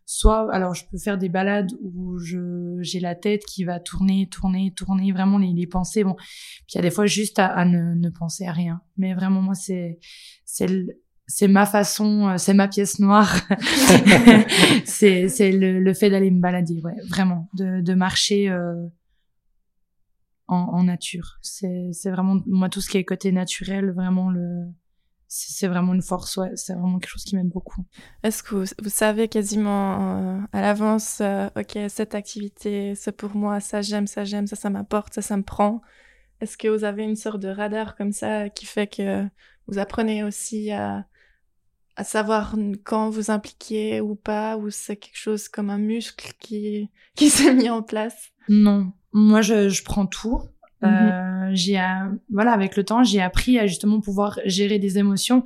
soit 0.07 0.53
alors 0.53 0.75
je 0.75 0.85
peux 0.91 0.99
faire 0.99 1.17
des 1.19 1.29
balades 1.29 1.73
où 1.83 2.19
je 2.19 2.77
j'ai 2.81 3.01
la 3.01 3.15
tête 3.15 3.45
qui 3.47 3.65
va 3.65 3.81
tourner 3.81 4.29
tourner 4.31 4.73
tourner 4.75 5.13
vraiment 5.13 5.39
les, 5.39 5.53
les 5.53 5.67
pensées 5.67 6.05
bon 6.05 6.15
puis 6.15 6.75
il 6.75 6.77
y 6.77 6.79
a 6.79 6.83
des 6.83 6.91
fois 6.91 7.07
juste 7.07 7.39
à, 7.39 7.47
à 7.47 7.65
ne, 7.65 7.95
ne, 7.95 8.11
penser 8.11 8.45
à 8.47 8.53
rien 8.53 8.83
mais 8.99 9.15
vraiment 9.15 9.41
moi 9.41 9.55
c'est 9.55 9.99
c'est 10.45 10.69
c'est 11.27 11.49
ma 11.49 11.67
façon, 11.67 12.29
euh, 12.29 12.37
c'est 12.37 12.55
ma 12.55 12.69
pièce 12.69 12.99
noire. 12.99 13.35
c'est 14.85 15.29
c'est 15.29 15.53
le, 15.53 15.81
le 15.81 15.95
fait 15.95 16.11
d'aller 16.11 16.31
me 16.31 16.41
balader, 16.41 16.81
ouais, 16.83 16.97
vraiment, 17.09 17.49
de, 17.55 17.81
de 17.81 17.95
marcher 17.95 18.51
euh, 18.51 18.75
en, 20.47 20.57
en 20.57 20.83
nature. 20.85 21.39
C'est 21.43 21.91
c'est 21.93 22.11
vraiment 22.11 22.41
moi 22.47 22.69
tout 22.69 22.81
ce 22.81 22.91
qui 22.91 22.99
est 22.99 23.05
côté 23.05 23.33
naturel, 23.33 23.91
vraiment 23.93 24.31
le 24.31 24.67
c'est 25.29 25.67
vraiment 25.67 25.95
une 25.95 26.03
force, 26.03 26.37
ouais, 26.37 26.51
c'est 26.55 26.75
vraiment 26.75 26.99
quelque 26.99 27.11
chose 27.11 27.25
qui 27.25 27.37
m'aide 27.37 27.49
beaucoup. 27.49 27.85
Est-ce 28.23 28.43
que 28.43 28.55
vous, 28.55 28.65
vous, 28.83 28.91
savez 28.91 29.29
quasiment 29.29 30.19
euh, 30.19 30.41
à 30.53 30.61
l'avance, 30.61 31.19
euh, 31.21 31.49
ok, 31.57 31.79
cette 31.89 32.15
activité, 32.15 32.95
c'est 32.95 33.17
pour 33.17 33.35
moi, 33.35 33.61
ça 33.61 33.83
j'aime, 33.83 34.07
ça 34.07 34.25
j'aime, 34.25 34.47
ça 34.47 34.57
ça 34.57 34.71
m'apporte, 34.71 35.15
ça 35.15 35.23
ça 35.23 35.37
me 35.37 35.43
prend. 35.43 35.83
Est-ce 36.41 36.57
que 36.57 36.69
vous 36.69 36.85
avez 36.85 37.05
une 37.05 37.17
sorte 37.17 37.41
de 37.41 37.49
radar 37.49 37.97
comme 37.97 38.13
ça 38.13 38.49
qui 38.49 38.67
fait 38.67 38.87
que 38.87 39.25
vous 39.67 39.79
apprenez 39.79 40.23
aussi 40.25 40.71
à 40.71 41.07
à 41.97 42.05
savoir 42.05 42.57
quand 42.83 43.11
vous 43.11 43.31
impliquez 43.31 44.01
ou 44.01 44.15
pas, 44.15 44.57
ou 44.57 44.71
c'est 44.71 44.97
quelque 44.97 45.19
chose 45.19 45.49
comme 45.49 45.71
un 45.71 45.79
muscle 45.79 46.33
qui, 46.41 46.91
qui 47.15 47.31
s'est 47.31 47.55
mis 47.55 47.71
en 47.71 47.83
place? 47.83 48.33
Non, 48.49 48.93
moi 49.13 49.43
je, 49.43 49.69
je 49.69 49.85
prends 49.85 50.07
tout. 50.07 50.43
Mm 50.83 50.87
-hmm. 50.87 51.13
euh, 51.13 51.51
j'ai 51.55 51.81
voilà 52.31 52.53
avec 52.53 52.77
le 52.77 52.85
temps 52.85 53.03
j'ai 53.05 53.23
appris 53.23 53.59
à 53.59 53.67
justement 53.67 54.01
pouvoir 54.01 54.39
gérer 54.45 54.79
des 54.79 54.99
émotions 54.99 55.43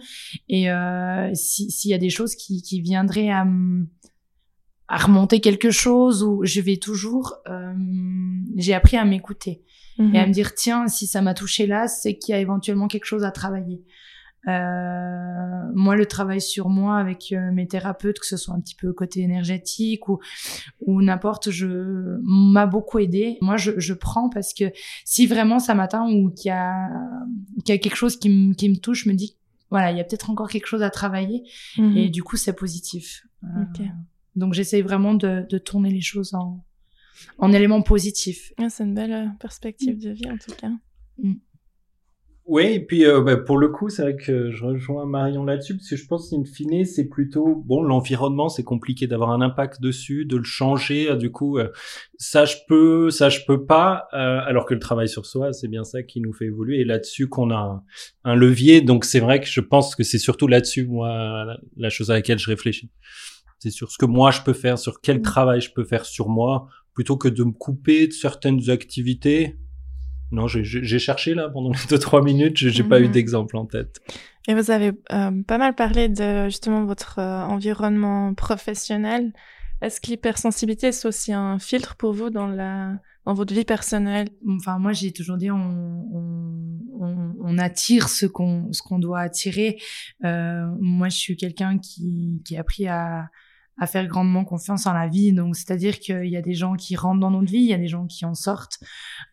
et 0.49 0.71
euh, 0.71 1.31
s'il 1.35 1.91
y 1.91 1.95
a 1.95 1.99
des 1.99 2.11
choses 2.11 2.35
qui, 2.35 2.63
qui 2.63 2.81
viendraient 2.81 3.31
à, 3.31 3.47
à 4.89 4.97
remonter 5.07 5.41
quelque 5.41 5.71
chose 5.71 6.23
ou 6.23 6.45
je 6.45 6.61
vais 6.61 6.79
toujours 6.79 7.27
euh, 7.49 7.75
j'ai 8.57 8.75
appris 8.75 8.97
à 8.97 9.05
m'écouter 9.05 9.55
mm 9.99 10.05
-hmm. 10.05 10.15
et 10.15 10.19
à 10.23 10.27
me 10.27 10.33
dire 10.33 10.51
tiens 10.55 10.89
si 10.89 11.07
ça 11.07 11.21
m'a 11.27 11.35
touché 11.35 11.67
là 11.67 11.89
c'est 11.89 12.15
qu'il 12.19 12.33
y 12.35 12.37
a 12.39 12.41
éventuellement 12.41 12.89
quelque 12.89 13.09
chose 13.13 13.25
à 13.25 13.33
travailler 13.41 13.81
euh, 14.47 15.73
moi, 15.75 15.97
le 15.97 16.07
travail 16.07 16.41
sur 16.41 16.69
moi 16.69 16.99
avec 16.99 17.33
euh, 17.33 17.51
mes 17.53 17.67
thérapeutes, 17.67 18.19
que 18.21 18.27
ce 18.27 18.37
soit 18.37 18.55
un 18.55 18.61
petit 18.61 18.77
peu 18.77 18.93
côté 18.93 19.21
énergétique 19.21 20.09
ou 20.09 20.21
ou 20.81 21.03
n'importe, 21.03 21.51
je 21.51 22.19
m'a 22.23 22.67
beaucoup 22.67 22.99
aidé. 22.99 23.39
Moi, 23.41 23.57
je, 23.57 23.73
je 23.79 23.95
prends 23.95 24.29
parce 24.29 24.55
que 24.55 24.73
si 25.05 25.27
vraiment 25.27 25.59
ça 25.59 25.75
m'atteint 25.75 26.09
ou 26.09 26.31
qu'il 26.31 26.49
y 26.49 26.53
a 26.53 26.89
qu'il 27.65 27.75
y 27.75 27.79
a 27.79 27.81
quelque 27.81 27.97
chose 27.97 28.17
qui 28.17 28.31
me 28.31 28.55
qui 28.55 28.69
me 28.69 28.77
touche, 28.77 29.05
je 29.05 29.09
me 29.09 29.15
dis 29.15 29.37
voilà, 29.71 29.91
il 29.91 29.99
y 29.99 30.01
a 30.01 30.05
peut-être 30.05 30.31
encore 30.31 30.49
quelque 30.49 30.67
chose 30.67 30.83
à 30.83 30.91
travailler 30.91 31.43
mmh. 31.77 31.97
et 31.97 32.09
du 32.09 32.23
coup, 32.23 32.37
c'est 32.37 32.55
positif. 32.55 33.27
Okay. 33.43 33.85
Euh, 33.85 33.87
donc, 34.35 34.55
j'essaye 34.55 34.83
vraiment 34.83 35.15
de, 35.15 35.47
de 35.49 35.59
tourner 35.59 35.91
les 35.91 36.01
choses 36.01 36.33
en 36.35 36.65
en 37.39 37.53
éléments 37.53 37.83
positifs. 37.83 38.53
Ah, 38.59 38.71
c'est 38.71 38.85
une 38.85 38.95
belle 38.95 39.35
perspective 39.41 39.97
mmh. 39.97 40.01
de 40.01 40.11
vie 40.11 40.31
en 40.31 40.39
tout 40.39 40.55
cas. 40.57 40.71
Mmh. 41.19 41.35
Oui, 42.49 42.65
et 42.65 42.81
puis 42.81 43.05
euh, 43.05 43.21
bah, 43.21 43.37
pour 43.37 43.59
le 43.59 43.69
coup, 43.69 43.91
c'est 43.91 44.01
vrai 44.01 44.17
que 44.17 44.51
je 44.51 44.65
rejoins 44.65 45.05
Marion 45.05 45.45
là-dessus, 45.45 45.77
parce 45.77 45.91
que 45.91 45.97
je 45.97 46.07
pense 46.07 46.31
qu'in 46.31 46.45
fine, 46.47 46.87
c'est 46.87 47.07
plutôt 47.07 47.55
bon 47.67 47.83
l'environnement, 47.83 48.49
c'est 48.49 48.65
compliqué 48.65 49.07
d'avoir 49.07 49.33
un 49.33 49.43
impact 49.43 49.83
dessus, 49.83 50.25
de 50.25 50.39
le 50.39 50.45
changer. 50.45 51.15
Du 51.17 51.31
coup, 51.31 51.59
euh, 51.59 51.69
ça 52.17 52.47
je 52.47 52.57
peux, 52.67 53.11
ça 53.11 53.29
je 53.29 53.41
peux 53.47 53.67
pas. 53.67 54.09
Euh, 54.15 54.41
alors 54.47 54.65
que 54.65 54.73
le 54.73 54.81
travail 54.81 55.11
sur 55.11 55.27
soi, 55.27 55.53
c'est 55.53 55.69
bien 55.69 55.85
ça 55.85 56.03
qui 56.03 56.23
nous 56.23 56.33
fait 56.33 56.47
évoluer, 56.47 56.81
et 56.81 56.85
là-dessus 56.87 57.29
qu'on 57.29 57.51
a 57.51 57.57
un, 57.57 57.83
un, 58.25 58.35
levier. 58.35 58.81
Donc 58.81 59.05
c'est 59.05 59.21
vrai 59.21 59.41
que 59.41 59.47
je 59.47 59.61
pense 59.61 59.95
que 59.95 60.03
c'est 60.03 60.17
surtout 60.17 60.47
là-dessus, 60.47 60.87
moi, 60.87 61.11
la, 61.45 61.59
la, 61.77 61.91
chose 61.91 62.11
à 62.11 62.15
laquelle 62.15 62.39
je 62.39 62.49
réfléchis. 62.49 62.91
C'est 63.59 63.71
sur 63.71 63.91
ce 63.91 63.99
que 63.99 64.07
moi 64.07 64.31
je 64.31 64.41
peux 64.41 64.55
faire, 64.55 64.79
sur 64.79 65.03
quel 65.03 65.21
travail 65.21 65.61
je 65.61 65.71
peux 65.71 65.85
faire 65.85 66.07
sur 66.07 66.31
moi, 66.31 66.67
plutôt 66.95 67.19
que 67.19 67.29
de 67.29 67.45
me 67.45 67.53
couper 67.53 68.07
de 68.07 68.13
certaines 68.13 68.71
activités 68.71 69.59
non, 70.31 70.47
j'ai 70.47 70.99
cherché 70.99 71.35
là 71.35 71.49
pendant 71.49 71.71
les 71.71 71.87
deux 71.89 71.99
trois 71.99 72.23
minutes, 72.23 72.57
j'ai 72.57 72.83
pas 72.83 73.01
mmh. 73.01 73.05
eu 73.05 73.09
d'exemple 73.09 73.57
en 73.57 73.67
tête. 73.67 74.01
Et 74.47 74.55
vous 74.55 74.71
avez 74.71 74.93
euh, 75.13 75.43
pas 75.47 75.59
mal 75.59 75.75
parlé 75.75 76.09
de 76.09 76.45
justement 76.45 76.85
votre 76.85 77.19
euh, 77.19 77.43
environnement 77.43 78.35
professionnel. 78.35 79.33
Est-ce 79.81 80.01
que 80.01 80.09
l'hypersensibilité 80.09 80.91
c'est 80.91 81.07
aussi 81.07 81.33
un 81.33 81.59
filtre 81.59 81.97
pour 81.97 82.13
vous 82.13 82.31
dans 82.31 82.47
la 82.47 82.99
dans 83.27 83.35
votre 83.35 83.53
vie 83.53 83.65
personnelle? 83.65 84.29
Enfin, 84.57 84.79
moi, 84.79 84.93
j'ai 84.93 85.13
toujours 85.13 85.37
dit, 85.37 85.51
on, 85.51 85.57
on, 85.57 86.79
on, 86.99 87.35
on 87.41 87.59
attire 87.59 88.09
ce 88.09 88.25
qu'on 88.25 88.73
ce 88.73 88.81
qu'on 88.83 88.99
doit 88.99 89.21
attirer. 89.21 89.79
Euh, 90.25 90.67
moi, 90.81 91.11
je 91.11 91.17
suis 91.17 91.37
quelqu'un 91.37 91.79
qui 91.79 92.43
qui 92.45 92.57
a 92.57 92.61
appris 92.61 92.89
à 92.89 93.29
à 93.81 93.87
faire 93.87 94.07
grandement 94.07 94.45
confiance 94.45 94.87
en 94.87 94.93
la 94.93 95.07
vie. 95.09 95.33
Donc, 95.33 95.57
c'est-à-dire 95.57 95.99
qu'il 95.99 96.27
y 96.27 96.37
a 96.37 96.43
des 96.43 96.55
gens 96.55 96.75
qui 96.75 96.97
rentrent 96.97 97.21
dans 97.21 97.31
notre 97.31 97.51
vie, 97.51 97.59
il 97.59 97.67
y 97.69 97.75
a 97.75 97.79
des 97.79 97.87
gens 97.89 98.07
qui 98.07 98.25
en 98.25 98.35
sortent. 98.35 98.79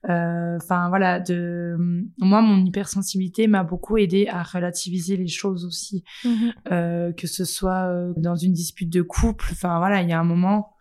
Euh, 0.09 0.57
enfin, 0.61 0.89
voilà. 0.89 1.19
De 1.19 1.75
moi, 2.19 2.41
mon 2.41 2.63
hypersensibilité 2.63 3.47
m'a 3.47 3.63
beaucoup 3.63 3.97
aidé 3.97 4.27
à 4.27 4.43
relativiser 4.43 5.17
les 5.17 5.27
choses 5.27 5.65
aussi, 5.65 6.03
Mhm. 6.23 6.53
euh, 6.71 7.11
que 7.13 7.27
ce 7.27 7.45
soit 7.45 7.87
euh, 7.89 8.13
dans 8.17 8.35
une 8.35 8.53
dispute 8.53 8.89
de 8.91 9.01
couple. 9.01 9.47
Enfin, 9.51 9.77
voilà, 9.79 10.01
il 10.01 10.09
y 10.09 10.13
a 10.13 10.19
un 10.19 10.23
moment. 10.23 10.74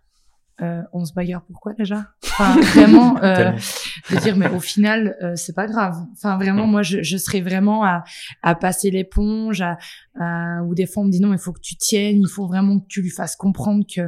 Euh, 0.62 0.82
on 0.92 1.05
se 1.05 1.12
bagarre 1.12 1.42
pourquoi 1.44 1.72
déjà? 1.72 2.07
Enfin 2.22 2.61
vraiment 2.61 3.16
euh, 3.24 3.50
de 4.11 4.16
dire 4.20 4.36
mais 4.36 4.48
au 4.48 4.61
final 4.61 5.16
euh, 5.20 5.34
c'est 5.34 5.52
pas 5.52 5.66
grave. 5.66 5.96
Enfin 6.12 6.36
vraiment 6.38 6.68
moi 6.68 6.82
je, 6.82 7.02
je 7.02 7.16
serais 7.16 7.40
vraiment 7.40 7.84
à, 7.84 8.05
à 8.42 8.55
passer 8.55 8.92
l'éponge 8.92 9.62
à, 9.62 9.78
à- 10.20 10.62
ou 10.62 10.76
des 10.76 10.86
fois 10.86 11.02
on 11.02 11.07
me 11.07 11.11
dit 11.11 11.20
non 11.20 11.32
il 11.32 11.40
faut 11.40 11.52
que 11.52 11.61
tu 11.61 11.74
tiennes, 11.74 12.20
il 12.22 12.28
faut 12.28 12.46
vraiment 12.46 12.78
que 12.78 12.86
tu 12.86 13.02
lui 13.02 13.11
fasses 13.11 13.34
comprendre 13.34 13.84
que 13.92 14.02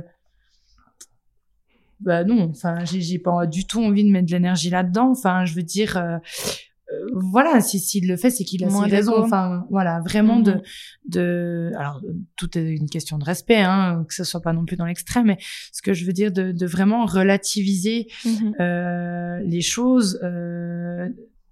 bah 1.99 2.25
non, 2.25 2.51
enfin 2.51 2.85
j'ai 2.85 3.19
pas 3.19 3.47
du 3.47 3.67
tout 3.67 3.83
envie 3.83 4.05
de 4.05 4.11
mettre 4.11 4.27
de 4.27 4.33
l'énergie 4.33 4.71
là-dedans. 4.71 5.11
Enfin 5.11 5.47
je 5.47 5.55
veux 5.55 5.63
dire 5.63 5.97
voilà 7.23 7.61
si 7.61 7.79
s'il 7.81 8.07
le 8.09 8.17
fait 8.17 8.31
c'est 8.31 8.45
qu'il 8.45 8.63
a 8.65 8.69
Moins 8.69 8.85
ses 8.89 8.95
raisons. 8.97 9.17
Enfin 9.23 9.65
voilà 9.71 10.01
vraiment 10.01 10.41
de 10.41 10.53
Mhm. 10.53 10.61
de 11.09 11.73
alors 11.79 12.01
tout 12.37 12.57
est 12.59 12.71
une 12.75 12.89
question 12.89 13.19
de 13.19 13.25
respect 13.25 13.61
hein 13.61 14.05
que 14.09 14.15
ce 14.15 14.25
soit 14.25 14.41
pas 14.41 14.53
non 14.53 14.65
plus 14.65 14.77
dans 14.77 14.87
l'extrême 14.87 15.27
mais 15.27 15.39
ce 15.73 15.83
que 15.83 15.93
je 15.95 16.05
veux 16.05 16.13
dire 16.13 16.33
de, 16.33 16.53
de 16.53 16.67
vraiment 16.67 17.05
relativiser 17.07 18.09
Mhm. 18.25 18.55
euh, 18.61 19.39
les 19.45 19.61
choses. 19.63 20.19
Euh, 20.23 21.09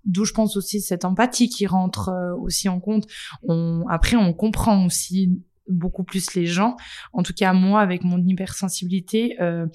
D'où 0.07 0.27
je 0.27 0.35
pense 0.35 0.59
aussi 0.59 0.83
cette 0.83 1.07
empathie 1.07 1.49
qui 1.49 1.67
rentre 1.67 2.11
euh, 2.11 2.35
aussi 2.37 2.69
en 2.69 2.79
compte. 2.79 3.07
On, 3.49 3.85
après, 3.89 4.17
on 4.17 4.35
comprend 4.35 4.85
aussi 4.85 5.41
beaucoup 5.69 6.05
plus 6.05 6.35
les 6.35 6.47
gens. 6.47 6.77
En 7.13 7.23
tout 7.23 7.33
cas, 7.33 7.53
moi, 7.53 7.81
avec 7.81 8.05
mon 8.05 8.19
hypersensibilité, 8.19 9.37
euh, 9.41 9.67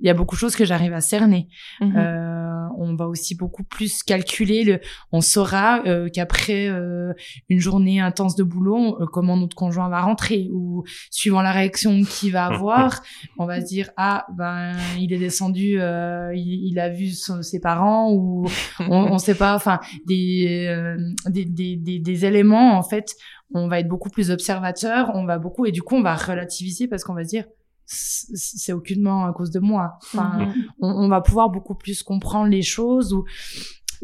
il 0.00 0.06
y 0.06 0.10
a 0.10 0.14
beaucoup 0.14 0.34
de 0.36 0.40
choses 0.40 0.56
que 0.56 0.64
j'arrive 0.64 0.92
à 0.92 1.00
cerner. 1.00 1.48
Mhm. 1.80 1.96
Euh, 1.96 2.44
on 2.76 2.94
va 2.94 3.08
aussi 3.08 3.34
beaucoup 3.34 3.64
plus 3.64 4.02
calculer. 4.02 4.64
Le, 4.64 4.80
on 5.12 5.20
saura 5.20 5.82
euh, 5.86 6.08
qu'après 6.12 6.68
euh, 6.68 7.12
une 7.48 7.60
journée 7.60 8.00
intense 8.00 8.36
de 8.36 8.42
boulot, 8.44 9.00
euh, 9.00 9.06
comment 9.12 9.36
notre 9.36 9.56
conjoint 9.56 9.88
va 9.88 10.00
rentrer 10.02 10.48
ou 10.52 10.84
suivant 11.10 11.42
la 11.42 11.52
réaction 11.52 12.02
qu'il 12.04 12.32
va 12.32 12.46
avoir, 12.46 13.02
on 13.38 13.46
va 13.46 13.60
se 13.60 13.66
dire 13.66 13.90
ah 13.96 14.26
ben 14.36 14.72
il 14.98 15.12
est 15.12 15.18
descendu, 15.18 15.80
euh, 15.80 16.32
il, 16.34 16.68
il 16.70 16.78
a 16.78 16.88
vu 16.88 17.08
son- 17.10 17.42
ses 17.42 17.60
parents 17.60 18.12
ou 18.12 18.46
on, 18.80 19.12
on 19.12 19.18
sait 19.18 19.34
pas. 19.34 19.54
Enfin 19.56 19.80
des, 20.06 20.66
euh, 20.68 20.96
des, 21.26 21.44
des 21.44 21.76
des 21.76 21.98
des 21.98 22.24
éléments 22.24 22.76
en 22.78 22.82
fait. 22.82 23.14
On 23.54 23.68
va 23.68 23.80
être 23.80 23.88
beaucoup 23.88 24.10
plus 24.10 24.30
observateur. 24.30 25.10
On 25.14 25.24
va 25.24 25.38
beaucoup 25.38 25.64
et 25.66 25.72
du 25.72 25.82
coup 25.82 25.94
on 25.96 26.02
va 26.02 26.14
relativiser 26.16 26.86
parce 26.88 27.04
qu'on 27.04 27.14
va 27.14 27.24
se 27.24 27.30
dire 27.30 27.44
c'est 27.90 28.74
aucunement 28.74 29.24
à 29.24 29.32
cause 29.32 29.50
de 29.50 29.60
moi. 29.60 29.98
Enfin, 30.02 30.38
Mhm. 30.38 30.54
on, 30.80 30.88
on 30.90 31.08
va 31.08 31.22
pouvoir 31.22 31.48
beaucoup 31.48 31.74
plus 31.74 32.02
comprendre 32.02 32.48
les 32.50 32.60
choses 32.60 33.14
ou, 33.14 33.24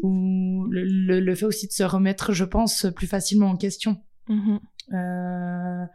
ou 0.01 0.65
le, 0.71 0.83
le, 0.83 1.19
le 1.19 1.35
fait 1.35 1.45
aussi 1.45 1.67
de 1.67 1.71
se 1.71 1.83
remettre, 1.83 2.33
je 2.33 2.45
pense, 2.45 2.87
plus 2.95 3.05
facilement 3.05 3.47
en 3.51 3.57
question. 3.57 3.97
Mhm. 4.27 4.59
Euh, 4.93 5.85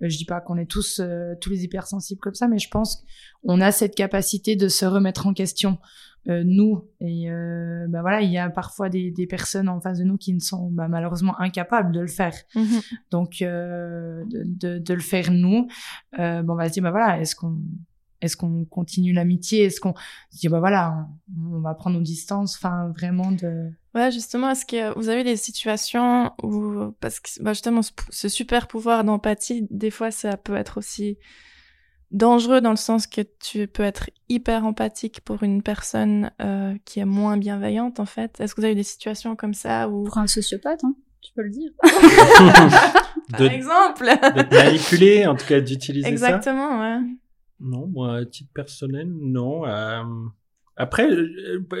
je 0.00 0.16
dis 0.16 0.24
pas 0.24 0.40
qu'on 0.40 0.56
est 0.58 0.70
tous 0.70 1.00
euh, 1.00 1.34
tous 1.40 1.50
les 1.50 1.64
hypersensibles 1.64 2.20
comme 2.20 2.34
ça, 2.34 2.46
mais 2.48 2.58
je 2.58 2.68
pense 2.70 3.02
qu'on 3.44 3.60
a 3.60 3.72
cette 3.72 3.94
capacité 3.96 4.54
de 4.56 4.68
se 4.68 4.84
remettre 4.86 5.26
en 5.26 5.34
question, 5.34 5.78
euh, 6.28 6.42
nous. 6.44 6.84
Et 7.00 7.30
euh, 7.30 7.86
ben 7.88 8.02
voilà, 8.02 8.20
il 8.22 8.30
y 8.30 8.38
a 8.38 8.50
parfois 8.50 8.88
des, 8.88 9.10
des 9.10 9.26
personnes 9.26 9.68
en 9.68 9.80
face 9.80 9.98
de 9.98 10.04
nous 10.04 10.16
qui 10.16 10.34
ne 10.34 10.40
sont 10.40 10.70
bah, 10.70 10.88
malheureusement 10.88 11.38
incapables 11.40 11.92
de 11.92 12.00
le 12.00 12.06
faire. 12.08 12.34
Mhm. 12.54 12.80
Donc 13.10 13.42
euh, 13.42 14.24
de, 14.26 14.42
de, 14.44 14.78
de 14.78 14.94
le 14.94 15.00
faire 15.00 15.30
nous, 15.30 15.68
euh, 16.18 16.42
bon, 16.42 16.52
on 16.54 16.56
va 16.56 16.68
se 16.68 16.74
dire 16.74 16.82
bah 16.82 16.90
voilà, 16.90 17.20
est-ce 17.20 17.34
qu'on 17.34 17.58
est-ce 18.20 18.36
qu'on 18.36 18.66
continue 18.66 19.14
l'amitié? 19.14 19.64
Est-ce 19.64 19.80
qu'on 19.80 19.94
se 20.30 20.38
dit 20.38 20.48
bah 20.48 20.60
voilà, 20.60 21.08
on, 21.38 21.56
on 21.56 21.60
va 21.60 21.74
prendre 21.74 21.96
nos 21.96 22.02
distances 22.02 22.56
Enfin 22.56 22.92
vraiment 22.96 23.32
de 23.32 23.70
Ouais, 23.94 24.12
justement, 24.12 24.50
est-ce 24.50 24.64
que 24.64 24.96
vous 24.96 25.08
avez 25.08 25.24
des 25.24 25.36
situations 25.36 26.30
où, 26.44 26.92
parce 27.00 27.18
que 27.18 27.42
bah, 27.42 27.54
justement, 27.54 27.82
ce, 27.82 27.90
ce 28.10 28.28
super 28.28 28.68
pouvoir 28.68 29.02
d'empathie, 29.02 29.66
des 29.70 29.90
fois, 29.90 30.12
ça 30.12 30.36
peut 30.36 30.54
être 30.54 30.78
aussi 30.78 31.18
dangereux 32.10 32.60
dans 32.60 32.70
le 32.70 32.76
sens 32.76 33.06
que 33.06 33.20
tu 33.40 33.66
peux 33.66 33.82
être 33.82 34.10
hyper 34.28 34.64
empathique 34.64 35.20
pour 35.22 35.42
une 35.42 35.62
personne 35.62 36.30
euh, 36.40 36.74
qui 36.84 37.00
est 37.00 37.04
moins 37.04 37.36
bienveillante, 37.36 38.00
en 38.00 38.06
fait. 38.06 38.40
Est-ce 38.40 38.54
que 38.54 38.60
vous 38.60 38.64
avez 38.64 38.74
des 38.74 38.82
situations 38.82 39.36
comme 39.36 39.54
ça 39.54 39.88
où, 39.88 40.04
Pour 40.04 40.18
un 40.18 40.26
sociopathe, 40.26 40.84
hein, 40.84 40.94
tu 41.20 41.32
peux 41.34 41.42
le 41.42 41.50
dire. 41.50 41.70
par 41.82 43.40
de, 43.40 43.46
exemple, 43.46 44.04
de 44.04 44.42
te 44.42 44.54
manipuler, 44.54 45.26
en 45.26 45.36
tout 45.36 45.46
cas 45.46 45.60
d'utiliser 45.60 46.04
ça. 46.06 46.10
exactement, 46.10 46.80
ouais. 46.80 46.98
Non, 47.60 47.86
moi, 47.86 48.16
à 48.16 48.24
titre 48.24 48.50
personnel, 48.54 49.08
non. 49.08 49.66
Euh, 49.66 50.02
Après, 50.80 51.10
euh, 51.10 51.28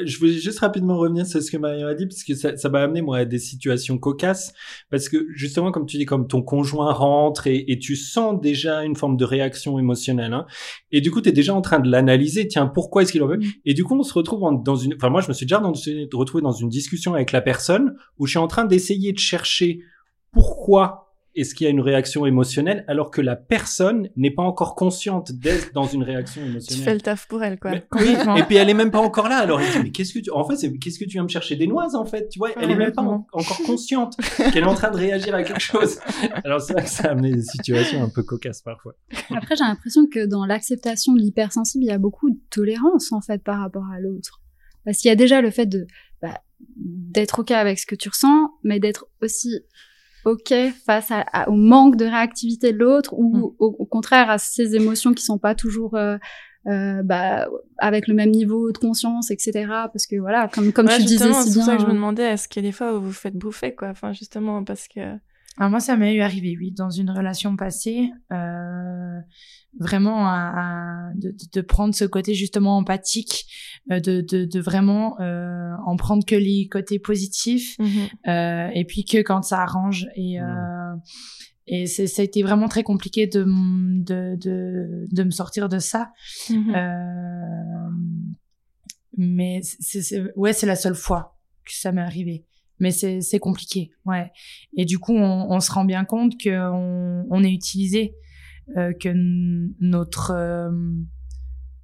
je 0.04 0.18
voulais 0.18 0.34
juste 0.34 0.58
rapidement 0.58 0.98
revenir 0.98 1.24
sur 1.24 1.42
ce 1.42 1.50
que 1.50 1.56
Marion 1.56 1.86
a 1.86 1.94
dit, 1.94 2.06
parce 2.06 2.22
que 2.22 2.34
ça, 2.34 2.54
ça 2.58 2.68
m'a 2.68 2.82
amené, 2.82 3.00
moi, 3.00 3.16
à 3.16 3.24
des 3.24 3.38
situations 3.38 3.96
cocasses. 3.96 4.52
Parce 4.90 5.08
que, 5.08 5.26
justement, 5.34 5.72
comme 5.72 5.86
tu 5.86 5.96
dis, 5.96 6.04
comme 6.04 6.28
ton 6.28 6.42
conjoint 6.42 6.92
rentre 6.92 7.46
et, 7.46 7.64
et 7.68 7.78
tu 7.78 7.96
sens 7.96 8.38
déjà 8.40 8.84
une 8.84 8.96
forme 8.96 9.16
de 9.16 9.24
réaction 9.24 9.78
émotionnelle, 9.78 10.34
hein, 10.34 10.44
et 10.92 11.00
du 11.00 11.10
coup, 11.10 11.22
tu 11.22 11.30
es 11.30 11.32
déjà 11.32 11.54
en 11.54 11.62
train 11.62 11.80
de 11.80 11.90
l'analyser. 11.90 12.46
Tiens, 12.46 12.66
pourquoi 12.66 13.02
est-ce 13.02 13.12
qu'il 13.12 13.22
en 13.22 13.26
veut? 13.26 13.40
Et 13.64 13.72
du 13.72 13.84
coup, 13.84 13.98
on 13.98 14.02
se 14.02 14.12
retrouve 14.12 14.44
en- 14.44 14.52
dans 14.52 14.76
une... 14.76 14.94
Enfin, 14.94 15.08
moi, 15.08 15.22
je 15.22 15.28
me 15.28 15.32
suis 15.32 15.46
déjà 15.46 15.60
dans, 15.60 15.72
retrouvé 16.12 16.42
dans 16.42 16.52
une 16.52 16.68
discussion 16.68 17.14
avec 17.14 17.32
la 17.32 17.40
personne 17.40 17.94
où 18.18 18.26
je 18.26 18.32
suis 18.32 18.38
en 18.38 18.48
train 18.48 18.66
d'essayer 18.66 19.12
de 19.14 19.18
chercher 19.18 19.80
pourquoi 20.32 21.09
est-ce 21.34 21.54
qu'il 21.54 21.64
y 21.64 21.68
a 21.68 21.70
une 21.70 21.80
réaction 21.80 22.26
émotionnelle 22.26 22.84
alors 22.88 23.10
que 23.10 23.20
la 23.20 23.36
personne 23.36 24.08
n'est 24.16 24.30
pas 24.32 24.42
encore 24.42 24.74
consciente 24.74 25.32
d'être 25.32 25.72
dans 25.72 25.86
une 25.86 26.02
réaction 26.02 26.42
Tu 26.42 26.48
émotionnelle? 26.50 26.84
fais 26.84 26.94
le 26.94 27.00
taf 27.00 27.26
pour 27.28 27.42
elle, 27.44 27.58
quoi. 27.58 27.70
Mais- 27.70 27.86
oui, 28.00 28.14
et 28.38 28.42
puis 28.42 28.56
elle 28.56 28.68
est 28.68 28.74
même 28.74 28.90
pas 28.90 28.98
encore 29.00 29.28
là. 29.28 29.38
Alors 29.38 29.60
elle 29.60 29.70
dit 29.72 29.78
mais 29.84 29.90
qu'est-ce 29.90 30.12
que 30.12 30.18
tu 30.18 30.30
en 30.30 30.44
fait 30.44 30.56
c'est 30.56 30.72
qu'est-ce 30.78 30.98
que 30.98 31.04
tu 31.04 31.12
viens 31.12 31.22
me 31.22 31.28
chercher? 31.28 31.56
Des 31.56 31.66
noises 31.66 31.94
en 31.94 32.04
fait, 32.04 32.28
tu 32.28 32.38
vois, 32.38 32.50
elle 32.60 32.70
est 32.70 32.74
même 32.76 32.92
pas 32.92 33.02
en- 33.02 33.26
encore 33.32 33.58
consciente 33.64 34.16
qu'elle 34.52 34.64
est 34.64 34.66
en 34.66 34.74
train 34.74 34.90
de 34.90 34.96
réagir 34.96 35.34
à 35.34 35.42
quelque 35.42 35.60
chose. 35.60 35.98
Alors 36.44 36.60
c'est 36.60 36.72
vrai 36.72 36.82
que 36.84 36.90
ça 36.90 37.08
a 37.08 37.10
amené 37.12 37.32
des 37.32 37.42
situations 37.42 38.02
un 38.02 38.08
peu 38.08 38.22
cocasses 38.22 38.62
parfois. 38.62 38.94
Après, 39.34 39.56
j'ai 39.56 39.64
l'impression 39.64 40.06
que 40.06 40.26
dans 40.26 40.44
l'acceptation 40.46 41.12
de 41.14 41.20
l'hypersensible, 41.20 41.84
il 41.84 41.88
y 41.88 41.92
a 41.92 41.98
beaucoup 41.98 42.30
de 42.30 42.38
tolérance 42.50 43.12
en 43.12 43.20
fait 43.20 43.42
par 43.42 43.60
rapport 43.60 43.84
à 43.94 44.00
l'autre. 44.00 44.40
Parce 44.84 44.98
qu'il 44.98 45.08
y 45.08 45.12
a 45.12 45.16
déjà 45.16 45.40
le 45.42 45.50
fait 45.50 45.66
de 45.66 45.86
bah, 46.22 46.40
d'être 46.76 47.40
ok 47.40 47.50
avec 47.52 47.78
ce 47.78 47.86
que 47.86 47.94
tu 47.94 48.08
ressens, 48.08 48.50
mais 48.64 48.80
d'être 48.80 49.06
aussi 49.22 49.60
ok 50.24 50.52
face 50.86 51.10
à, 51.10 51.20
à- 51.32 51.48
au 51.48 51.54
manque 51.54 51.96
de 51.96 52.04
réactivité 52.04 52.72
de 52.72 52.78
l'autre 52.78 53.14
ou 53.16 53.36
Mm. 53.36 53.42
au, 53.58 53.76
au 53.78 53.86
contraire 53.86 54.30
à 54.30 54.38
ces 54.38 54.74
émotions 54.76 55.12
qui 55.14 55.24
sont 55.24 55.38
pas 55.38 55.54
toujours 55.54 55.94
euh, 55.94 56.16
euh, 56.66 57.02
bah, 57.02 57.48
avec 57.78 58.06
le 58.06 58.14
même 58.14 58.30
niveau 58.30 58.70
de 58.70 58.76
conscience, 58.78 59.30
etc. 59.30 59.52
Parce 59.92 60.06
que 60.06 60.16
voilà, 60.16 60.48
comme 60.48 60.72
comme 60.72 60.86
Ouais, 60.86 60.96
tu 60.98 61.04
disais 61.04 61.32
si 61.32 61.34
c'est 61.50 61.54
pour 61.54 61.64
bien. 61.64 61.64
ça 61.64 61.76
que 61.76 61.82
je 61.82 61.86
me 61.86 61.94
demandais, 61.94 62.22
est-ce 62.24 62.48
qu'il 62.48 62.62
y 62.62 62.66
a 62.66 62.68
des 62.68 62.72
fois 62.76 62.92
où 62.94 63.00
vous 63.00 63.06
vous 63.06 63.12
faites 63.12 63.34
bouffer, 63.36 63.74
quoi. 63.74 63.88
Enfin, 63.88 64.12
justement, 64.12 64.62
parce 64.64 64.86
que. 64.86 65.00
Alors 65.58 65.70
moi, 65.70 65.80
ça 65.80 65.96
m'est 65.96 66.14
eu 66.14 66.20
arrivé, 66.22 66.56
oui, 66.58 66.70
dans 66.72 66.90
une 66.90 67.10
relation 67.10 67.54
passée, 67.56 68.10
euh, 68.32 69.18
vraiment 69.78 70.26
à, 70.26 70.52
à- 71.10 71.12
de, 71.16 71.34
de- 71.52 71.60
prendre 71.60 71.94
ce 71.94 72.04
côté 72.04 72.34
justement 72.34 72.78
empathique, 72.78 73.46
euh, 73.90 74.00
de, 74.00 74.20
de, 74.22 74.44
de 74.46 74.60
vraiment 74.60 75.20
euh, 75.20 75.72
en 75.84 75.96
prendre 75.96 76.24
que 76.24 76.36
les 76.36 76.68
côtés 76.70 76.98
positifs, 76.98 77.76
euh, 78.28 78.68
et 78.74 78.84
puis 78.86 79.04
que 79.04 79.18
quand 79.18 79.42
ça 79.42 79.60
arrange. 79.60 80.06
Et, 80.16 80.40
euh, 80.40 80.94
et 81.66 81.86
c'est, 81.86 82.06
ça 82.06 82.22
a 82.22 82.24
été 82.24 82.42
vraiment 82.42 82.68
très 82.68 82.82
compliqué 82.82 83.26
de, 83.26 83.44
de, 83.44 84.36
de, 84.36 85.04
de 85.10 85.22
me 85.24 85.30
sortir 85.30 85.68
de 85.68 85.78
ça. 85.78 86.10
Mhm. 86.48 86.74
Euh, 86.74 87.90
mais 89.16 89.60
c'est, 89.62 90.00
c'est- 90.02 90.22
ouais, 90.36 90.52
c'est 90.52 90.66
la 90.66 90.76
seule 90.76 90.94
fois 90.94 91.36
que 91.64 91.72
ça 91.74 91.92
m'est 91.92 92.00
arrivé. 92.00 92.46
Mais 92.80 92.90
c'est, 92.90 93.20
c'est 93.20 93.38
compliqué, 93.38 93.92
ouais. 94.06 94.32
Et 94.76 94.84
du 94.84 94.98
coup, 94.98 95.14
on, 95.14 95.50
on 95.50 95.60
se 95.60 95.70
rend 95.70 95.84
bien 95.84 96.04
compte 96.04 96.32
que 96.42 96.50
on, 96.50 97.26
on 97.30 97.44
est 97.44 97.52
utilisé, 97.52 98.16
euh, 98.76 98.92
que 98.92 99.10
notre 99.80 100.32
euh, 100.32 100.70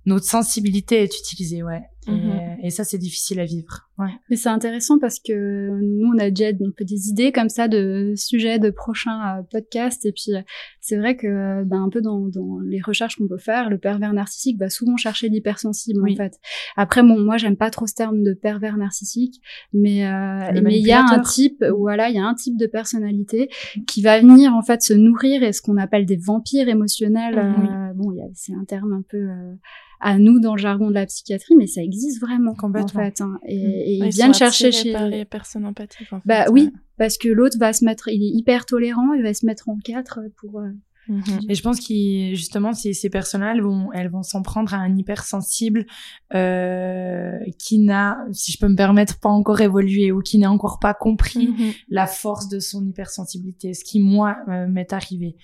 notre 0.07 0.24
sensibilité 0.24 1.03
est 1.03 1.18
utilisée, 1.18 1.62
ouais. 1.62 1.82
Mhm. 2.07 2.59
Et, 2.62 2.66
et 2.66 2.70
ça, 2.70 2.84
c'est 2.84 2.99
difficile 2.99 3.40
à 3.40 3.44
vivre. 3.44 3.86
Ouais. 3.99 4.11
Mais 4.28 4.36
c'est 4.36 4.51
intéressant 4.51 4.99
parce 4.99 5.18
que 5.20 5.70
nous, 5.80 6.11
on 6.14 6.18
a 6.18 6.28
déjà 6.30 6.49
un 6.51 6.70
peu 6.76 6.84
des 6.84 7.09
idées 7.09 7.32
comme 7.32 7.49
ça 7.49 7.66
de 7.66 8.12
sujets 8.14 8.59
de 8.59 8.68
prochains 8.70 9.38
euh, 9.38 9.42
podcasts. 9.51 10.05
Et 10.05 10.12
puis, 10.12 10.34
euh, 10.34 10.40
c'est 10.80 10.97
vrai 10.99 11.16
que, 11.16 11.64
ben, 11.64 11.82
un 11.82 11.88
peu 11.88 12.03
dans, 12.03 12.28
dans 12.28 12.59
les 12.61 12.80
recherches 12.82 13.16
qu'on 13.16 13.26
peut 13.26 13.38
faire, 13.38 13.70
le 13.70 13.78
pervers 13.78 14.12
narcissique 14.12 14.59
va 14.59 14.68
souvent 14.68 14.97
chercher 14.99 15.30
l'hypersensible, 15.30 16.01
Oui. 16.03 16.12
en 16.12 16.16
fait. 16.16 16.34
Après, 16.76 17.03
bon, 17.03 17.18
moi, 17.18 17.38
j'aime 17.38 17.57
pas 17.57 17.70
trop 17.70 17.86
ce 17.86 17.94
terme 17.94 18.22
de 18.22 18.34
pervers 18.34 18.76
narcissique, 18.76 19.40
mais, 19.72 20.07
euh, 20.07 20.61
mais 20.62 20.78
il 20.78 20.86
y 20.86 20.92
a 20.92 21.01
un 21.03 21.20
type, 21.20 21.64
voilà, 21.78 22.11
il 22.11 22.16
y 22.16 22.18
a 22.18 22.24
un 22.26 22.34
type 22.34 22.59
de 22.59 22.66
personnalité 22.66 23.49
qui 23.86 24.03
va 24.03 24.20
venir, 24.20 24.53
en 24.55 24.62
fait, 24.62 24.82
se 24.82 24.92
nourrir 24.92 25.42
et 25.42 25.53
ce 25.53 25.62
qu'on 25.62 25.78
appelle 25.78 26.05
des 26.05 26.16
vampires 26.16 26.68
émotionnels. 26.68 27.34
Oui. 27.59 27.68
euh, 27.68 27.92
bon, 27.94 28.12
il 28.12 28.18
y 28.18 28.20
a- 28.20 28.28
c'est 28.34 28.53
un 28.55 28.64
terme 28.64 28.92
un 28.92 29.03
peu, 29.09 29.16
euh, 29.16 29.55
à 29.99 30.18
nous 30.18 30.40
dans 30.40 30.55
le 30.55 30.61
jargon 30.61 30.88
de 30.90 30.94
la 30.94 31.07
psychiatrie, 31.07 31.55
mais 31.57 31.66
ça 31.66 31.82
existe 31.82 32.20
vraiment, 32.20 32.53
en 32.62 32.86
fait. 32.86 33.20
hein. 33.22 33.38
Et, 33.47 33.57
Mm. 33.66 33.72
Et 33.87 34.01
Ouais, 34.01 34.09
ils 34.09 34.14
viennent 34.14 34.34
chercher 34.34 34.72
chez 34.72 34.93
par 34.93 35.07
les 35.07 35.24
personnes 35.24 35.64
empathiques. 35.66 36.12
En 36.12 36.20
fait, 36.20 36.26
bah 36.28 36.45
ouais. 36.45 36.51
oui, 36.51 36.72
parce 36.99 37.16
que 37.18 37.28
l'autre 37.28 37.57
va 37.59 37.72
se 37.72 37.84
mettre, 37.84 38.09
il 38.09 38.22
est 38.22 38.37
hyper 38.39 38.66
tolérant, 38.66 39.12
il 39.14 39.22
va 39.22 39.32
se 39.34 39.47
mettre 39.47 39.68
en 39.68 39.76
quatre 39.78 40.20
pour. 40.41 40.61
euh, 40.61 40.70
Mhm. 41.09 41.22
Et 41.49 41.55
je 41.55 41.62
pense 41.62 41.78
que 41.78 41.95
justement, 42.34 42.72
ces, 42.72 42.93
ces 42.93 43.09
personnes-là, 43.11 43.53
elles 43.55 43.62
vont, 43.62 43.93
elles 43.93 44.11
vont 44.11 44.24
s'en 44.24 44.43
prendre 44.43 44.74
à 44.74 44.78
un 44.78 44.97
hypersensible 44.97 45.87
euh, 46.34 47.39
qui 47.59 47.78
n'a, 47.78 48.18
si 48.32 48.51
je 48.53 48.59
peux 48.59 48.68
me 48.68 48.74
permettre, 48.76 49.18
pas 49.20 49.28
encore 49.28 49.61
évolué 49.61 50.11
ou 50.12 50.20
qui 50.20 50.39
n'a 50.39 50.51
encore 50.51 50.78
pas 50.80 50.95
compris 50.95 51.49
Mhm. 51.49 51.72
la 51.91 52.07
force 52.09 52.49
de 52.49 52.59
son 52.59 52.84
hypersensibilité, 52.84 53.72
ce 53.74 53.84
qui 53.84 54.01
moi 54.01 54.37
euh, 54.49 54.66
m'est 54.66 54.93
arrivé. 54.93 55.37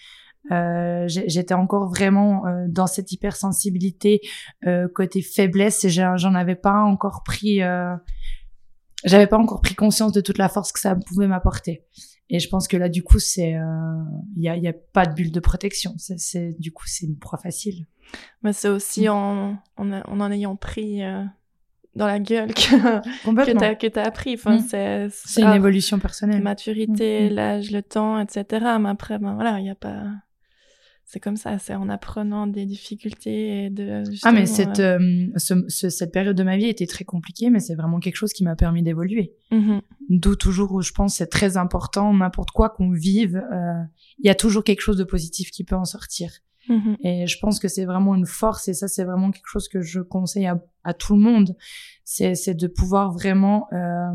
Euh, 0.51 1.05
J'étais 1.07 1.55
encore 1.55 1.89
vraiment 1.89 2.47
euh, 2.47 2.67
dans 2.69 2.87
cette 2.89 3.13
hypersensibilité 3.13 4.21
euh, 4.67 4.89
côté 4.93 5.23
faiblesse 5.23 5.85
et 5.85 5.89
j'en 5.91 6.35
avais 6.35 6.57
pas 6.57 6.81
encore 6.83 7.23
pris, 7.25 7.63
euh, 7.63 7.95
j'avais 9.05 9.27
pas 9.27 9.39
encore 9.39 9.61
pris 9.61 9.75
conscience 9.75 10.13
de 10.13 10.21
toute 10.21 10.39
la 10.39 10.49
force 10.49 10.73
que 10.73 10.81
ça 10.81 10.95
pouvait 10.97 11.27
m'apporter. 11.29 11.85
Et 12.31 12.39
je 12.39 12.49
pense 12.49 12.67
que 12.67 12.77
là, 12.77 12.89
du 12.89 13.03
coup, 13.03 13.19
c'est, 13.19 13.55
euh, 13.57 13.63
il 14.37 14.43
y 14.43 14.49
a, 14.49 14.57
y 14.57 14.67
a 14.69 14.73
pas 14.73 15.05
de 15.07 15.15
bulle 15.15 15.33
de 15.33 15.41
protection. 15.41 15.95
C'est, 15.99 16.59
du 16.59 16.73
coup, 16.73 16.85
c'est 16.87 17.05
une 17.07 17.19
proie 17.19 17.39
facile. 17.39 17.87
Mais 18.43 18.53
c'est 18.53 18.69
aussi 18.69 19.09
en, 19.09 19.57
en, 19.77 19.93
a- 19.93 20.09
en 20.09 20.19
en 20.21 20.31
ayant 20.33 20.57
pris 20.57 21.03
euh, 21.05 21.25
dans 21.95 22.07
la 22.07 22.19
gueule 22.19 22.55
que, 22.55 23.01
que 23.03 23.25
Complètement. 23.25 23.61
t'as 23.61 23.75
que 23.75 23.87
t'as 23.87 24.05
appris. 24.05 24.35
Enfin, 24.35 24.57
Mm. 24.57 24.65
c'est 24.67 25.09
C'est 25.11 25.43
une 25.43 25.49
ah, 25.49 25.57
évolution 25.57 25.99
personnelle. 25.99 26.43
maturité, 26.43 27.29
Mm, 27.29 27.33
mm. 27.33 27.35
l'âge, 27.35 27.71
le 27.71 27.83
temps, 27.83 28.19
etc. 28.19 28.45
Mais 28.81 28.89
après, 28.89 29.19
ben 29.19 29.35
voilà, 29.35 29.61
il 29.61 29.67
y 29.67 29.71
a 29.71 29.75
pas. 29.75 30.03
C'est 31.13 31.21
comme 31.21 31.37
ça, 31.37 31.59
c'est 31.59 31.75
en 31.75 31.91
apprenant 31.91 32.47
des 32.47 32.65
difficultés 32.65 33.67
et 33.67 33.71
de. 33.71 34.03
Ah, 34.23 34.33
mais 34.33 34.47
cette, 34.47 34.81
euh, 34.81 35.27
ce- 35.37 35.69
ce- 35.69 35.91
cette 35.91 36.11
période 36.11 36.35
de 36.35 36.43
ma 36.43 36.57
vie 36.57 36.65
était 36.65 36.87
très 36.87 37.05
compliquée, 37.05 37.51
mais 37.51 37.61
c'est 37.61 37.75
vraiment 37.75 38.01
quelque 38.01 38.17
chose 38.17 38.33
qui 38.33 38.45
m'a 38.45 38.57
permis 38.57 38.83
d'évoluer. 38.83 39.35
euh, 39.53 39.57
mhm. 39.57 39.81
D'où 40.09 40.37
toujours 40.37 40.73
où 40.73 40.81
je 40.81 40.93
pense 40.93 41.17
c'est 41.17 41.27
très 41.27 41.59
important, 41.59 42.15
n'importe 42.15 42.51
quoi 42.53 42.71
qu'on 42.71 42.91
vive, 42.93 43.37
euh, 43.37 43.83
il 44.21 44.27
y 44.27 44.31
a 44.31 44.35
toujours 44.35 44.65
quelque 44.65 44.81
chose 44.81 44.97
de 44.97 45.05
positif 45.05 45.51
qui 45.51 45.65
peut 45.65 45.77
en 45.77 45.85
sortir. 45.85 46.33
Mhm. 46.71 46.97
Et 47.05 47.27
je 47.27 47.39
pense 47.43 47.59
que 47.61 47.69
c'est 47.69 47.85
vraiment 47.85 48.15
une 48.15 48.25
force 48.25 48.69
et 48.69 48.73
ça 48.73 48.89
c'est 48.89 49.05
vraiment 49.05 49.33
quelque 49.33 49.49
chose 49.49 49.69
que 49.69 49.83
je 49.83 50.01
conseille 50.01 50.47
à, 50.47 50.63
à 50.83 50.95
tout 50.95 51.15
le 51.15 51.21
monde. 51.21 51.55
C'est, 52.05 52.35
c'est 52.35 52.55
de 52.55 52.69
pouvoir 52.69 53.13
vraiment 53.13 53.67
euh, 53.75 54.15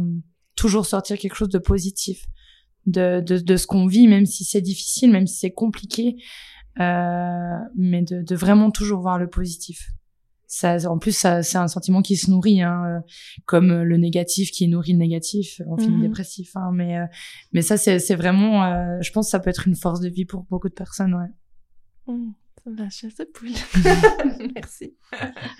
toujours 0.55 0.87
sortir 0.87 1.19
quelque 1.19 1.35
chose 1.35 1.49
de 1.49 1.59
positif 1.59 2.25
de, 2.87 3.19
de, 3.19 3.37
de 3.37 3.55
ce 3.57 3.67
qu'on 3.67 3.85
vit, 3.85 4.07
même 4.07 4.25
si 4.25 4.45
c'est 4.45 4.61
difficile, 4.61 5.11
même 5.11 5.27
si 5.27 5.37
c'est 5.37 5.51
compliqué, 5.51 6.15
euh, 6.79 7.57
mais 7.75 8.01
de, 8.03 8.21
de 8.21 8.35
vraiment 8.35 8.71
toujours 8.71 9.01
voir 9.01 9.17
le 9.17 9.27
positif. 9.29 9.89
Ça, 10.49 10.77
en 10.89 10.97
plus, 10.97 11.11
ça, 11.11 11.43
c'est 11.43 11.57
un 11.57 11.67
sentiment 11.67 12.01
qui 12.01 12.15
se 12.15 12.31
nourrit, 12.31 12.61
hein, 12.61 12.83
euh, 12.85 12.99
comme 13.45 13.81
le 13.83 13.97
négatif 13.97 14.51
qui 14.51 14.67
nourrit 14.69 14.93
le 14.93 14.99
négatif, 14.99 15.61
on 15.67 15.75
finit 15.77 15.97
Mhm. 15.97 16.01
dépressif. 16.03 16.55
Hein, 16.55 16.71
mais, 16.73 16.99
euh, 16.99 17.05
mais 17.51 17.61
ça, 17.61 17.75
c'est, 17.75 17.99
c'est 17.99 18.15
vraiment, 18.15 18.63
euh, 18.63 18.97
je 19.01 19.11
pense, 19.11 19.27
que 19.27 19.31
ça 19.31 19.39
peut 19.39 19.49
être 19.49 19.67
une 19.67 19.75
force 19.75 19.99
de 19.99 20.07
vie 20.07 20.23
pour 20.23 20.43
beaucoup 20.49 20.69
de 20.69 20.73
personnes. 20.73 21.13
Ouais. 21.15 22.13
Ça 22.63 22.69
me 22.69 22.77
lâche 22.77 23.05
ce 23.13 23.23
poule. 23.23 23.49
Merci. 24.55 24.95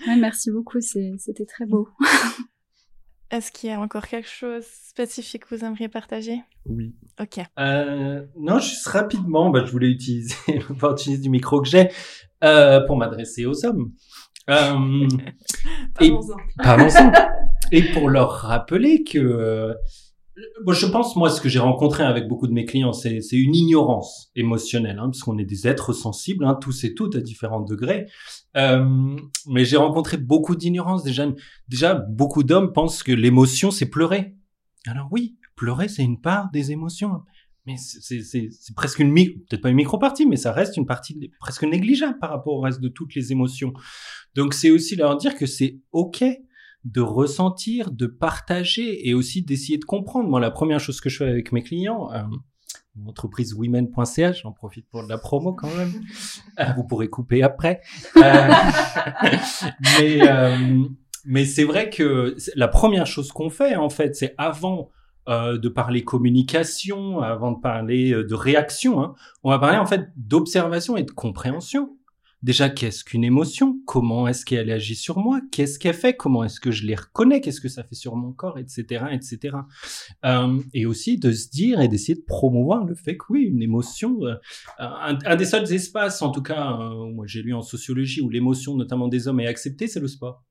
Ouais, 0.06 0.16
merci 0.16 0.50
beaucoup, 0.50 0.80
c'est- 0.80 1.14
c'était 1.18 1.44
très 1.46 1.66
beau. 1.66 1.88
Est-ce 3.30 3.52
qu'il 3.52 3.68
y 3.68 3.72
a 3.72 3.78
encore 3.80 4.06
quelque 4.06 4.28
chose 4.28 4.64
spécifique 4.64 5.44
que 5.46 5.54
vous 5.54 5.64
aimeriez 5.64 5.88
partager? 5.88 6.40
Oui. 6.64 6.94
Ok. 7.20 7.40
Euh, 7.58 8.24
non, 8.38 8.58
juste 8.58 8.86
rapidement, 8.86 9.50
bah, 9.50 9.64
je 9.66 9.70
voulais 9.70 9.88
utiliser 9.88 10.34
l'opportunité 10.68 11.22
du 11.22 11.28
micro 11.30 11.60
que 11.60 11.68
j'ai 11.68 11.88
euh, 12.42 12.80
pour 12.86 12.96
m'adresser 12.96 13.44
aux 13.44 13.66
hommes. 13.66 13.92
Euh, 14.48 15.06
et 16.00 16.10
Parlons-en. 16.10 16.36
parlons-en. 16.62 17.12
Et 17.72 17.82
pour 17.82 18.08
leur 18.08 18.30
rappeler 18.30 19.04
que, 19.04 19.18
euh, 19.18 19.74
bon, 20.64 20.72
je 20.72 20.86
pense 20.86 21.16
moi 21.16 21.28
ce 21.28 21.42
que 21.42 21.50
j'ai 21.50 21.58
rencontré 21.58 22.02
avec 22.02 22.26
beaucoup 22.28 22.46
de 22.46 22.52
mes 22.54 22.64
clients, 22.64 22.94
c'est 22.94 23.20
c'est 23.20 23.36
une 23.36 23.54
ignorance 23.54 24.30
émotionnelle, 24.36 24.98
hein, 24.98 25.10
parce 25.10 25.20
qu'on 25.20 25.36
est 25.36 25.44
des 25.44 25.68
êtres 25.68 25.92
sensibles, 25.92 26.46
hein, 26.46 26.54
tous 26.58 26.84
et 26.84 26.94
toutes 26.94 27.16
à 27.16 27.20
différents 27.20 27.60
degrés. 27.60 28.06
Euh, 28.56 29.16
mais 29.46 29.64
j'ai 29.64 29.76
rencontré 29.76 30.16
beaucoup 30.16 30.56
d'ignorance 30.56 31.04
déjà. 31.04 31.26
Déjà, 31.68 31.94
beaucoup 31.94 32.42
d'hommes 32.42 32.72
pensent 32.72 33.02
que 33.02 33.12
l'émotion 33.12 33.70
c'est 33.70 33.86
pleurer. 33.90 34.34
Alors 34.86 35.08
oui, 35.10 35.36
pleurer 35.56 35.88
c'est 35.88 36.04
une 36.04 36.20
part 36.20 36.50
des 36.50 36.72
émotions. 36.72 37.22
Mais 37.66 37.76
c'est- 37.76 38.74
presque 38.74 38.98
une 38.98 39.14
peut-être 39.14 39.60
pas 39.60 39.68
une 39.68 39.76
micro-partie, 39.76 40.24
mais 40.24 40.36
ça 40.36 40.52
reste 40.52 40.78
une 40.78 40.86
partie 40.86 41.30
presque 41.38 41.64
négligeable 41.64 42.18
par 42.18 42.30
rapport 42.30 42.54
au 42.54 42.60
reste 42.60 42.80
de 42.80 42.88
toutes 42.88 43.14
les 43.14 43.30
émotions. 43.30 43.74
Donc 44.34 44.54
c'est 44.54 44.70
aussi 44.70 44.96
leur 44.96 45.18
dire 45.18 45.36
que 45.36 45.44
c'est 45.44 45.78
ok 45.92 46.24
de 46.84 47.00
ressentir, 47.02 47.90
de 47.90 48.06
partager 48.06 49.06
et 49.06 49.12
aussi 49.12 49.42
d'essayer 49.42 49.76
de 49.76 49.84
comprendre. 49.84 50.30
Moi, 50.30 50.40
la 50.40 50.50
première 50.50 50.80
chose 50.80 51.00
que 51.00 51.10
je 51.10 51.18
fais 51.18 51.28
avec 51.28 51.52
mes 51.52 51.62
clients, 51.62 52.10
euh, 52.12 52.22
entreprise 53.06 53.54
women.ch, 53.54 54.42
j'en 54.42 54.52
profite 54.52 54.88
pour 54.90 55.04
de 55.04 55.08
la 55.08 55.18
promo 55.18 55.52
quand 55.52 55.74
même. 55.74 55.92
Euh, 56.58 56.64
vous 56.76 56.84
pourrez 56.84 57.08
couper 57.08 57.42
après. 57.42 57.80
Euh, 58.16 58.20
mais 59.98 60.28
euh, 60.28 60.84
mais 61.24 61.44
c'est 61.44 61.64
vrai 61.64 61.90
que 61.90 62.36
la 62.54 62.68
première 62.68 63.06
chose 63.06 63.32
qu'on 63.32 63.50
fait 63.50 63.76
en 63.76 63.90
fait, 63.90 64.16
c'est 64.16 64.34
avant 64.38 64.90
euh, 65.28 65.58
de 65.58 65.68
parler 65.68 66.04
communication, 66.04 67.20
avant 67.20 67.52
de 67.52 67.60
parler 67.60 68.10
de 68.10 68.34
réaction, 68.34 69.02
hein, 69.02 69.14
on 69.42 69.50
va 69.50 69.58
parler 69.58 69.78
en 69.78 69.86
fait 69.86 70.10
d'observation 70.16 70.96
et 70.96 71.02
de 71.02 71.10
compréhension. 71.10 71.97
Déjà, 72.42 72.68
qu'est-ce 72.68 73.02
qu'une 73.02 73.24
émotion? 73.24 73.80
Comment 73.84 74.28
est-ce 74.28 74.44
qu'elle 74.44 74.70
agit 74.70 74.94
sur 74.94 75.18
moi? 75.18 75.40
Qu'est-ce 75.50 75.78
qu'elle 75.78 75.94
fait? 75.94 76.14
Comment 76.14 76.44
est-ce 76.44 76.60
que 76.60 76.70
je 76.70 76.86
les 76.86 76.94
reconnais? 76.94 77.40
Qu'est-ce 77.40 77.60
que 77.60 77.68
ça 77.68 77.82
fait 77.82 77.96
sur 77.96 78.14
mon 78.14 78.32
corps? 78.32 78.58
Etc. 78.58 78.84
etc. 79.10 79.56
Euh, 80.24 80.60
et 80.72 80.86
aussi 80.86 81.18
de 81.18 81.32
se 81.32 81.48
dire 81.48 81.80
et 81.80 81.88
d'essayer 81.88 82.14
de 82.14 82.24
promouvoir 82.24 82.84
le 82.84 82.94
fait 82.94 83.16
que 83.16 83.24
oui, 83.30 83.42
une 83.42 83.60
émotion, 83.60 84.24
euh, 84.24 84.34
un, 84.78 85.36
des 85.36 85.44
seuls 85.44 85.72
espaces, 85.72 86.22
en 86.22 86.30
tout 86.30 86.42
cas, 86.42 86.78
euh, 86.80 87.12
j'ai 87.26 87.42
lu 87.42 87.54
en 87.54 87.62
sociologie, 87.62 88.20
où 88.20 88.30
l'émotion, 88.30 88.76
notamment 88.76 89.08
des 89.08 89.26
hommes, 89.26 89.40
est 89.40 89.46
acceptée, 89.48 89.88
c'est 89.88 90.00
le 90.00 90.08
sport. 90.08 90.44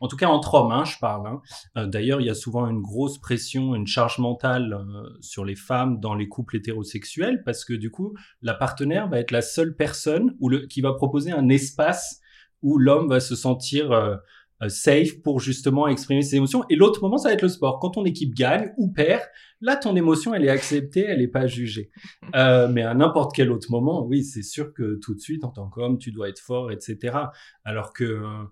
En 0.00 0.08
tout 0.08 0.16
cas, 0.16 0.28
entre 0.28 0.54
hommes, 0.54 0.72
hein, 0.72 0.84
je 0.84 0.98
parle. 0.98 1.26
hein. 1.26 1.40
Euh, 1.76 1.86
D'ailleurs, 1.86 2.20
il 2.20 2.26
y 2.26 2.30
a 2.30 2.34
souvent 2.34 2.66
une 2.68 2.80
grosse 2.80 3.18
pression, 3.18 3.74
une 3.74 3.86
charge 3.86 4.18
mentale 4.18 4.72
euh, 4.74 5.08
sur 5.20 5.44
les 5.44 5.56
femmes 5.56 6.00
dans 6.00 6.14
les 6.14 6.28
couples 6.28 6.56
hétérosexuels, 6.56 7.42
parce 7.44 7.64
que 7.64 7.72
du 7.74 7.90
coup, 7.90 8.14
la 8.42 8.54
partenaire 8.54 9.08
va 9.08 9.18
être 9.18 9.30
la 9.30 9.42
seule 9.42 9.74
personne 9.76 10.34
où 10.40 10.48
le, 10.48 10.66
qui 10.66 10.80
va 10.80 10.92
proposer 10.94 11.32
un 11.32 11.48
espace 11.48 12.20
où 12.62 12.78
l'homme 12.78 13.08
va 13.08 13.20
se 13.20 13.36
sentir 13.36 13.92
euh, 13.92 14.16
euh, 14.62 14.68
safe 14.70 15.20
pour 15.22 15.38
justement 15.40 15.86
exprimer 15.86 16.22
ses 16.22 16.36
émotions. 16.36 16.64
Et 16.70 16.76
l'autre 16.76 17.02
moment, 17.02 17.18
ça 17.18 17.28
va 17.28 17.34
être 17.34 17.42
le 17.42 17.48
sport. 17.48 17.78
Quand 17.78 17.90
ton 17.90 18.04
équipe 18.06 18.34
gagne 18.34 18.72
ou 18.78 18.90
perd, 18.90 19.20
là, 19.60 19.76
ton 19.76 19.94
émotion, 19.96 20.32
elle 20.32 20.44
est 20.44 20.48
acceptée, 20.50 21.04
elle 21.06 21.18
n'est 21.18 21.28
pas 21.28 21.46
jugée. 21.46 21.90
Euh, 22.34 22.66
mais 22.66 22.82
à 22.82 22.94
n'importe 22.94 23.34
quel 23.36 23.52
autre 23.52 23.70
moment, 23.70 24.04
oui, 24.06 24.24
c'est 24.24 24.42
sûr 24.42 24.72
que 24.72 24.98
tout 25.02 25.14
de 25.14 25.20
suite, 25.20 25.44
en 25.44 25.50
tant 25.50 25.68
qu'homme, 25.68 25.98
tu 25.98 26.10
dois 26.10 26.30
être 26.30 26.40
fort, 26.40 26.70
etc. 26.72 27.18
Alors 27.64 27.92
que 27.92 28.04
euh, 28.04 28.44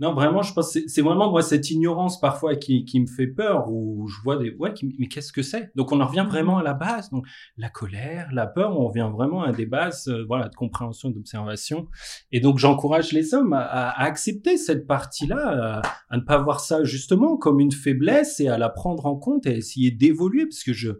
non, 0.00 0.12
vraiment, 0.12 0.42
je 0.42 0.52
pense 0.52 0.72
que 0.74 0.80
c'est- 0.88 1.02
vraiment 1.02 1.30
moi 1.30 1.40
cette 1.42 1.70
ignorance 1.70 2.18
parfois 2.20 2.56
qui, 2.56 2.84
qui 2.84 2.98
me 3.00 3.06
fait 3.06 3.28
peur, 3.28 3.70
où 3.70 4.08
je 4.08 4.20
vois 4.22 4.36
des 4.36 4.50
ouais, 4.58 4.72
qui- 4.74 4.94
mais 4.98 5.06
qu'est-ce 5.06 5.32
que 5.32 5.42
c'est? 5.42 5.70
Donc 5.76 5.92
on 5.92 6.00
en 6.00 6.06
revient 6.06 6.26
vraiment 6.28 6.58
à 6.58 6.62
la 6.64 6.74
base, 6.74 7.10
donc 7.10 7.26
la 7.56 7.68
colère, 7.70 8.28
la 8.32 8.46
peur, 8.48 8.78
on 8.78 8.88
revient 8.88 9.08
vraiment 9.12 9.42
à 9.44 9.52
des 9.52 9.66
bases, 9.66 10.08
euh, 10.08 10.24
voilà, 10.26 10.48
de 10.48 10.54
compréhension, 10.56 11.10
d'observation. 11.10 11.86
Et 12.32 12.40
donc 12.40 12.58
j'encourage 12.58 13.12
les 13.12 13.34
hommes 13.34 13.52
à, 13.52 13.60
à- 13.60 13.88
à 13.90 14.04
accepter 14.04 14.56
cette 14.56 14.86
partie-là, 14.86 15.80
à, 15.80 15.82
à 16.10 16.16
ne 16.16 16.22
pas 16.22 16.38
voir 16.38 16.58
ça 16.60 16.82
justement 16.82 17.36
comme 17.36 17.60
une 17.60 17.72
faiblesse 17.72 18.40
et 18.40 18.48
à 18.48 18.58
la 18.58 18.68
prendre 18.70 19.06
en 19.06 19.16
compte 19.16 19.46
et 19.46 19.50
à 19.50 19.56
essayer 19.56 19.90
d'évoluer, 19.92 20.46
parce 20.46 20.64
que 20.64 20.72
je 20.72 20.90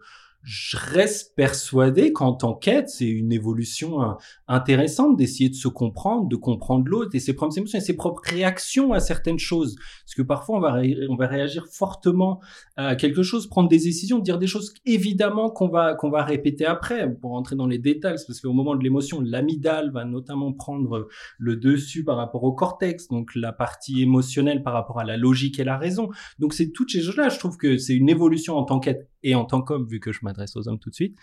je 0.45 0.77
reste 0.77 1.35
persuadé 1.37 2.13
qu'en 2.13 2.35
tant 2.35 2.55
qu'être, 2.55 2.91
c'est 2.91 3.09
une 3.09 3.33
évolution 3.33 4.03
euh, 4.03 4.13
intéressante 4.47 5.17
d'essayer 5.17 5.49
de 5.49 5.55
se 5.55 5.69
comprendre, 5.69 6.29
de 6.29 6.37
comprendre 6.37 6.87
l'autre 6.87 7.15
et 7.15 7.19
ses 7.19 7.33
propres 7.33 7.57
émotions 7.57 7.79
et 7.79 7.83
ses 7.83 7.97
propres 7.97 8.23
réactions 8.27 8.93
à 8.93 9.01
certaines 9.01 9.39
choses. 9.39 9.77
Parce 10.05 10.15
que 10.15 10.23
parfois, 10.23 10.59
on 10.59 11.17
va, 11.17 11.27
réagir 11.27 11.67
fortement 11.67 12.41
à 12.77 12.95
quelque 12.95 13.23
chose, 13.23 13.47
prendre 13.47 13.71
des 13.71 13.79
décisions, 13.79 14.19
dire 14.19 14.39
des 14.39 14.47
choses 14.47 14.75
évidemment 14.85 15.49
qu'on 15.49 15.69
va, 15.69 15.97
va 16.03 16.25
répéter 16.25 16.67
après. 16.67 17.11
Pour 17.15 17.31
rentrer 17.31 17.57
dans 17.57 17.67
les 17.67 17.79
détails, 17.79 18.17
parce 18.27 18.41
qu'au 18.41 18.53
moment 18.53 18.77
de 18.77 18.85
l'émotion, 18.85 19.23
l'amygdale 19.23 19.91
va 19.93 20.05
notamment 20.05 20.53
prendre 20.53 21.09
le 21.39 21.57
dessus 21.57 22.05
par 22.05 22.19
rapport 22.19 22.45
au 22.45 22.53
cortex, 22.53 23.09
donc 23.09 23.35
la 23.35 23.53
partie 23.53 24.03
émotionnelle 24.03 24.63
par 24.63 24.75
rapport 24.75 25.01
à 25.01 25.05
la 25.05 25.17
logique 25.17 25.59
et 25.59 25.65
la 25.65 25.79
raison. 25.79 26.11
Donc 26.39 26.53
c'est 26.53 26.71
toutes 26.71 26.91
ces 26.91 27.01
choses-là. 27.01 27.31
Je 27.31 27.39
trouve 27.39 27.57
que 27.57 27.79
c'est 27.79 27.95
une 27.95 28.11
évolution 28.11 28.57
en 28.57 28.65
tant 28.65 28.79
qu'être 28.79 29.09
et 29.25 29.35
en 29.35 29.45
tant 29.45 29.62
qu'homme, 29.62 29.87
vu 29.87 29.99
que 29.99 30.12
je 30.12 30.20
m'adresse 30.22 30.55
aux 30.55 30.68
hommes 30.68 30.79
tout 30.79 30.91
de 30.91 30.95
suite, 30.95 31.16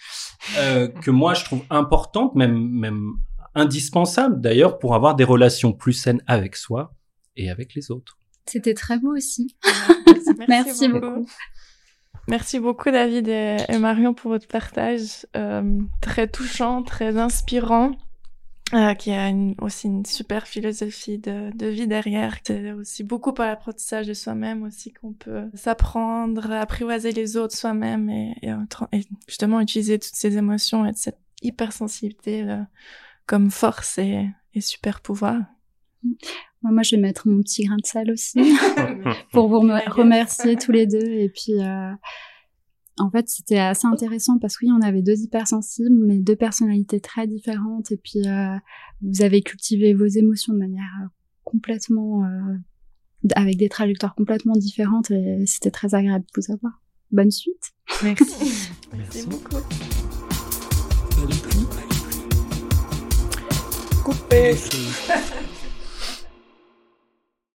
euh, 0.57 0.87
que 0.87 1.11
moi 1.11 1.33
je 1.33 1.45
trouve 1.45 1.63
importante, 1.69 2.35
même 2.35 2.69
même 2.69 3.13
indispensable 3.55 4.41
d'ailleurs, 4.41 4.79
pour 4.79 4.95
avoir 4.95 5.15
des 5.15 5.23
relations 5.23 5.71
plus 5.71 5.93
saines 5.93 6.21
avec 6.27 6.55
soi 6.55 6.93
et 7.37 7.49
avec 7.49 7.75
les 7.75 7.91
autres. 7.91 8.17
C'était 8.45 8.73
très 8.73 8.97
beau 8.99 9.15
aussi. 9.15 9.55
Merci, 9.65 10.33
Merci 10.47 10.87
beaucoup. 10.89 11.27
Merci 12.27 12.59
beaucoup 12.59 12.91
David 12.91 13.27
et, 13.27 13.77
Marion 13.79 14.13
pour 14.13 14.31
votre 14.31 14.47
partage 14.47 15.25
euh, 15.35 15.79
très 16.01 16.27
touchant, 16.27 16.83
très 16.83 17.17
inspirant. 17.17 17.91
Euh, 18.73 18.93
qui 18.93 19.11
a 19.11 19.27
une, 19.27 19.55
aussi 19.59 19.87
une 19.87 20.05
super 20.05 20.47
philosophie 20.47 21.17
de, 21.17 21.51
de 21.55 21.67
vie 21.67 21.87
derrière. 21.87 22.37
C'est 22.45 22.71
aussi 22.71 23.03
beaucoup 23.03 23.33
par 23.33 23.47
l'apprentissage 23.47 24.07
de 24.07 24.13
soi-même 24.13 24.63
aussi 24.63 24.93
qu'on 24.93 25.11
peut 25.11 25.49
s'apprendre, 25.53 26.51
apprivoiser 26.51 27.11
les 27.11 27.35
autres 27.35 27.55
soi-même 27.55 28.09
et, 28.09 28.33
et, 28.41 29.01
justement 29.27 29.59
utiliser 29.59 29.99
toutes 29.99 30.15
ces 30.15 30.37
émotions 30.37 30.85
et 30.85 30.93
cette 30.93 31.19
hypersensibilité 31.41 32.43
euh, 32.43 32.61
comme 33.25 33.51
force 33.51 33.97
et, 33.97 34.29
et 34.53 34.61
super 34.61 35.01
pouvoir. 35.01 35.41
Moi, 36.63 36.83
je 36.83 36.95
vais 36.95 37.01
mettre 37.01 37.27
mon 37.27 37.41
petit 37.41 37.65
grain 37.65 37.77
de 37.77 37.85
sel 37.85 38.11
aussi 38.11 38.39
pour 39.33 39.47
vous 39.47 39.59
remercier 39.87 40.55
tous 40.55 40.71
les 40.71 40.85
deux 40.87 41.05
et 41.05 41.29
puis 41.29 41.59
euh, 41.59 41.91
en 42.97 43.09
fait, 43.09 43.29
c'était 43.29 43.57
assez 43.57 43.87
intéressant 43.87 44.37
parce 44.37 44.57
que 44.57 44.65
oui, 44.65 44.71
on 44.71 44.81
avait 44.81 45.01
deux 45.01 45.19
hypersensibles, 45.19 45.95
mais 46.05 46.17
deux 46.17 46.35
personnalités 46.35 46.99
très 46.99 47.27
différentes. 47.27 47.91
Et 47.91 47.97
puis, 47.97 48.27
euh, 48.27 48.55
vous 49.01 49.21
avez 49.21 49.41
cultivé 49.41 49.93
vos 49.93 50.05
émotions 50.05 50.53
de 50.53 50.59
manière 50.59 50.91
euh, 51.03 51.07
complètement, 51.43 52.25
euh, 52.25 52.57
avec 53.35 53.57
des 53.57 53.69
trajectoires 53.69 54.15
complètement 54.15 54.55
différentes. 54.55 55.09
Et 55.11 55.45
c'était 55.45 55.71
très 55.71 55.95
agréable 55.95 56.25
de 56.25 56.41
vous 56.41 56.53
avoir. 56.53 56.81
Bonne 57.11 57.31
suite. 57.31 57.71
Merci. 58.03 58.71
Merci 58.97 59.27
beaucoup. 59.27 59.57
Coupé. 64.03 64.55